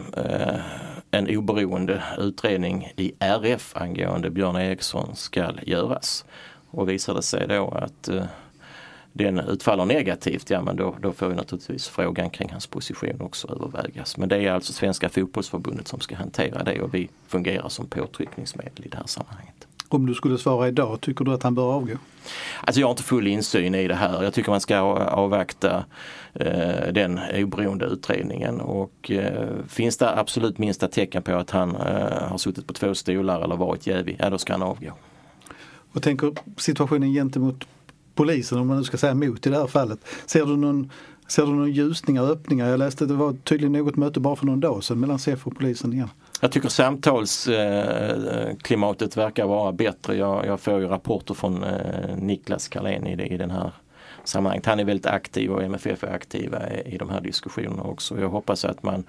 en 1.12 1.38
oberoende 1.38 2.04
utredning 2.18 2.92
i 2.96 3.14
RF 3.20 3.76
angående 3.76 4.30
Björn 4.30 4.56
Eriksson 4.56 5.16
ska 5.16 5.52
göras. 5.62 6.26
Och 6.70 6.90
visar 6.90 7.14
det 7.14 7.22
sig 7.22 7.48
då 7.48 7.70
att 7.70 8.08
eh, 8.08 8.24
den 9.18 9.40
utfaller 9.40 9.86
negativt, 9.86 10.50
ja 10.50 10.62
men 10.62 10.76
då, 10.76 10.96
då 11.02 11.14
får 11.14 11.30
ju 11.30 11.36
naturligtvis 11.36 11.88
frågan 11.88 12.30
kring 12.30 12.50
hans 12.52 12.68
position 12.68 13.22
också 13.22 13.48
övervägas. 13.48 14.18
Men 14.18 14.30
det 14.30 14.38
är 14.38 14.52
alltså 14.52 14.74
Svenska 14.74 15.10
fotbollsförbundet 15.10 15.88
som 15.88 16.00
ska 16.00 16.16
hantera 16.16 16.64
det 16.64 16.82
och 16.82 16.94
vi 16.94 17.10
fungerar 17.28 17.70
som 17.70 17.88
påtryckningsmedel 17.88 18.86
i 18.86 18.88
det 18.90 18.98
här 18.98 19.08
sammanhanget. 19.08 19.68
Om 19.90 20.06
du 20.06 20.14
skulle 20.14 20.38
svara 20.38 20.68
idag, 20.68 21.02
tycker 21.02 21.26
du 21.26 21.34
att 21.34 21.44
han 21.44 21.56
bör 21.56 21.74
avgå? 21.74 21.98
Alltså 22.62 22.82
jag 22.82 22.88
har 22.88 22.92
inte 22.92 23.04
full 23.04 23.28
insyn 23.28 23.76
i 23.76 23.88
det 23.88 23.96
här. 23.96 24.24
Jag 24.24 24.34
tycker 24.34 24.52
man 24.52 24.62
ska 24.62 24.78
avvakta 24.80 25.86
eh, 26.34 26.94
den 26.94 27.20
oberoende 27.36 27.86
utredningen 27.86 28.62
och 28.62 29.12
eh, 29.12 29.50
finns 29.68 29.98
det 29.98 30.20
absolut 30.20 30.58
minsta 30.58 30.88
tecken 30.88 31.24
på 31.24 31.36
att 31.36 31.52
han 31.52 31.76
eh, 31.76 32.28
har 32.30 32.38
suttit 32.38 32.68
på 32.68 32.74
två 32.74 32.96
stolar 32.96 33.42
eller 33.42 33.56
varit 33.56 33.88
jävig, 33.88 34.16
ja 34.20 34.30
då 34.30 34.38
ska 34.38 34.54
han 34.54 34.64
avgå. 34.64 34.92
Och 35.92 36.04
tänker 36.04 36.32
situationen 36.58 37.14
gentemot 37.14 37.68
polisen, 38.16 38.58
om 38.58 38.68
man 38.68 38.78
nu 38.78 38.84
ska 38.84 38.98
säga 38.98 39.16
mot 39.16 39.48
i 39.48 39.50
det 39.50 39.58
här 39.58 39.68
fallet. 39.68 40.00
Ser 40.26 40.46
du 40.46 40.58
någon, 40.58 40.92
ser 41.28 41.46
du 41.46 41.52
någon 41.52 41.72
ljusningar 41.72 42.24
öppningar? 42.24 42.70
Jag 42.70 42.80
läste 42.80 43.04
att 43.04 43.10
det 43.10 43.16
var 43.16 43.34
tydligen 43.34 43.72
något 43.72 43.96
möte 43.96 44.20
bara 44.20 44.36
för 44.36 44.46
någon 44.46 44.60
dag 44.60 44.84
sedan 44.84 45.00
mellan 45.00 45.20
SEF 45.20 45.48
och 45.48 45.56
polisen 45.56 45.94
igen. 45.94 46.10
Jag 46.42 46.52
tycker 46.52 46.70
samtalsklimatet 46.70 49.18
eh, 49.18 49.24
verkar 49.24 49.46
vara 49.46 49.72
bättre. 49.72 50.16
Jag, 50.16 50.46
jag 50.46 50.60
får 50.60 50.80
ju 50.80 50.88
rapporter 50.88 51.34
från 51.34 51.64
eh, 51.64 52.18
Niklas 52.18 52.68
Carlén 52.68 53.08
i, 53.08 53.34
i 53.34 53.38
den 53.38 53.52
här 53.52 53.72
sammanhanget. 54.24 54.66
Han 54.66 54.80
är 54.80 54.86
väldigt 54.86 55.06
aktiv 55.06 55.52
och 55.52 55.64
MFF 55.64 56.04
är 56.04 56.14
aktiva 56.14 56.70
i, 56.70 56.96
i 56.96 56.98
de 56.98 57.10
här 57.10 57.22
diskussionerna 57.22 57.84
också. 57.84 58.20
Jag 58.20 58.30
hoppas 58.30 58.66
att 58.66 58.84
man 58.84 59.04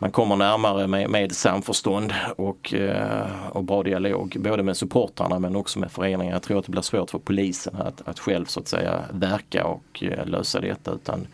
man 0.00 0.10
kommer 0.10 0.36
närmare 0.36 0.86
med, 0.86 1.10
med 1.10 1.32
samförstånd 1.32 2.14
och, 2.36 2.74
eh, 2.74 3.26
och 3.52 3.64
bra 3.64 3.82
dialog 3.82 4.36
både 4.40 4.62
med 4.62 4.76
supportrarna 4.76 5.38
men 5.38 5.56
också 5.56 5.78
med 5.78 5.92
föreningarna. 5.92 6.36
Jag 6.36 6.42
tror 6.42 6.58
att 6.58 6.64
det 6.64 6.70
blir 6.70 6.82
svårt 6.82 7.10
för 7.10 7.18
polisen 7.18 7.76
att, 7.76 8.08
att 8.08 8.18
själv 8.18 8.44
så 8.44 8.60
att 8.60 8.68
säga 8.68 9.04
verka 9.12 9.64
och 9.64 10.02
eh, 10.02 10.26
lösa 10.26 10.60
detta 10.60 10.90
utan 10.90 11.26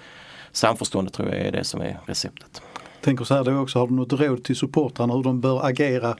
samförståndet 0.53 1.15
tror 1.15 1.29
jag 1.29 1.39
är 1.39 1.53
det 1.53 1.65
som 1.65 1.81
är 1.81 1.99
receptet. 2.07 2.63
Tänker 3.01 3.25
så 3.25 3.35
här 3.35 3.45
då 3.45 3.59
också, 3.59 3.79
har 3.79 3.87
du 3.87 3.95
något 3.95 4.13
råd 4.13 4.45
till 4.45 4.57
supportrarna 4.57 5.15
hur 5.15 5.23
de 5.23 5.41
bör 5.41 5.67
agera 5.67 6.17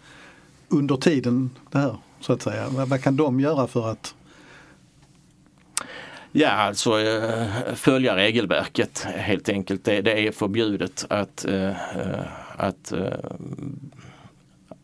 under 0.69 0.97
tiden 0.97 1.51
det 1.71 1.79
här 1.79 1.97
så 2.21 2.33
att 2.33 2.43
säga? 2.43 2.69
Vad 2.69 3.03
kan 3.03 3.17
de 3.17 3.41
göra 3.41 3.67
för 3.67 3.91
att 3.91 4.15
Ja, 6.39 6.51
alltså 6.51 7.01
eh, 7.01 7.75
följa 7.75 8.17
regelverket 8.17 9.05
helt 9.05 9.49
enkelt. 9.49 9.85
Det, 9.85 10.01
det 10.01 10.27
är 10.29 10.33
förbjudet 10.33 11.07
att, 11.11 11.45
eh, 11.45 11.69
eh, 11.69 12.25
att 12.57 12.93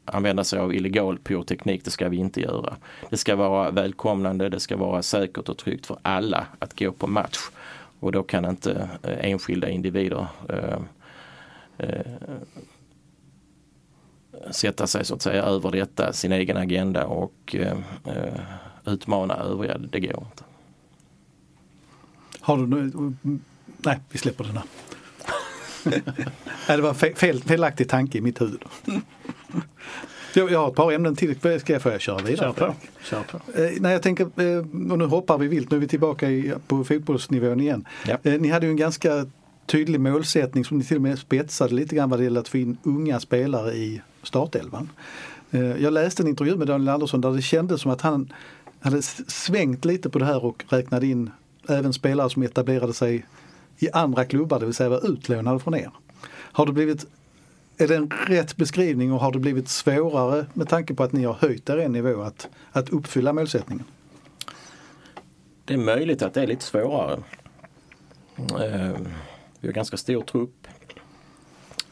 använda 0.05 0.45
sig 0.45 0.59
av 0.59 0.75
illegal 0.75 1.19
pyroteknik. 1.19 1.85
Det 1.85 1.91
ska 1.91 2.09
vi 2.09 2.17
inte 2.17 2.41
göra. 2.41 2.77
Det 3.11 3.17
ska 3.17 3.37
vara 3.37 3.71
välkomnande, 3.71 4.49
det 4.49 4.61
ska 4.61 4.77
vara 4.77 5.03
säkert 5.03 5.49
och 5.49 5.59
tryggt 5.59 5.87
för 5.87 5.99
alla 6.03 6.47
att 6.59 6.79
gå 6.79 6.93
på 6.93 7.07
match. 7.07 7.39
Och 8.01 8.13
då 8.13 8.23
kan 8.23 8.45
inte 8.45 8.89
enskilda 9.03 9.69
individer 9.69 10.27
eh, 10.49 10.79
eh, 11.79 12.13
sätta 14.51 14.87
sig 14.87 15.05
så 15.05 15.15
att 15.15 15.23
säga 15.23 15.43
över 15.43 15.71
detta, 15.71 16.13
sin 16.13 16.33
egen 16.33 16.57
agenda 16.57 17.07
och 17.07 17.57
eh, 17.59 17.77
utmana 18.85 19.35
övriga. 19.35 19.79
Det 19.79 20.01
går 20.01 20.25
inte. 20.31 20.45
Har 22.43 22.57
du 22.57 23.13
Nej, 23.85 24.01
vi 24.11 24.19
släpper 24.19 24.45
den 24.45 24.57
här. 24.57 24.65
Nej, 26.69 26.77
det 26.77 26.83
var 26.83 26.95
fel, 27.15 27.43
felaktig 27.43 27.89
tanke 27.89 28.19
i 28.19 28.21
mitt 28.21 28.41
huvud. 28.41 28.65
Jag, 30.35 30.53
jag 30.53 30.59
har 30.59 30.69
ett 30.69 30.75
par 30.75 30.93
ämnen 30.93 31.17
till. 31.17 31.37
Ska 31.61 31.73
jag 31.73 31.83
få 31.83 31.99
köra 31.99 32.19
vidare? 32.19 32.55
Kör 32.57 32.67
på. 32.67 32.75
Kör 33.03 33.23
på. 33.23 33.61
Eh, 33.61 33.71
nej, 33.81 33.93
jag 33.93 34.03
tänker, 34.03 34.25
eh, 34.25 34.93
och 34.93 34.99
nu 34.99 35.05
hoppar 35.05 35.39
vi 35.39 35.49
vilt. 35.49 35.71
Nu 35.71 35.77
är 35.77 35.81
vi 35.81 35.89
tillbaka 35.89 36.31
i, 36.31 36.55
på 36.67 36.85
fotbollsnivån 36.85 37.61
igen. 37.61 37.85
Ja. 38.07 38.19
Eh, 38.23 38.41
ni 38.41 38.49
hade 38.49 38.67
ju 38.67 38.71
en 38.71 38.77
ganska 38.77 39.27
tydlig 39.67 40.01
målsättning 40.01 40.65
som 40.65 40.79
ni 40.79 40.85
till 40.85 40.97
och 40.97 41.03
med 41.03 41.19
spetsade 41.19 41.75
lite 41.75 41.97
grann 41.97 42.11
vad 42.11 42.19
det 42.21 42.25
gäller 42.25 42.41
att 42.41 42.49
få 42.49 42.59
in 42.59 42.77
unga 42.83 43.21
spelare 43.21 43.73
i 43.73 44.03
startelvan. 44.23 44.89
Eh, 45.51 45.61
jag 45.61 45.93
läste 45.93 46.23
en 46.23 46.29
intervju 46.29 46.57
med 46.57 46.67
Daniel 46.67 46.89
Andersson 46.89 47.21
där 47.21 47.31
det 47.31 47.43
kändes 47.43 47.81
som 47.81 47.91
att 47.91 48.01
han 48.01 48.33
hade 48.81 49.03
svängt 49.03 49.85
lite 49.85 50.11
på 50.11 50.19
det 50.19 50.25
här 50.25 50.45
och 50.45 50.65
räknade 50.69 51.07
in 51.07 51.31
även 51.69 51.93
spelare 51.93 52.31
som 52.31 52.43
etablerade 52.43 52.95
sig 52.95 53.27
i 53.79 53.91
andra 53.91 54.25
klubbar, 54.25 54.61
det 54.61 54.67
vill 54.67 54.75
säga 54.75 54.89
var 54.89 55.11
utlånade 55.13 55.59
från 55.59 55.75
er. 55.75 55.91
Har 56.29 56.67
det 56.67 56.73
blivit, 56.73 57.07
är 57.77 57.89
det 57.89 57.97
en 57.97 58.11
rätt 58.27 58.57
beskrivning 58.57 59.13
och 59.13 59.21
har 59.21 59.33
det 59.33 59.39
blivit 59.39 59.69
svårare 59.69 60.47
med 60.55 60.69
tanke 60.69 60.95
på 60.95 61.03
att 61.03 61.13
ni 61.13 61.25
har 61.25 61.35
höjt 61.35 61.71
er 61.71 61.77
en 61.77 61.93
nivå 61.93 62.23
att, 62.23 62.49
att 62.73 62.91
uppfylla 62.91 63.33
målsättningen? 63.33 63.85
Det 65.65 65.75
är 65.75 65.79
möjligt 65.79 66.23
att 66.23 66.35
det 66.35 66.43
är 66.43 66.47
lite 66.47 66.65
svårare. 66.65 67.19
Eh, 68.37 68.97
vi 69.61 69.69
har 69.69 69.73
ganska 69.73 69.97
stor 69.97 70.23
trupp. 70.23 70.67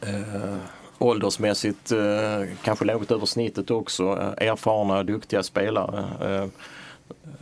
Eh, 0.01 0.55
åldersmässigt 0.97 1.91
eh, 1.91 2.47
kanske 2.63 2.85
något 2.85 3.11
över 3.11 3.25
snittet 3.25 3.71
också. 3.71 4.03
Eh, 4.03 4.47
erfarna, 4.47 5.03
duktiga 5.03 5.43
spelare 5.43 6.05
eh, 6.21 6.47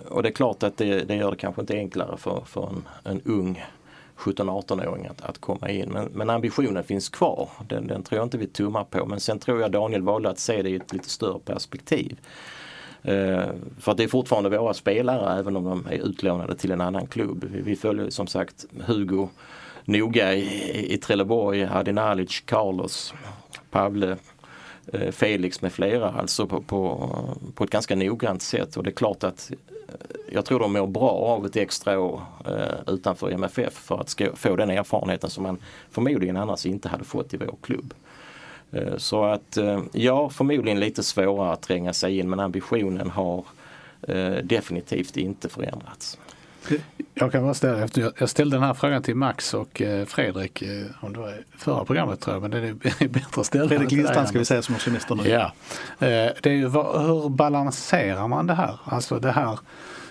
och 0.09 0.23
det 0.23 0.29
är 0.29 0.33
klart 0.33 0.63
att 0.63 0.77
det, 0.77 1.03
det 1.03 1.15
gör 1.15 1.31
det 1.31 1.37
kanske 1.37 1.61
inte 1.61 1.73
enklare 1.73 2.17
för, 2.17 2.43
för 2.45 2.67
en, 2.67 2.83
en 3.03 3.21
ung 3.25 3.65
17-18-åring 4.17 5.07
att, 5.07 5.21
att 5.21 5.37
komma 5.37 5.69
in. 5.69 5.89
Men, 5.89 6.05
men, 6.05 6.29
ambitionen 6.29 6.83
finns 6.83 7.09
kvar. 7.09 7.49
Den, 7.67 7.87
den 7.87 8.03
tror 8.03 8.17
jag 8.17 8.25
inte 8.25 8.37
vi 8.37 8.47
tummar 8.47 8.83
på. 8.83 9.05
Men 9.05 9.19
sen 9.19 9.39
tror 9.39 9.61
jag 9.61 9.71
Daniel 9.71 10.01
valde 10.01 10.29
att 10.29 10.39
se 10.39 10.61
det 10.61 10.69
i 10.69 10.75
ett 10.75 10.93
lite 10.93 11.09
större 11.09 11.39
perspektiv. 11.39 12.19
Eh, 13.01 13.47
för 13.79 13.91
att 13.91 13.97
det 13.97 14.03
är 14.03 14.07
fortfarande 14.07 14.49
våra 14.49 14.73
spelare 14.73 15.39
även 15.39 15.55
om 15.55 15.63
de 15.63 15.87
är 15.89 16.07
utlånade 16.07 16.55
till 16.55 16.71
en 16.71 16.81
annan 16.81 17.07
klubb. 17.07 17.45
Vi, 17.51 17.61
vi 17.61 17.75
följer 17.75 18.09
som 18.09 18.27
sagt 18.27 18.65
Hugo 18.85 19.29
noga 19.85 20.33
i, 20.35 20.93
i 20.93 20.97
Trelleborg, 20.97 21.63
Hadinalic, 21.63 22.41
Carlos, 22.45 23.13
Pavle, 23.71 24.17
Eh, 24.93 25.11
Felix 25.11 25.61
med 25.61 25.73
flera 25.73 26.09
alltså 26.09 26.47
på, 26.47 26.61
på, 26.61 27.09
på 27.55 27.63
ett 27.63 27.69
ganska 27.69 27.95
noggrant 27.95 28.41
sätt 28.41 28.77
och 28.77 28.83
det 28.83 28.89
är 28.89 28.95
klart 28.95 29.23
att 29.23 29.51
eh, 29.51 29.95
jag 30.31 30.45
tror 30.45 30.59
de 30.59 30.73
mår 30.73 30.87
bra 30.87 31.09
av 31.09 31.45
ett 31.45 31.55
extra 31.55 31.99
år 31.99 32.21
eh, 32.45 32.93
utanför 32.93 33.31
MFF 33.31 33.73
för 33.73 34.01
att 34.01 34.21
få 34.35 34.55
den 34.55 34.69
erfarenheten 34.69 35.29
som 35.29 35.43
man 35.43 35.57
förmodligen 35.91 36.37
annars 36.37 36.65
inte 36.65 36.89
hade 36.89 37.03
fått 37.03 37.33
i 37.33 37.37
vår 37.37 37.55
klubb. 37.61 37.93
Eh, 38.71 38.97
så 38.97 39.23
att 39.23 39.57
eh, 39.57 39.81
ja, 39.91 40.29
förmodligen 40.29 40.79
lite 40.79 41.03
svårare 41.03 41.53
att 41.53 41.61
tränga 41.61 41.93
sig 41.93 42.19
in 42.19 42.29
men 42.29 42.39
ambitionen 42.39 43.09
har 43.09 43.45
eh, 44.01 44.35
definitivt 44.43 45.17
inte 45.17 45.49
förändrats. 45.49 46.17
Jag 47.13 47.31
kan 47.31 47.43
bara 47.43 47.53
ställa, 47.53 47.87
jag 48.17 48.29
ställde 48.29 48.55
den 48.55 48.63
här 48.63 48.73
frågan 48.73 49.03
till 49.03 49.15
Max 49.15 49.53
och 49.53 49.81
eh, 49.81 50.05
Fredrik, 50.05 50.61
eh, 50.61 50.85
om 50.99 51.13
det 51.13 51.19
var 51.19 51.33
förra 51.57 51.85
programmet 51.85 52.19
tror 52.21 52.35
jag, 52.35 52.41
men 52.41 52.51
det 52.51 52.57
är 52.57 53.07
bättre 53.07 53.41
att 53.41 53.45
ställa 53.45 53.67
Fredrik 53.67 53.91
Lindstrand 53.91 54.27
ska 54.27 54.39
vi 54.39 54.45
säga 54.45 54.61
som 54.61 54.75
har 54.75 54.79
semester 54.79 55.15
nu. 55.15 55.29
Ja. 55.29 55.51
Eh, 55.99 56.31
det 56.41 56.45
är 56.45 56.53
ju, 56.53 56.69
hur 56.69 57.29
balanserar 57.29 58.27
man 58.27 58.47
det 58.47 58.53
här? 58.53 58.79
Alltså 58.83 59.19
det 59.19 59.31
här, 59.31 59.59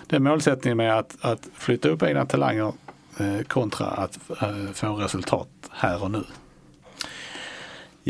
den 0.07 0.23
målsättningen 0.23 0.77
med 0.77 0.97
att, 0.97 1.17
att 1.21 1.47
flytta 1.53 1.89
upp 1.89 2.03
egna 2.03 2.25
talanger 2.25 2.73
kontra 3.47 3.85
att 3.85 4.19
få 4.73 4.95
resultat 4.95 5.47
här 5.71 6.03
och 6.03 6.11
nu. 6.11 6.23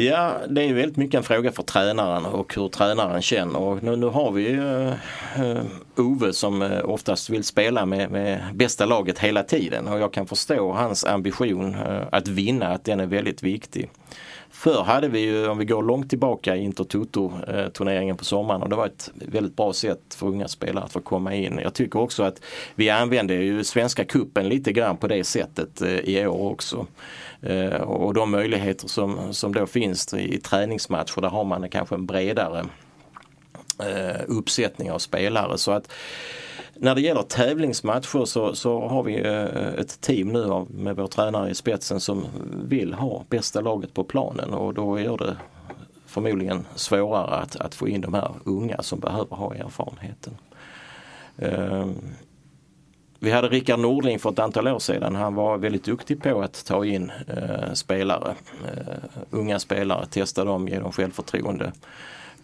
Ja, 0.02 0.38
det 0.50 0.62
är 0.62 0.74
väldigt 0.74 0.98
mycket 0.98 1.18
en 1.18 1.24
fråga 1.24 1.52
för 1.52 1.64
tränaren 1.64 2.26
och 2.26 2.56
hur 2.56 2.68
tränaren 2.68 3.22
känner. 3.22 3.60
Och 3.60 3.84
nu, 3.84 3.96
nu 3.96 4.06
har 4.06 4.32
vi 4.32 4.50
ju 4.50 4.60
uh, 4.60 5.62
Ove 5.98 6.34
som 6.34 6.62
eh, 6.62 6.90
oftast 6.90 7.30
vill 7.30 7.44
spela 7.44 7.86
med, 7.86 8.12
med 8.12 8.44
bästa 8.54 8.86
laget 8.86 9.20
hela 9.20 9.44
tiden 9.44 9.88
och 9.88 10.00
jag 10.00 10.14
kan 10.14 10.28
förstå 10.28 10.72
hans 10.72 11.06
ambition 11.06 11.76
uh, 11.76 12.02
att 12.12 12.28
vinna, 12.28 12.68
att 12.68 12.86
den 12.86 13.00
är 13.00 13.06
väldigt 13.06 13.44
viktig. 13.44 13.90
Förr 14.52 14.84
hade 14.84 15.08
vi 15.08 15.20
ju, 15.20 15.48
om 15.48 15.58
vi 15.58 15.66
går 15.66 15.84
långt 15.84 16.10
tillbaka, 16.10 16.56
Intertoto-turneringen 16.56 18.18
på 18.18 18.26
sommaren 18.26 18.62
och 18.62 18.70
det 18.70 18.76
var 18.76 18.86
ett 18.86 19.12
väldigt 19.16 19.56
bra 19.56 19.74
sätt 19.74 20.16
för 20.16 20.28
unga 20.28 20.48
spelare 20.48 20.86
att 20.86 20.92
få 20.92 21.00
komma 21.00 21.36
in. 21.36 21.60
Jag 21.64 21.74
tycker 21.74 22.00
också 22.00 22.24
att 22.24 22.42
vi 22.76 22.90
använder 22.90 23.36
ju 23.36 23.64
Svenska 23.64 24.04
kuppen 24.04 24.50
lite 24.50 24.72
grann 24.72 24.98
på 24.98 25.08
det 25.08 25.24
sättet 25.24 25.82
i 25.82 26.26
år 26.26 26.52
också. 26.52 26.88
Eh, 27.42 27.82
och 27.82 28.14
de 28.14 28.32
möjligheter 28.32 28.88
som, 28.88 29.34
som 29.34 29.54
då 29.54 29.66
finns 29.66 30.14
i 30.14 30.38
träningsmatcher, 30.40 31.22
där 31.22 31.30
har 31.30 31.44
man 31.44 31.70
kanske 31.70 31.96
en 31.96 32.06
bredare 32.06 32.66
eh, 33.80 34.22
uppsättning 34.28 34.92
av 34.92 35.00
spelare. 35.00 35.58
Så 35.58 35.72
att 35.72 35.92
när 36.76 36.96
det 36.96 37.02
gäller 37.02 37.22
tävlingsmatcher 37.22 38.26
så, 38.26 38.56
så 38.56 38.88
har 38.88 39.04
vi 39.04 39.20
eh, 39.20 39.74
ett 39.80 40.02
team 40.02 40.28
nu 40.28 40.66
med 40.70 40.96
vår 40.96 41.08
tränare 41.08 41.50
i 41.50 41.56
spetsen 41.56 42.00
som 42.00 42.26
vill 42.68 42.94
ha 42.94 43.26
bästa 43.30 43.62
laget 43.62 43.94
på 43.94 44.04
planen 44.04 44.54
och 44.54 44.74
då 44.74 45.00
gör 45.00 45.18
det 45.18 45.38
förmodligen 46.06 46.66
svårare 46.76 47.36
att, 47.36 47.56
att 47.56 47.76
få 47.76 47.88
in 47.88 48.02
de 48.02 48.14
här 48.14 48.32
unga 48.44 48.82
som 48.82 49.00
behöver 49.00 49.36
ha 49.36 49.56
erfarenheten. 49.56 50.38
Ehm, 51.38 51.96
vi 53.20 53.32
hade 53.32 53.48
Rickard 53.48 53.80
Nordling 53.80 54.20
för 54.20 54.30
ett 54.30 54.40
antal 54.40 54.68
år 54.68 54.80
sedan. 54.80 55.16
Han 55.16 55.36
var 55.36 55.58
väldigt 55.58 55.84
duktig 55.84 56.24
på 56.24 56.42
att 56.42 56.66
ta 56.66 56.86
in 56.86 57.12
eh, 57.28 57.74
spelare, 57.74 58.36
eh, 58.66 59.22
unga 59.30 59.60
spelare, 59.60 60.06
testa 60.06 60.44
dem, 60.44 60.68
ge 60.68 60.80
dem 60.80 60.92
självförtroende. 60.92 61.72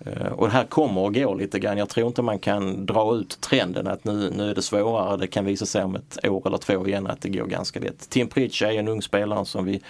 Eh, 0.06 0.28
och 0.28 0.48
det 0.48 0.54
här 0.54 0.66
kommer 0.66 1.08
att 1.08 1.14
gå 1.14 1.34
lite 1.34 1.60
grann. 1.60 1.78
Jag 1.78 1.90
tror 1.90 2.08
inte 2.08 2.22
man 2.22 2.40
kan 2.40 2.86
dra 2.86 3.16
ut 3.16 3.42
trenden 3.42 3.88
att 3.88 4.04
nu, 4.04 4.34
nu 4.38 4.50
är 4.50 4.56
det 4.56 4.62
svårare. 4.62 5.18
Det 5.18 5.28
kan 5.28 5.46
visa 5.46 5.66
sig 5.66 5.84
om 5.84 5.96
ett 5.96 6.28
år 6.28 6.48
eller 6.48 6.58
två 6.58 6.88
igen 6.88 7.08
att 7.08 7.22
det 7.22 7.30
går 7.30 7.46
ganska 7.46 7.80
lätt. 7.80 8.10
Tim 8.10 8.28
Pritch 8.28 8.62
är 8.62 8.72
en 8.72 8.88
ung 8.88 9.02
spelare 9.02 9.46
som 9.46 9.66
vi 9.66 9.82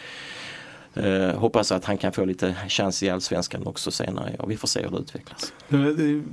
Eh, 0.98 1.36
hoppas 1.36 1.72
att 1.72 1.86
han 1.86 1.98
kan 1.98 2.12
få 2.12 2.26
lite 2.26 2.56
chans 2.68 3.04
i 3.04 3.10
Allsvenskan 3.10 3.68
också 3.68 3.92
senare. 3.92 4.36
Ja, 4.40 4.46
vi 4.46 4.58
får 4.58 4.68
se 4.68 4.82
hur 4.84 4.90
det 4.90 4.98
utvecklas. 4.98 5.54
Det 5.68 6.24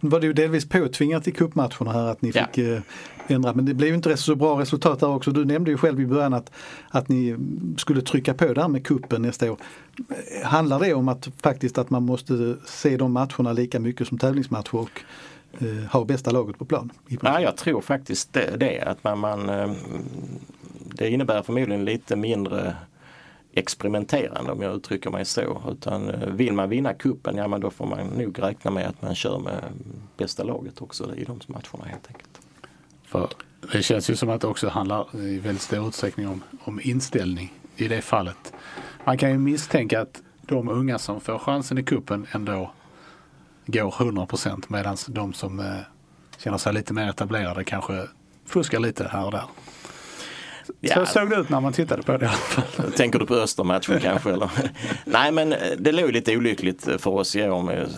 var 0.00 0.20
det 0.20 0.26
ju 0.26 0.32
delvis 0.32 0.68
påtvingat 0.68 1.28
i 1.28 1.32
cupmatcherna 1.32 1.92
här 1.92 2.06
att 2.06 2.22
ni 2.22 2.32
fick 2.32 2.58
ja. 2.58 2.74
Eh, 2.74 2.82
ändra. 3.30 3.54
Men 3.54 3.64
det 3.64 3.74
blev 3.74 3.94
inte 3.94 4.16
så 4.16 4.34
bra 4.34 4.60
resultat 4.60 5.00
där 5.00 5.08
också. 5.08 5.30
Du 5.30 5.44
nämnde 5.44 5.70
ju 5.70 5.76
själv 5.76 6.00
i 6.00 6.06
början 6.06 6.34
att, 6.34 6.52
att 6.88 7.08
ni 7.08 7.36
skulle 7.76 8.02
trycka 8.02 8.34
på 8.34 8.52
där 8.52 8.68
med 8.68 8.86
kuppen 8.86 9.22
nästa 9.22 9.52
år. 9.52 9.58
Handlar 10.44 10.80
det 10.80 10.94
om 10.94 11.08
att 11.08 11.28
faktiskt 11.42 11.78
att 11.78 11.90
man 11.90 12.02
måste 12.02 12.56
se 12.66 12.96
de 12.96 13.12
matcherna 13.12 13.52
lika 13.52 13.80
mycket 13.80 14.08
som 14.08 14.18
tävlingsmatcher 14.18 14.74
och 14.74 15.02
eh, 15.58 15.90
ha 15.92 16.04
bästa 16.04 16.30
laget 16.30 16.58
på 16.58 16.64
plan? 16.64 16.92
Ja, 17.08 17.40
jag 17.40 17.56
tror 17.56 17.80
faktiskt 17.80 18.32
det. 18.32 18.56
det 18.56 18.80
att 18.80 19.04
man, 19.04 19.18
man, 19.18 19.48
eh, 19.48 19.72
det 20.94 21.10
innebär 21.10 21.42
förmodligen 21.42 21.84
lite 21.84 22.16
mindre 22.16 22.76
experimenterande 23.52 24.52
om 24.52 24.62
jag 24.62 24.76
uttrycker 24.76 25.10
mig 25.10 25.24
så. 25.24 25.62
Utan 25.70 26.10
eh, 26.10 26.28
vill 26.28 26.52
man 26.52 26.68
vinna 26.68 26.94
kuppen, 26.94 27.36
ja 27.36 27.48
men 27.48 27.60
då 27.60 27.70
får 27.70 27.86
man 27.86 28.06
nog 28.06 28.42
räkna 28.42 28.70
med 28.70 28.88
att 28.88 29.02
man 29.02 29.14
kör 29.14 29.38
med 29.38 29.64
bästa 30.16 30.42
laget 30.42 30.82
också 30.82 31.14
i 31.14 31.24
de 31.24 31.40
matcherna 31.46 31.84
helt 31.84 32.08
enkelt. 32.08 32.29
För 33.10 33.28
det 33.72 33.82
känns 33.82 34.10
ju 34.10 34.16
som 34.16 34.30
att 34.30 34.40
det 34.40 34.46
också 34.46 34.68
handlar 34.68 35.16
i 35.16 35.38
väldigt 35.38 35.62
stor 35.62 35.88
utsträckning 35.88 36.28
om, 36.28 36.42
om 36.64 36.80
inställning 36.82 37.52
i 37.76 37.88
det 37.88 38.02
fallet. 38.02 38.52
Man 39.04 39.18
kan 39.18 39.30
ju 39.30 39.38
misstänka 39.38 40.00
att 40.00 40.22
de 40.42 40.68
unga 40.68 40.98
som 40.98 41.20
får 41.20 41.38
chansen 41.38 41.78
i 41.78 41.82
kuppen 41.82 42.26
ändå 42.32 42.72
går 43.66 43.94
100 43.98 44.26
procent 44.26 44.68
medan 44.70 44.96
de 45.08 45.32
som 45.32 45.60
eh, 45.60 45.66
känner 46.38 46.58
sig 46.58 46.72
lite 46.72 46.94
mer 46.94 47.08
etablerade 47.08 47.64
kanske 47.64 48.08
fuskar 48.46 48.80
lite 48.80 49.08
här 49.08 49.24
och 49.24 49.30
där. 49.30 49.44
Ja. 50.82 50.94
Så 50.94 51.06
såg 51.06 51.30
det 51.30 51.36
ut 51.36 51.48
när 51.48 51.60
man 51.60 51.72
tittade 51.72 52.02
på 52.02 52.16
det 52.16 52.24
i 52.24 52.28
alla 52.28 52.36
fall. 52.36 52.92
Tänker 52.92 53.18
du 53.18 53.26
på 53.26 53.34
Östermatchen 53.34 54.00
kanske? 54.02 54.30
Eller? 54.30 54.50
Nej 55.04 55.32
men 55.32 55.54
det 55.78 55.92
låg 55.92 56.12
lite 56.12 56.36
olyckligt 56.36 56.88
för 56.98 57.10
oss 57.10 57.36
i 57.36 57.48
år 57.48 57.62
med, 57.62 57.88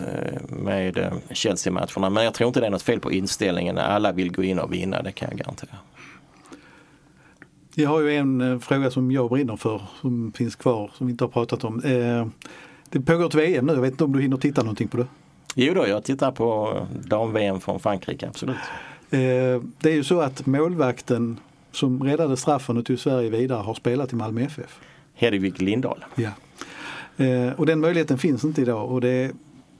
med 0.49 1.21
Chelsea-matcherna. 1.31 2.09
Men 2.09 2.23
jag 2.23 2.33
tror 2.33 2.47
inte 2.47 2.59
det 2.59 2.65
är 2.65 2.71
något 2.71 2.81
fel 2.81 2.99
på 2.99 3.11
inställningen. 3.11 3.77
Alla 3.77 4.11
vill 4.11 4.31
gå 4.31 4.43
in 4.43 4.59
och 4.59 4.73
vinna, 4.73 5.01
det 5.01 5.11
kan 5.11 5.29
jag 5.29 5.37
garantera. 5.37 5.77
Jag 7.75 7.89
har 7.89 8.01
ju 8.01 8.15
en 8.15 8.41
eh, 8.41 8.59
fråga 8.59 8.91
som 8.91 9.11
jag 9.11 9.29
brinner 9.29 9.55
för 9.55 9.81
som 10.01 10.31
finns 10.31 10.55
kvar 10.55 10.91
som 10.97 11.07
vi 11.07 11.11
inte 11.11 11.23
har 11.23 11.29
pratat 11.29 11.63
om. 11.63 11.79
Eh, 11.83 12.27
det 12.89 13.01
pågår 13.01 13.25
ett 13.25 13.35
VM 13.35 13.65
nu, 13.65 13.73
jag 13.73 13.81
vet 13.81 13.91
inte 13.91 14.03
om 14.03 14.13
du 14.13 14.21
hinner 14.21 14.37
titta 14.37 14.61
någonting 14.61 14.87
på 14.87 14.97
det? 14.97 15.07
Jo 15.55 15.73
då, 15.73 15.87
jag 15.87 16.03
tittar 16.03 16.31
på 16.31 16.77
dam-VM 17.03 17.59
från 17.59 17.79
Frankrike, 17.79 18.27
absolut. 18.27 18.55
Eh, 19.09 19.61
det 19.79 19.89
är 19.89 19.93
ju 19.93 20.03
så 20.03 20.21
att 20.21 20.45
målvakten 20.45 21.39
som 21.75 22.03
räddade 22.03 22.37
straffen 22.37 22.77
och 22.77 22.85
tog 22.85 22.99
Sverige 22.99 23.29
vidare 23.29 23.61
har 23.61 23.73
spelat 23.73 24.13
i 24.13 24.15
Malmö 24.15 24.41
FF. 24.41 24.79
Hedvig 25.13 25.61
Lindahl. 25.61 26.05
Ja. 26.15 26.31
Eh, 27.17 27.53
och 27.53 27.65
den 27.65 27.79
möjligheten 27.79 28.17
finns 28.17 28.43
inte 28.43 28.61
idag. 28.61 28.91
Och 28.91 29.01
det, 29.01 29.31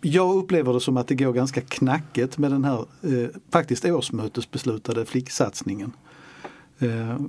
jag 0.02 0.36
upplever 0.36 0.74
det 0.74 0.80
som 0.80 0.98
att 0.98 1.08
det 1.08 1.16
går 1.16 1.34
ganska 1.34 1.62
knackigt 1.62 2.38
med 2.38 2.52
den 2.52 2.64
här 2.64 2.86
eh, 3.02 3.30
faktiskt 3.52 3.86
årsmötesbeslutade 3.86 5.06
flicksatsningen. 5.06 5.92
Eh, 6.80 7.20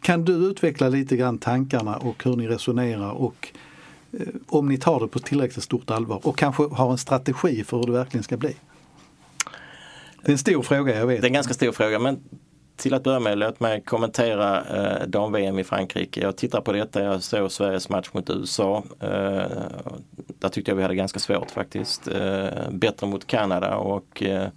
kan 0.00 0.24
du 0.24 0.32
utveckla 0.32 0.88
lite 0.88 1.16
grann 1.16 1.38
tankarna 1.38 1.96
och 1.96 2.24
hur 2.24 2.36
ni 2.36 2.48
resonerar 2.48 3.10
och 3.10 3.48
eh, 4.12 4.26
om 4.48 4.68
ni 4.68 4.78
tar 4.78 5.00
det 5.00 5.08
på 5.08 5.18
tillräckligt 5.18 5.64
stort 5.64 5.90
allvar 5.90 6.26
och 6.26 6.38
kanske 6.38 6.62
har 6.62 6.90
en 6.90 6.98
strategi 6.98 7.64
för 7.64 7.76
hur 7.76 7.86
det 7.86 7.92
verkligen 7.92 8.24
ska 8.24 8.36
bli? 8.36 8.56
Det 10.22 10.28
är 10.28 10.32
en 10.32 10.38
stor 10.38 10.62
fråga, 10.62 10.98
jag 10.98 11.06
vet. 11.06 11.20
Det 11.20 11.24
är 11.24 11.28
en 11.28 11.32
ganska 11.32 11.54
stor 11.54 11.72
fråga 11.72 11.98
men 11.98 12.20
till 12.80 12.94
att 12.94 13.02
börja 13.02 13.20
med, 13.20 13.38
låt 13.38 13.60
mig 13.60 13.80
kommentera 13.80 14.64
eh, 14.64 15.06
dam-VM 15.06 15.58
i 15.58 15.64
Frankrike. 15.64 16.20
Jag 16.20 16.36
tittar 16.36 16.60
på 16.60 16.72
detta, 16.72 17.02
jag 17.02 17.22
såg 17.22 17.52
Sveriges 17.52 17.88
match 17.88 18.08
mot 18.12 18.30
USA. 18.30 18.82
Eh, 19.00 19.42
där 20.38 20.48
tyckte 20.48 20.70
jag 20.70 20.76
vi 20.76 20.82
hade 20.82 20.94
ganska 20.94 21.18
svårt 21.20 21.50
faktiskt. 21.50 22.08
Eh, 22.08 22.70
bättre 22.70 23.06
mot 23.06 23.26
Kanada 23.26 23.76
och 23.76 24.22
eh, 24.22 24.48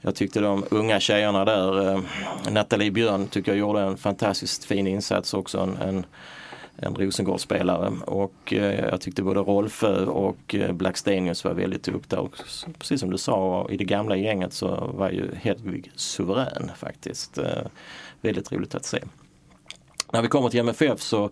jag 0.00 0.14
tyckte 0.14 0.40
de 0.40 0.64
unga 0.70 1.00
tjejerna 1.00 1.44
där, 1.44 1.92
eh, 1.92 2.00
Nathalie 2.50 2.90
Björn 2.90 3.28
tycker 3.28 3.52
jag 3.52 3.58
gjorde 3.58 3.80
en 3.80 3.96
fantastiskt 3.96 4.64
fin 4.64 4.86
insats 4.86 5.34
också. 5.34 5.58
En, 5.58 5.76
en 5.76 6.06
en 6.76 6.94
Rosengårdsspelare 6.94 7.92
och 8.06 8.52
eh, 8.52 8.80
jag 8.80 9.00
tyckte 9.00 9.22
både 9.22 9.40
Rolfö 9.40 10.04
och 10.04 10.54
eh, 10.54 10.72
Blackstenius 10.72 11.44
var 11.44 11.54
väldigt 11.54 11.82
duktiga. 11.82 12.20
Och 12.20 12.36
precis 12.78 13.00
som 13.00 13.10
du 13.10 13.18
sa, 13.18 13.66
i 13.70 13.76
det 13.76 13.84
gamla 13.84 14.16
gänget 14.16 14.52
så 14.52 14.90
var 14.94 15.10
ju 15.10 15.34
Hedvig 15.34 15.90
suverän 15.94 16.70
faktiskt. 16.76 17.38
Eh, 17.38 17.62
väldigt 18.20 18.52
roligt 18.52 18.74
att 18.74 18.84
se. 18.84 18.98
När 20.12 20.22
vi 20.22 20.28
kommer 20.28 20.48
till 20.48 20.60
MFF 20.60 21.00
så 21.00 21.30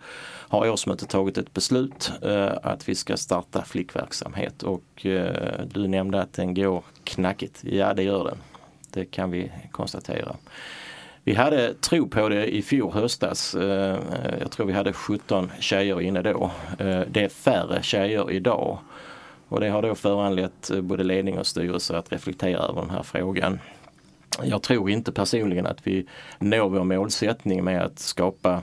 har 0.49 0.71
årsmötet 0.71 1.09
tagit 1.09 1.39
ett 1.39 1.53
beslut 1.53 2.13
eh, 2.23 2.53
att 2.63 2.89
vi 2.89 2.95
ska 2.95 3.17
starta 3.17 3.65
flickverksamhet 3.65 4.63
och 4.63 5.07
eh, 5.07 5.61
du 5.67 5.89
nämnde 5.89 6.21
att 6.23 6.33
den 6.33 6.55
går 6.55 6.85
knackigt. 7.05 7.65
Ja 7.65 7.95
det 7.95 8.03
gör 8.03 8.25
den. 8.25 8.39
Det 8.91 9.05
kan 9.05 9.31
vi 9.31 9.53
konstatera. 9.71 10.37
Vi 11.27 11.35
hade 11.35 11.75
tro 11.75 12.09
på 12.09 12.29
det 12.29 12.57
i 12.57 12.62
fjol 12.62 12.93
höstas. 12.93 13.55
Eh, 13.55 13.99
jag 14.41 14.51
tror 14.51 14.66
vi 14.66 14.72
hade 14.72 14.93
17 14.93 15.51
tjejer 15.61 16.01
inne 16.01 16.22
då. 16.22 16.51
Eh, 16.79 17.01
det 17.11 17.25
är 17.25 17.29
färre 17.29 17.83
tjejer 17.83 18.31
idag. 18.31 18.79
Och 19.49 19.61
det 19.61 19.68
har 19.68 19.83
då 19.83 19.95
föranlett 19.95 20.70
eh, 20.70 20.81
både 20.81 21.05
ledning 21.05 21.39
och 21.39 21.47
styrelse 21.47 21.97
att 21.97 22.12
reflektera 22.12 22.59
över 22.59 22.81
den 22.81 22.91
här 22.91 23.03
frågan. 23.03 23.61
Jag 24.43 24.62
tror 24.62 24.91
inte 24.91 25.12
personligen 25.12 25.66
att 25.66 25.87
vi 25.87 26.07
når 26.39 26.68
vår 26.68 26.85
målsättning 26.85 27.64
med 27.64 27.83
att 27.83 27.99
skapa 27.99 28.62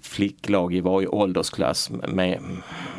flicklag 0.00 0.74
i 0.74 0.80
varje 0.80 1.08
åldersklass 1.08 1.90
med, 1.90 2.40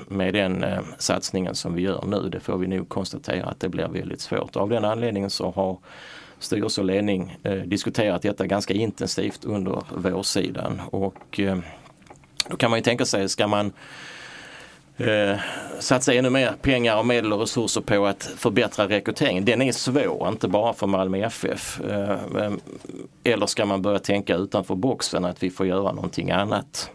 med 0.07 0.33
den 0.33 0.63
eh, 0.63 0.79
satsningen 0.97 1.55
som 1.55 1.73
vi 1.73 1.81
gör 1.81 2.03
nu. 2.07 2.29
Det 2.29 2.39
får 2.39 2.57
vi 2.57 2.67
nog 2.67 2.89
konstatera 2.89 3.45
att 3.45 3.59
det 3.59 3.69
blir 3.69 3.87
väldigt 3.87 4.21
svårt. 4.21 4.55
Av 4.55 4.69
den 4.69 4.85
anledningen 4.85 5.29
så 5.29 5.51
har 5.51 5.77
styrelse 6.39 6.81
och 6.81 6.87
ledning 6.87 7.37
eh, 7.43 7.53
diskuterat 7.53 8.21
detta 8.21 8.47
ganska 8.47 8.73
intensivt 8.73 9.45
under 9.45 9.83
vårsidan. 9.89 10.81
Och 10.91 11.39
eh, 11.39 11.57
då 12.49 12.57
kan 12.57 12.69
man 12.69 12.79
ju 12.79 12.83
tänka 12.83 13.05
sig, 13.05 13.29
ska 13.29 13.47
man 13.47 13.71
eh, 14.97 15.39
satsa 15.79 16.13
ännu 16.13 16.29
mer 16.29 16.53
pengar 16.61 16.97
och 16.97 17.05
medel 17.05 17.33
och 17.33 17.39
resurser 17.39 17.81
på 17.81 18.05
att 18.05 18.23
förbättra 18.23 18.87
rekryteringen. 18.87 19.45
Den 19.45 19.61
är 19.61 19.71
svår, 19.71 20.27
inte 20.27 20.47
bara 20.47 20.73
för 20.73 20.87
Malmö 20.87 21.17
FF. 21.17 21.81
Eh, 21.81 22.11
eh, 22.11 22.53
eller 23.23 23.45
ska 23.45 23.65
man 23.65 23.81
börja 23.81 23.99
tänka 23.99 24.35
utanför 24.35 24.75
boxen 24.75 25.25
att 25.25 25.43
vi 25.43 25.49
får 25.49 25.67
göra 25.67 25.91
någonting 25.91 26.31
annat. 26.31 26.91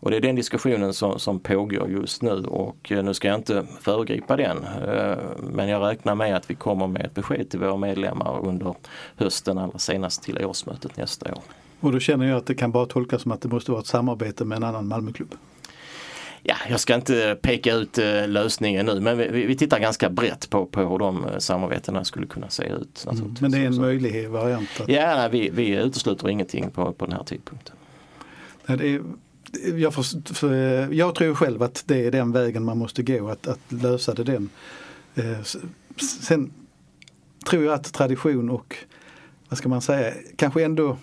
Och 0.00 0.10
det 0.10 0.16
är 0.16 0.20
den 0.20 0.36
diskussionen 0.36 0.94
som, 0.94 1.18
som 1.18 1.40
pågår 1.40 1.90
just 1.90 2.22
nu 2.22 2.30
och 2.30 2.92
eh, 2.92 3.04
nu 3.04 3.14
ska 3.14 3.28
jag 3.28 3.38
inte 3.38 3.66
föregripa 3.80 4.36
den. 4.36 4.64
Eh, 4.64 5.16
men 5.50 5.68
jag 5.68 5.90
räknar 5.90 6.14
med 6.14 6.36
att 6.36 6.50
vi 6.50 6.54
kommer 6.54 6.86
med 6.86 7.06
ett 7.06 7.14
besked 7.14 7.50
till 7.50 7.60
våra 7.60 7.76
medlemmar 7.76 8.46
under 8.46 8.74
hösten, 9.16 9.58
allra 9.58 9.78
senast 9.78 10.22
till 10.22 10.44
årsmötet 10.44 10.96
nästa 10.96 11.32
år. 11.32 11.42
Och 11.80 11.92
då 11.92 12.00
känner 12.00 12.26
jag 12.26 12.36
att 12.36 12.46
det 12.46 12.54
kan 12.54 12.72
bara 12.72 12.86
tolkas 12.86 13.22
som 13.22 13.32
att 13.32 13.40
det 13.40 13.48
måste 13.48 13.70
vara 13.70 13.80
ett 13.80 13.86
samarbete 13.86 14.44
med 14.44 14.56
en 14.56 14.64
annan 14.64 14.88
Malmöklubb? 14.88 15.34
Ja, 16.42 16.54
jag 16.68 16.80
ska 16.80 16.94
inte 16.94 17.38
peka 17.42 17.74
ut 17.74 17.98
eh, 17.98 18.28
lösningen 18.28 18.86
nu 18.86 19.00
men 19.00 19.18
vi, 19.18 19.46
vi 19.46 19.56
tittar 19.56 19.80
ganska 19.80 20.10
brett 20.10 20.50
på, 20.50 20.66
på 20.66 20.80
hur 20.80 20.98
de 20.98 21.26
samarbetena 21.38 22.04
skulle 22.04 22.26
kunna 22.26 22.48
se 22.48 22.64
ut. 22.64 23.06
Mm. 23.10 23.34
Men 23.40 23.50
det 23.50 23.58
är 23.58 23.66
en 23.66 23.80
möjlig 23.80 24.28
variant? 24.28 24.68
Att, 24.80 24.88
Ja, 24.88 25.28
vi, 25.32 25.50
vi 25.50 25.76
utesluter 25.76 26.28
ingenting 26.28 26.70
på, 26.70 26.92
på 26.92 27.06
den 27.06 27.16
här 27.16 27.24
tidpunkten. 27.24 27.76
Det 28.66 28.72
är, 28.72 29.02
jag, 29.76 29.94
för, 29.94 30.34
för, 30.34 30.54
jag 30.92 31.14
tror 31.14 31.34
själv 31.34 31.62
att 31.62 31.82
det 31.86 32.06
är 32.06 32.10
den 32.10 32.32
vägen 32.32 32.64
man 32.64 32.78
måste 32.78 33.02
gå, 33.02 33.28
att, 33.28 33.46
att 33.46 33.72
lösa 33.72 34.14
det 34.14 34.24
den. 34.24 34.50
Eh, 35.14 35.42
sen 36.20 36.52
tror 37.50 37.64
jag 37.64 37.74
att 37.74 37.92
tradition 37.92 38.50
och, 38.50 38.76
vad 39.48 39.58
ska 39.58 39.68
man 39.68 39.80
säga, 39.80 40.14
kanske 40.36 40.64
ändå 40.64 40.98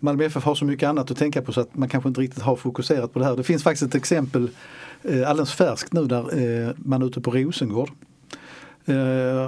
Malmö 0.00 0.24
FF 0.24 0.44
har 0.44 0.54
så 0.54 0.64
mycket 0.64 0.88
annat 0.88 1.10
att 1.10 1.16
tänka 1.16 1.42
på 1.42 1.52
så 1.52 1.60
att 1.60 1.76
man 1.76 1.88
kanske 1.88 2.08
inte 2.08 2.20
riktigt 2.20 2.42
har 2.42 2.56
fokuserat 2.56 3.12
på 3.12 3.18
det 3.18 3.24
här. 3.24 3.36
Det 3.36 3.42
finns 3.42 3.62
faktiskt 3.62 3.82
ett 3.82 3.94
exempel 3.94 4.50
eh, 5.02 5.30
alldeles 5.30 5.52
färskt 5.52 5.92
nu 5.92 6.06
där 6.06 6.74
man 6.76 7.02
ute 7.02 7.20
på 7.20 7.30
Rosengård 7.30 7.90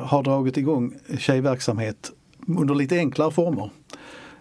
har 0.02 0.22
dragit 0.22 0.56
igång 0.56 0.94
tjejverksamhet 1.18 2.12
under 2.46 2.74
lite 2.74 2.96
enklare 2.96 3.30
former. 3.30 3.70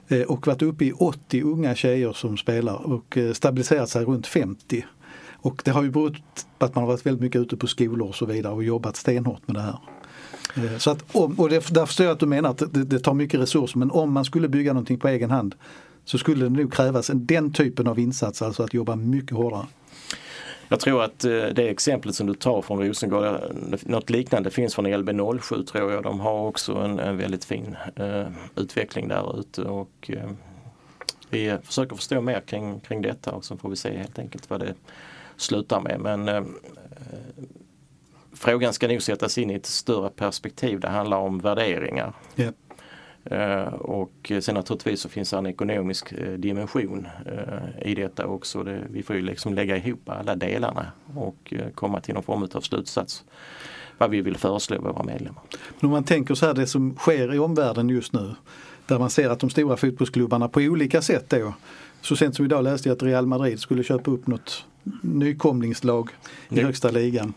Eh, 0.07 0.21
och 0.21 0.47
varit 0.47 0.61
uppe 0.61 0.85
i 0.85 0.91
80 0.91 1.41
unga 1.41 1.75
tjejer 1.75 2.13
som 2.13 2.37
spelar 2.37 2.73
och 2.73 3.17
eh, 3.17 3.33
stabiliserat 3.33 3.89
sig 3.89 4.05
runt 4.05 4.27
50. 4.27 4.85
Och 5.31 5.61
det 5.65 5.71
har 5.71 5.83
ju 5.83 5.89
berott 5.89 6.13
på 6.59 6.65
att 6.65 6.75
man 6.75 6.83
har 6.83 6.91
varit 6.91 7.05
väldigt 7.05 7.21
mycket 7.21 7.41
ute 7.41 7.57
på 7.57 7.67
skolor 7.67 8.07
och 8.07 8.15
så 8.15 8.25
vidare 8.25 8.53
och 8.53 8.63
jobbat 8.63 8.95
stenhårt 8.95 9.47
med 9.47 9.55
det 9.55 9.61
här. 9.61 9.79
Eh, 10.55 10.77
så 10.77 10.91
att 10.91 11.15
och 11.15 11.49
det, 11.49 11.73
där 11.73 11.85
förstår 11.85 12.05
jag 12.05 12.13
att 12.13 12.19
du 12.19 12.25
menar 12.25 12.49
att 12.49 12.57
det, 12.73 12.83
det 12.83 12.99
tar 12.99 13.13
mycket 13.13 13.39
resurser 13.39 13.79
men 13.79 13.91
om 13.91 14.13
man 14.13 14.25
skulle 14.25 14.47
bygga 14.47 14.73
någonting 14.73 14.99
på 14.99 15.07
egen 15.07 15.31
hand 15.31 15.55
så 16.05 16.17
skulle 16.17 16.45
det 16.45 16.49
nog 16.49 16.73
krävas 16.73 17.11
den 17.13 17.53
typen 17.53 17.87
av 17.87 17.99
insats, 17.99 18.41
alltså 18.41 18.63
att 18.63 18.73
jobba 18.73 18.95
mycket 18.95 19.37
hårdare. 19.37 19.65
Jag 20.67 20.79
tror 20.79 21.03
att 21.03 21.25
eh, 21.25 21.31
det 21.31 21.69
exemplet 21.69 22.15
som 22.15 22.27
du 22.27 22.33
tar 22.33 22.61
från 22.61 22.87
Rosengård, 22.87 23.23
eh, 23.23 23.33
något 23.85 24.09
liknande 24.09 24.49
finns 24.49 24.75
från 24.75 24.87
LB07 24.87 25.65
tror 25.65 25.91
jag. 25.91 26.03
De 26.03 26.19
har 26.19 26.47
också 26.47 26.73
en, 26.73 26.99
en 26.99 27.17
väldigt 27.17 27.45
fin 27.45 27.75
eh, 27.95 28.27
utveckling 28.55 29.07
där 29.07 29.39
ute 29.39 29.61
och 29.61 30.09
eh, 30.13 30.29
vi 31.29 31.57
försöker 31.63 31.95
förstå 31.95 32.21
mer 32.21 32.39
kring, 32.39 32.79
kring 32.79 33.01
detta 33.01 33.31
och 33.31 33.45
så 33.45 33.57
får 33.57 33.69
vi 33.69 33.75
se 33.75 33.97
helt 33.97 34.19
enkelt 34.19 34.49
vad 34.49 34.59
det 34.59 34.73
slutar 35.37 35.81
med. 35.81 35.99
Men 35.99 36.27
eh, 36.27 36.35
eh 36.35 36.43
frågan 38.33 38.73
ska 38.73 38.87
nog 38.87 39.01
sättas 39.01 39.37
in 39.37 39.51
i 39.51 39.53
ett 39.53 39.65
större 39.65 40.09
perspektiv. 40.09 40.79
Det 40.79 40.89
handlar 40.89 41.17
om 41.17 41.39
värderingar. 41.39 42.13
Yep. 42.37 42.55
Eh, 43.25 43.73
och 43.73 44.31
sen 44.39 44.55
naturligtvis 44.55 45.01
så 45.01 45.09
finns 45.09 45.29
det 45.29 45.37
en 45.37 45.45
ekonomisk 45.45 46.11
eh, 46.11 46.33
dimension 46.33 47.07
eh, 47.25 47.87
i 47.91 47.95
detta 47.95 48.27
också. 48.27 48.63
Det, 48.63 48.81
vi 48.89 49.03
får 49.03 49.15
ju 49.15 49.21
liksom 49.21 49.53
lägga 49.53 49.77
ihop 49.77 50.09
alla 50.09 50.35
delarna 50.35 50.87
och 51.15 51.53
komma 51.75 52.01
till 52.01 52.13
någon 52.13 52.23
form 52.23 52.47
av 52.53 52.61
slutsats 52.61 53.23
vad 53.97 54.09
vi 54.09 54.21
vill 54.21 54.37
föreslå 54.37 54.81
våra 54.81 55.03
medlemmar. 55.03 55.41
Men 55.79 55.85
om 55.87 55.91
man 55.91 56.03
tänker 56.03 56.35
så 56.35 56.45
här 56.45 56.53
det 56.53 56.67
som 56.67 56.95
sker 56.95 57.33
i 57.33 57.39
omvärlden 57.39 57.89
just 57.89 58.13
nu 58.13 58.35
där 58.87 58.99
man 58.99 59.09
ser 59.09 59.29
att 59.29 59.39
de 59.39 59.49
stora 59.49 59.77
fotbollsklubbarna 59.77 60.47
på 60.49 60.59
olika 60.59 61.01
sätt 61.01 61.29
då 61.29 61.53
så 62.01 62.15
sent 62.15 62.35
som 62.35 62.45
idag 62.45 62.63
läste 62.63 62.89
jag 62.89 62.95
att 62.95 63.03
Real 63.03 63.25
Madrid 63.25 63.59
skulle 63.59 63.83
köpa 63.83 64.11
upp 64.11 64.27
något 64.27 64.65
nykomlingslag 65.01 66.09
i 66.49 66.59
Ja. 66.59 66.65
högsta 66.65 66.91
ligan. 66.91 67.33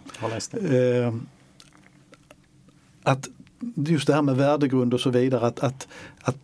Att 3.02 3.28
just 3.74 4.06
det 4.06 4.14
här 4.14 4.22
med 4.22 4.36
värdegrund 4.36 4.94
och 4.94 5.00
så 5.00 5.10
vidare 5.10 5.46
att, 5.46 5.60
att, 5.60 5.88
att 6.22 6.36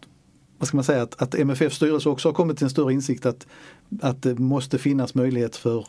vad 0.58 0.68
ska 0.68 0.76
man 0.76 0.84
säga, 0.84 1.02
att, 1.02 1.22
att 1.22 1.34
MFFs 1.34 1.76
styrelse 1.76 2.08
också 2.08 2.28
har 2.28 2.34
kommit 2.34 2.56
till 2.56 2.64
en 2.64 2.70
större 2.70 2.92
insikt 2.92 3.26
att, 3.26 3.46
att 4.02 4.22
det 4.22 4.38
måste 4.38 4.78
finnas 4.78 5.14
möjlighet 5.14 5.56
för 5.56 5.86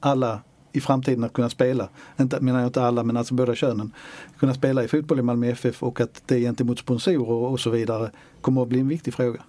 alla 0.00 0.40
i 0.72 0.80
framtiden 0.80 1.24
att 1.24 1.32
kunna 1.32 1.50
spela, 1.50 1.88
inte, 2.20 2.40
menar 2.40 2.60
jag 2.60 2.68
inte 2.68 2.82
alla 2.82 3.02
men 3.04 3.16
alltså 3.16 3.34
båda 3.34 3.54
könen, 3.54 3.92
kunna 4.38 4.54
spela 4.54 4.84
i 4.84 4.88
fotboll 4.88 5.18
i 5.18 5.22
Malmö 5.22 5.46
FF 5.48 5.82
och 5.82 6.00
att 6.00 6.22
det 6.26 6.40
gentemot 6.40 6.78
sponsorer 6.78 7.30
och 7.50 7.60
så 7.60 7.70
vidare 7.70 8.10
kommer 8.40 8.62
att 8.62 8.68
bli 8.68 8.80
en 8.80 8.88
viktig 8.88 9.14
fråga. 9.14 9.42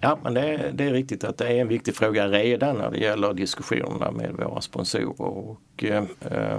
Ja 0.00 0.18
men 0.22 0.34
det, 0.34 0.40
är- 0.40 0.72
det 0.72 0.84
är 0.84 0.92
riktigt 0.92 1.24
att 1.24 1.38
det 1.38 1.46
är 1.48 1.54
en 1.60 1.68
viktig 1.68 1.94
fråga 1.94 2.28
redan 2.28 2.76
när 2.76 2.90
det 2.90 2.98
gäller 2.98 3.34
diskussionerna 3.34 4.10
med 4.10 4.32
våra 4.36 4.60
sponsorer. 4.60 5.20
Och, 5.22 5.84
eh, 5.84 6.04
eh, 6.20 6.58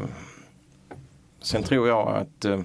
sen 1.42 1.64
tror 1.64 1.88
jag 1.88 2.08
att 2.16 2.46
eh, 2.46 2.60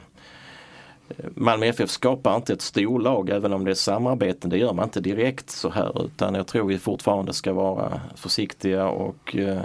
Malmö 1.35 1.67
FF 1.67 1.91
skapar 1.91 2.37
inte 2.37 2.53
ett 2.53 2.63
storlag 2.63 3.31
även 3.31 3.53
om 3.53 3.65
det 3.65 3.71
är 3.71 3.75
samarbeten. 3.75 4.51
Det 4.51 4.59
gör 4.59 4.73
man 4.73 4.85
inte 4.85 5.01
direkt 5.01 5.51
så 5.51 5.71
här 5.71 6.05
utan 6.05 6.35
jag 6.35 6.47
tror 6.47 6.67
vi 6.67 6.79
fortfarande 6.79 7.33
ska 7.33 7.53
vara 7.53 8.01
försiktiga 8.15 8.89
och 8.89 9.37
eh, 9.37 9.61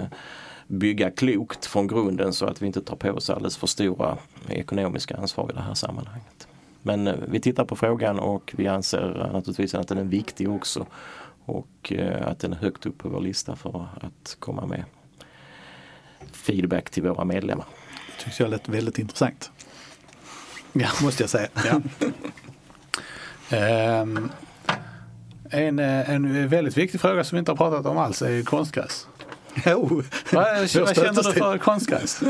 bygga 0.66 1.10
klokt 1.10 1.66
från 1.66 1.86
grunden 1.86 2.32
så 2.32 2.46
att 2.46 2.62
vi 2.62 2.66
inte 2.66 2.80
tar 2.82 2.96
på 2.96 3.10
oss 3.10 3.30
alldeles 3.30 3.56
för 3.56 3.66
stora 3.66 4.18
ekonomiska 4.48 5.16
ansvar 5.16 5.50
i 5.50 5.54
det 5.54 5.60
här 5.60 5.74
sammanhanget. 5.74 6.48
Men 6.82 7.06
eh, 7.06 7.14
vi 7.28 7.40
tittar 7.40 7.64
på 7.64 7.76
frågan 7.76 8.18
och 8.18 8.54
vi 8.56 8.66
anser 8.66 9.30
naturligtvis 9.32 9.74
att 9.74 9.88
den 9.88 9.98
är 9.98 10.04
viktig 10.04 10.50
också 10.50 10.86
och 11.44 11.92
eh, 11.92 12.26
att 12.26 12.38
den 12.38 12.52
är 12.52 12.56
högt 12.56 12.86
upp 12.86 12.98
på 12.98 13.08
vår 13.08 13.20
lista 13.20 13.56
för 13.56 13.88
att 14.00 14.36
komma 14.38 14.66
med 14.66 14.84
feedback 16.32 16.90
till 16.90 17.02
våra 17.02 17.24
medlemmar. 17.24 17.66
Det 18.06 18.24
tycker 18.24 18.44
jag 18.44 18.50
lät 18.50 18.68
väldigt 18.68 18.98
intressant. 18.98 19.50
Ja. 20.72 20.88
Måste 21.02 21.22
jag 21.22 21.30
säga. 21.30 21.48
Ja. 21.64 21.80
Ehm, 23.56 24.30
en, 25.50 25.78
en 25.78 26.48
väldigt 26.48 26.76
viktig 26.76 27.00
fråga 27.00 27.24
som 27.24 27.36
vi 27.36 27.38
inte 27.38 27.50
har 27.50 27.56
pratat 27.56 27.86
om 27.86 27.98
alls 27.98 28.22
är 28.22 28.42
konstgräs. 28.42 29.06
Jo, 29.66 30.02
Vad, 30.32 30.58
vad 30.58 30.68
känner 30.70 31.22
du 31.22 31.32
för 31.32 31.58
konstgräs? 31.58 32.20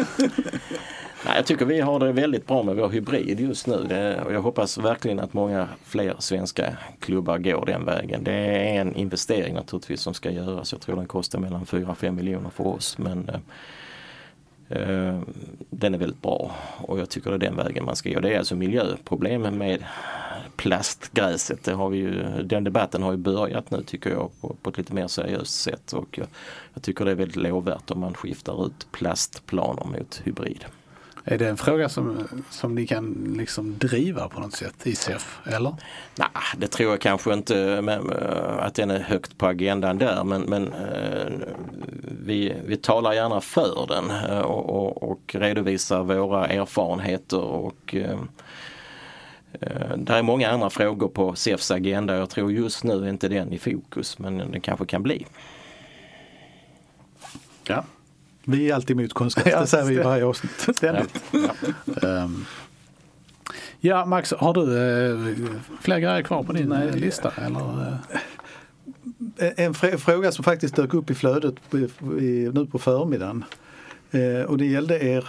Nej, 1.25 1.37
jag 1.37 1.47
tycker 1.47 1.65
vi 1.65 1.81
har 1.81 2.01
det 2.01 2.13
väldigt 2.13 2.47
bra 2.47 2.63
med 2.63 2.77
vår 2.77 2.89
hybrid 2.89 3.41
just 3.41 3.67
nu 3.67 3.85
det, 3.89 4.23
och 4.23 4.33
jag 4.33 4.43
hoppas 4.43 4.79
verkligen 4.79 5.21
att 5.21 5.33
många 5.33 5.69
fler 5.85 6.15
svenska 6.19 6.77
klubbar 7.01 7.39
går 7.39 7.67
den 7.67 7.85
vägen. 7.85 8.25
Det 8.25 8.33
är 8.33 8.81
en 8.81 8.97
investering 8.97 9.55
naturligtvis 9.55 10.01
som 10.01 10.15
ska 10.15 10.31
göras. 10.31 10.73
Jag 10.73 10.81
tror 10.81 10.97
den 10.97 11.07
kostar 11.07 11.39
mellan 11.39 11.65
4-5 11.65 12.11
miljoner 12.11 12.51
för 12.51 12.67
oss 12.67 12.99
men 12.99 13.29
eh, 13.29 13.41
Eh, 14.73 15.21
den 15.71 15.95
är 15.95 15.99
väldigt 15.99 16.23
bra 16.23 16.51
och 16.79 16.99
jag 16.99 17.09
tycker 17.09 17.31
det 17.31 17.37
är 17.37 17.51
den 17.51 17.57
vägen 17.57 17.85
man 17.85 17.97
ska 17.97 18.11
gå. 18.11 18.21
Det 18.21 18.35
är 18.35 18.39
alltså 18.39 18.57
miljöproblemen 18.57 19.59
med 19.59 19.85
plastgräset. 20.57 21.65
Det 21.65 21.73
har 21.73 21.89
vi 21.89 21.99
ju, 21.99 22.43
den 22.43 22.65
debatten 22.65 23.03
har 23.03 23.13
ju 23.13 23.19
börjat 23.19 23.71
nu 23.71 23.83
tycker 23.83 24.11
jag 24.11 24.31
på, 24.41 24.57
på 24.63 24.71
ett 24.71 24.79
lite 24.79 24.95
mer 24.95 25.07
seriöst 25.07 25.61
sätt 25.61 25.93
och 25.93 26.19
jag, 26.19 26.27
jag 26.75 26.83
tycker 26.83 27.05
det 27.05 27.11
är 27.11 27.15
väldigt 27.15 27.37
lovvärt 27.37 27.91
om 27.91 28.01
man 28.01 28.15
skiftar 28.15 28.67
ut 28.67 28.87
plastplaner 28.93 29.85
mot 29.85 30.23
hybrid. 30.25 30.65
Är 31.25 31.39
det 31.39 31.49
en 31.49 31.57
fråga 31.57 31.89
som, 31.89 32.29
som 32.51 32.75
ni 32.75 32.87
kan 32.87 33.35
liksom 33.39 33.79
driva 33.79 34.29
på 34.29 34.41
något 34.41 34.53
sätt 34.53 34.87
i 34.87 34.95
SEF? 34.95 35.39
Eller? 35.45 35.75
Nej, 36.19 36.29
det 36.57 36.69
tror 36.69 36.91
jag 36.91 37.01
kanske 37.01 37.33
inte 37.33 37.83
men, 37.83 38.11
eh, 38.11 38.59
att 38.59 38.75
den 38.75 38.91
är 38.91 39.01
högt 39.01 39.39
på 39.39 39.47
agendan 39.47 39.99
där 39.99 40.25
men, 40.25 40.43
men 40.43 40.73
eh, 40.73 41.33
vi, 42.25 42.55
vi 42.67 42.77
talar 42.77 43.13
gärna 43.13 43.41
för 43.41 43.87
den 43.89 44.11
eh, 44.11 44.41
och, 44.41 44.71
och, 44.71 45.11
och 45.11 45.35
redovisar 45.35 46.03
våra 46.03 46.47
erfarenheter 46.47 47.41
och 47.41 47.95
där 49.97 50.17
är 50.17 50.23
många 50.23 50.51
andra 50.51 50.71
frågor 50.71 51.09
på 51.09 51.35
SEFs 51.35 51.71
agenda. 51.71 52.17
Jag 52.17 52.31
tror 52.31 52.53
just 52.53 52.85
nu 52.85 53.05
är 53.05 53.09
inte 53.09 53.29
den 53.29 53.53
i 53.53 53.59
fokus 53.59 54.19
men 54.19 54.39
den 54.39 54.61
kanske 54.61 54.87
kan 54.87 55.03
bli. 55.03 55.27
Ja, 57.67 57.85
vi 58.45 58.71
är 58.71 58.75
alltid 58.75 58.99
emot 59.01 59.13
konstgräs, 59.13 59.47
Ja, 59.53 59.61
det 59.61 59.67
säger 59.67 59.85
vi 59.85 59.95
i 59.95 59.99
varje 59.99 60.25
avsnitt. 60.25 60.77
ständigt. 60.77 61.23
Ja. 61.33 62.09
Ehm, 62.09 62.45
ja, 63.81 64.05
Max, 64.07 64.33
har 64.39 64.55
du 64.55 64.61
eh, 64.63 65.35
fler 65.81 65.99
grejer 65.99 66.23
kvar 66.23 66.43
på 66.43 66.53
din 66.53 66.73
eh, 66.73 66.95
lista? 66.95 67.33
Eller, 67.37 67.89
eh? 69.39 69.53
En 69.57 69.75
fr- 69.75 69.97
fråga 69.97 70.33
som 70.33 70.45
faktiskt 70.45 70.77
dök 70.77 70.95
upp 70.95 71.11
i 71.11 71.15
flödet 71.15 71.55
nu 71.71 72.67
på 72.71 72.79
förmiddagen. 72.79 73.45
Och 74.49 74.59
det 74.59 74.67
gällde 74.67 75.05
er 75.05 75.29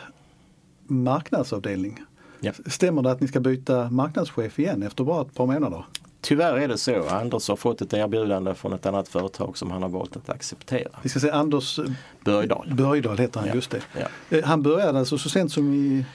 marknadsavdelning. 0.87 2.01
Ja. 2.39 2.51
Stämmer 2.65 3.01
det 3.01 3.11
att 3.11 3.21
ni 3.21 3.27
ska 3.27 3.39
byta 3.39 3.89
marknadschef 3.89 4.59
igen 4.59 4.83
efter 4.83 5.03
bara 5.03 5.21
ett 5.21 5.33
par 5.33 5.45
månader? 5.45 5.85
Tyvärr 6.23 6.53
är 6.57 6.67
det 6.67 6.77
så. 6.77 7.07
Anders 7.09 7.47
har 7.49 7.55
fått 7.55 7.81
ett 7.81 7.93
erbjudande 7.93 8.53
från 8.55 8.73
ett 8.73 8.85
annat 8.85 9.07
företag 9.07 9.57
som 9.57 9.71
han 9.71 9.81
har 9.81 9.89
valt 9.89 10.15
att 10.15 10.29
acceptera. 10.29 10.89
Vi 11.01 11.09
ska 11.09 11.19
säga 11.19 11.33
Anders 11.33 11.79
Börjdal. 12.25 12.67
Börjdal 12.75 13.17
heter 13.17 13.39
han, 13.39 13.49
Ja. 13.49 13.55
just 13.55 13.71
det. 13.71 13.81
Ja. 14.29 14.37
Eh, 14.37 14.43
Han 14.45 14.61
började 14.63 14.99
alltså 14.99 15.17
så 15.17 15.29
sent 15.29 15.51
som 15.51 15.73
i 15.73 16.05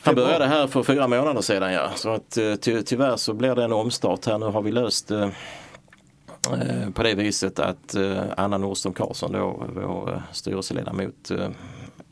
Han 0.00 0.14
började 0.14 0.46
här 0.46 0.66
för 0.66 0.82
fyra 0.82 1.08
månader 1.08 1.40
sedan 1.40 1.72
ja. 1.72 1.90
Så 1.96 2.08
att, 2.14 2.36
eh, 2.36 2.54
ty, 2.54 2.82
tyvärr 2.82 3.16
så 3.16 3.32
blir 3.34 3.54
det 3.54 3.64
en 3.64 3.72
omstart 3.72 4.26
här. 4.26 4.38
Nu 4.38 4.46
har 4.46 4.62
vi 4.62 4.72
löst 4.72 5.10
eh, 5.10 5.22
eh, 6.52 6.90
på 6.94 7.02
det 7.02 7.14
viset 7.14 7.58
att 7.58 7.94
eh, 7.94 8.22
Anna 8.36 8.58
Nordström 8.58 8.92
Karlsson, 8.94 9.32
då, 9.32 9.64
vår 9.74 10.12
eh, 10.14 10.20
styrelseledamot, 10.32 11.30
eh, 11.30 11.48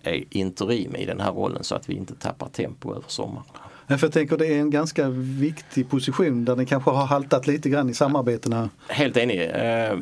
är 0.03 0.25
interim 0.31 0.97
i 0.97 1.07
den 1.07 1.21
här 1.21 1.33
rollen 1.33 1.65
så 1.65 1.75
att 1.75 1.89
vi 1.89 1.95
inte 1.95 2.15
tappar 2.15 2.49
tempo 2.49 2.91
över 2.91 3.05
sommaren 3.07 3.45
för 3.89 3.99
jag 4.07 4.13
tänker 4.13 4.37
det 4.37 4.47
är 4.47 4.61
en 4.61 4.71
ganska 4.71 5.09
viktig 5.39 5.91
position 5.91 6.45
där 6.45 6.57
den 6.57 6.67
kanske 6.67 6.91
har 6.91 7.07
haltat 7.07 7.47
lite 7.47 7.69
grann 7.69 7.91
i 7.91 7.95
samarbetena. 7.95 8.71
Helt 8.89 9.17
enig. 9.17 9.41
Eh, 9.41 9.99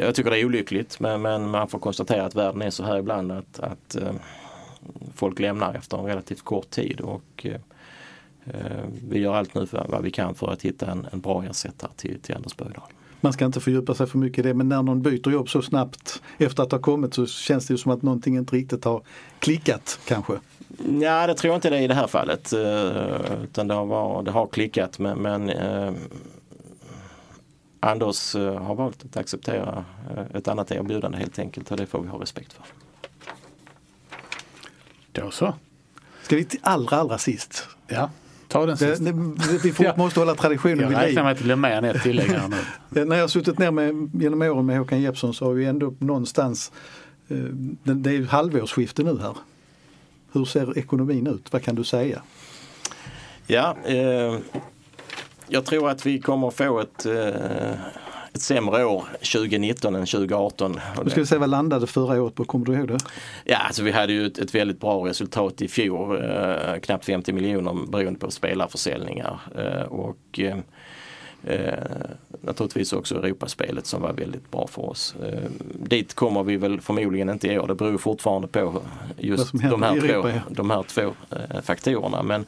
jag 0.00 0.14
tycker 0.14 0.30
det 0.30 0.40
är 0.40 0.44
olyckligt 0.44 1.00
men, 1.00 1.50
man 1.50 1.68
får 1.68 1.78
konstatera 1.78 2.24
att 2.24 2.34
världen 2.34 2.62
är 2.62 2.70
så 2.70 2.84
här 2.84 2.98
ibland 2.98 3.32
att, 3.32 3.60
att 3.60 3.94
eh, 3.94 4.12
folk 5.14 5.38
lämnar 5.38 5.74
efter 5.74 5.98
en 5.98 6.04
relativt 6.04 6.42
kort 6.42 6.70
tid. 6.70 7.00
Och, 7.00 7.46
eh, 7.46 7.60
vi 9.08 9.18
gör 9.18 9.34
allt 9.34 9.54
nu 9.54 9.66
för 9.66 9.86
vad 9.88 10.02
vi 10.02 10.10
kan 10.10 10.34
för 10.34 10.52
att 10.52 10.62
hitta 10.62 10.90
en, 10.90 11.06
en 11.12 11.20
bra 11.20 11.44
ersättare 11.44 11.90
till, 11.96 12.20
till 12.20 12.34
Anders 12.34 12.56
Bögdahl 12.56 12.88
man 13.22 13.32
ska 13.32 13.44
inte 13.44 13.60
fördjupa 13.60 13.94
sig 13.94 14.06
för 14.06 14.18
mycket 14.18 14.38
i 14.38 14.48
det 14.48 14.54
men 14.54 14.68
när 14.68 14.82
någon 14.82 15.02
byter 15.02 15.30
jobb 15.30 15.48
så 15.48 15.62
snabbt 15.62 16.22
efter 16.38 16.62
att 16.62 16.72
ha 16.72 16.78
kommit 16.78 17.14
så 17.14 17.26
känns 17.26 17.66
det 17.66 17.74
ju 17.74 17.78
som 17.78 17.92
att 17.92 18.02
någonting 18.02 18.36
inte 18.36 18.56
riktigt 18.56 18.84
har 18.84 19.02
klickat 19.38 19.98
kanske. 20.04 20.32
Ja, 21.00 21.26
det 21.26 21.34
tror 21.34 21.50
jag 21.50 21.56
inte 21.56 21.70
det 21.70 21.76
är 21.76 21.82
i 21.82 21.86
det 21.86 21.94
här 21.94 22.06
fallet. 22.06 22.52
Uh, 22.52 23.42
utan 23.44 23.68
det 23.68 23.74
har, 23.74 24.22
det 24.22 24.30
har 24.30 24.46
klickat 24.46 24.98
men, 24.98 25.18
men 25.18 25.50
uh, 25.50 25.92
Anders 27.80 28.34
uh, 28.34 28.54
har 28.54 28.74
valt 28.74 29.04
att 29.04 29.16
acceptera 29.16 29.84
ett 30.34 30.48
annat 30.48 30.70
erbjudande 30.70 31.18
helt 31.18 31.38
enkelt 31.38 31.70
och 31.70 31.76
det 31.76 31.86
får 31.86 32.02
vi 32.02 32.08
ha 32.08 32.20
respekt 32.20 32.52
för. 32.52 32.64
Då 35.12 35.30
så. 35.30 35.54
Ska 36.22 36.36
vi 36.36 36.44
till 36.44 36.60
allra 36.62 36.96
allra 36.96 37.18
sist? 37.18 37.68
Ja. 37.86 38.10
Ta 38.52 38.66
den 38.66 38.76
sist. 38.76 39.02
vi 39.64 39.72
får, 39.72 39.96
måste 39.96 40.20
hålla 40.20 40.34
traditionen 40.34 40.78
vid 40.78 40.88
liv. 40.88 40.96
Jag 40.98 41.06
räknar 41.06 41.22
med 41.22 41.32
att 41.32 41.38
det 41.38 41.44
blir 41.44 41.56
mer 41.56 41.70
än 41.70 41.84
ett 41.84 42.02
tillägg 42.02 42.30
här 42.30 42.48
nu. 42.48 42.56
När 43.04 43.16
jag 43.16 43.22
har 43.22 43.28
suttit 43.28 43.58
ner 43.58 43.70
med, 43.70 44.10
genom 44.14 44.42
åren 44.42 44.66
med 44.66 44.78
Håkan 44.78 45.00
Jeppsson 45.00 45.34
så 45.34 45.44
har 45.44 45.52
vi 45.52 45.64
ändå 45.64 45.94
någonstans, 45.98 46.72
det 47.82 48.10
är 48.10 48.14
ju 48.14 48.26
halvårsskifte 48.26 49.02
nu 49.02 49.18
här. 49.18 49.36
Hur 50.32 50.44
ser 50.44 50.78
ekonomin 50.78 51.26
ut? 51.26 51.52
Vad 51.52 51.62
kan 51.62 51.74
du 51.74 51.84
säga? 51.84 52.22
Ja, 53.46 53.76
eh, 53.84 54.38
jag 55.48 55.64
tror 55.64 55.90
att 55.90 56.06
vi 56.06 56.20
kommer 56.20 56.50
få 56.50 56.80
ett, 56.80 57.06
eh, 57.06 57.72
ett 58.34 58.42
sämre 58.42 58.84
år 58.84 59.04
2019 59.12 59.94
än 59.94 60.06
2018. 60.06 60.80
Du 61.04 61.10
skulle 61.10 61.26
säga 61.26 61.38
vad 61.38 61.50
landade 61.50 61.86
förra 61.86 62.22
året 62.22 62.34
på, 62.34 62.44
kommer 62.44 62.66
du 62.66 62.74
ihåg 62.74 62.88
det? 62.88 62.98
Ja, 63.44 63.56
alltså 63.56 63.82
vi 63.82 63.90
hade 63.90 64.12
ju 64.12 64.26
ett, 64.26 64.38
ett 64.38 64.54
väldigt 64.54 64.80
bra 64.80 65.08
resultat 65.08 65.62
i 65.62 65.68
fjol, 65.68 66.24
eh, 66.24 66.78
knappt 66.82 67.04
50 67.04 67.32
miljoner 67.32 67.86
beroende 67.90 68.18
på 68.18 68.30
spelarförsäljningar. 68.30 69.40
Eh, 69.56 69.82
och, 69.82 70.38
eh, 70.38 70.56
Eh, 71.44 71.74
naturligtvis 72.40 72.92
också 72.92 73.14
Europaspelet 73.14 73.86
som 73.86 74.02
var 74.02 74.12
väldigt 74.12 74.50
bra 74.50 74.66
för 74.66 74.82
oss. 74.82 75.14
Eh, 75.22 75.50
dit 75.74 76.14
kommer 76.14 76.42
vi 76.42 76.56
väl 76.56 76.80
förmodligen 76.80 77.30
inte 77.30 77.48
i 77.48 77.58
år. 77.58 77.66
Det 77.66 77.74
beror 77.74 77.98
fortfarande 77.98 78.48
på 78.48 78.82
just 79.18 79.52
de 79.52 79.82
här, 79.82 80.00
två, 80.00 80.40
de 80.48 80.70
här 80.70 80.82
två 80.82 81.14
eh, 81.30 81.60
faktorerna. 81.62 82.22
Men 82.22 82.40
eh, 82.40 82.46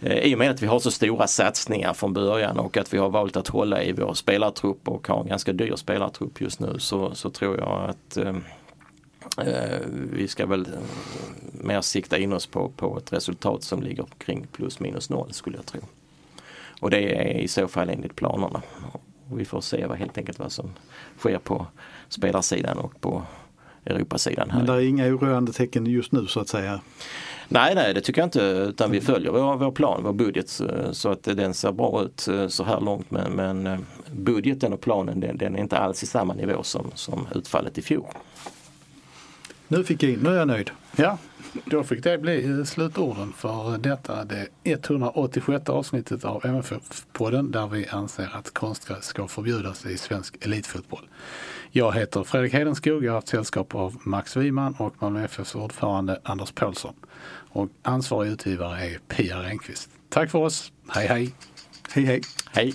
Eh, 0.00 0.18
i 0.18 0.34
och 0.34 0.38
med 0.38 0.50
att 0.50 0.62
vi 0.62 0.66
har 0.66 0.78
så 0.78 0.90
stora 0.90 1.26
satsningar 1.26 1.92
från 1.92 2.12
början 2.12 2.58
och 2.58 2.76
att 2.76 2.94
vi 2.94 2.98
har 2.98 3.10
valt 3.10 3.36
att 3.36 3.48
hålla 3.48 3.82
i 3.82 3.92
vår 3.92 4.14
spelartrupp 4.14 4.88
och 4.88 5.08
har 5.08 5.20
en 5.20 5.28
ganska 5.28 5.52
dyr 5.52 5.76
spelartrupp 5.76 6.40
just 6.40 6.60
nu 6.60 6.78
så, 6.78 7.14
så 7.14 7.30
tror 7.30 7.58
jag 7.58 7.90
att 7.90 8.16
eh, 8.16 8.36
eh 9.46 9.80
vi 10.12 10.28
ska 10.28 10.46
väl 10.46 10.66
eh, 10.66 10.80
mer 11.52 11.80
sikta 11.80 12.18
in 12.18 12.32
oss 12.32 12.46
på, 12.46 12.68
på 12.68 12.98
ett 12.98 13.12
resultat 13.12 13.62
som 13.62 13.82
ligger 13.82 14.06
kring 14.18 14.46
plus 14.52 14.80
minus 14.80 15.10
noll 15.10 15.32
skulle 15.32 15.56
jag 15.56 15.66
tro. 15.66 15.80
Och 16.80 16.90
det 16.90 16.98
är 16.98 17.38
i 17.38 17.48
så 17.48 17.68
fall 17.68 17.90
enligt 17.90 18.16
planerna. 18.16 18.62
Och 19.30 19.40
vi 19.40 19.44
får 19.44 19.60
se 19.60 19.86
vad, 19.86 19.98
helt 19.98 20.18
enkelt 20.18 20.38
vad 20.38 20.52
som 20.52 20.70
sker 21.18 21.38
på 21.38 21.66
spelarsidan 22.08 22.78
och 22.78 23.00
på 23.00 23.22
Europasidan. 23.84 24.50
Här. 24.50 24.58
Men 24.58 24.66
det 24.66 24.72
är 24.72 24.88
inga 24.88 25.06
oroande 25.06 25.52
tecken 25.52 25.86
just 25.86 26.12
nu 26.12 26.26
så 26.26 26.40
att 26.40 26.48
säga? 26.48 26.80
Nej, 27.48 27.74
nej 27.74 27.94
det 27.94 28.00
tycker 28.00 28.20
jag 28.20 28.26
inte 28.26 28.40
utan 28.40 28.90
vi 28.90 29.00
följer 29.00 29.32
vår, 29.32 29.56
vår 29.56 29.70
plan, 29.70 30.00
vår 30.02 30.12
budget 30.12 30.60
så 30.92 31.10
att 31.10 31.22
den 31.22 31.54
ser 31.54 31.72
bra 31.72 32.02
ut 32.02 32.28
eh, 32.28 32.48
så 32.48 32.64
här 32.64 32.80
långt 32.80 33.10
men, 33.10 33.32
men 33.32 33.66
eh, 33.66 33.78
budgeten 34.12 34.72
och 34.72 34.80
planen 34.80 35.20
den, 35.20 35.38
den, 35.38 35.56
är 35.56 35.60
inte 35.60 35.78
alls 35.78 36.02
i 36.02 36.06
samma 36.06 36.34
nivå 36.34 36.62
som, 36.62 36.90
som 36.94 37.26
utfallet 37.34 37.78
i 37.78 37.82
fjol. 37.82 38.06
Nu 39.68 39.84
fick 39.84 40.02
jag 40.02 40.12
in, 40.12 40.20
nu 40.20 40.30
är 40.30 40.38
jag 40.38 40.48
nöjd. 40.48 40.70
Ja, 40.96 41.18
då 41.64 41.84
fick 41.84 42.02
det 42.02 42.18
bli 42.18 42.66
slutorden 42.66 43.32
för 43.32 43.78
detta 43.78 44.24
det 44.24 44.48
186 44.64 45.68
avsnittet 45.68 46.24
av 46.24 46.44
MFF-podden 46.44 47.50
där 47.50 47.66
vi 47.66 47.86
anser 47.86 48.30
att 48.34 48.54
konstgräs 48.54 49.04
ska 49.04 49.28
förbjudas 49.28 49.86
i 49.86 49.98
svensk 49.98 50.44
elitfotboll. 50.44 51.08
Jag 51.70 51.92
heter 51.92 52.24
Fredrik 52.24 52.52
Hedenskog, 52.52 53.04
jag 53.04 53.10
har 53.12 53.14
haft 53.16 53.28
sällskap 53.28 53.74
av 53.74 53.96
Max 54.04 54.36
Wiman 54.36 54.74
och 54.78 55.02
Malmö 55.02 55.24
FFs 55.24 55.54
ordförande 55.54 56.20
Anders 56.24 56.52
Paulsson. 56.52 56.94
Och 57.50 57.68
ansvarig 57.82 58.30
utgivare 58.30 58.84
är 58.84 58.98
Pia 59.08 59.42
Renqvist. 59.42 59.90
Tack 60.08 60.30
för 60.30 60.38
oss, 60.38 60.72
hej 60.88 61.06
hej! 61.06 61.34
Hej 61.92 62.04
hej! 62.04 62.20
Hej! 62.52 62.74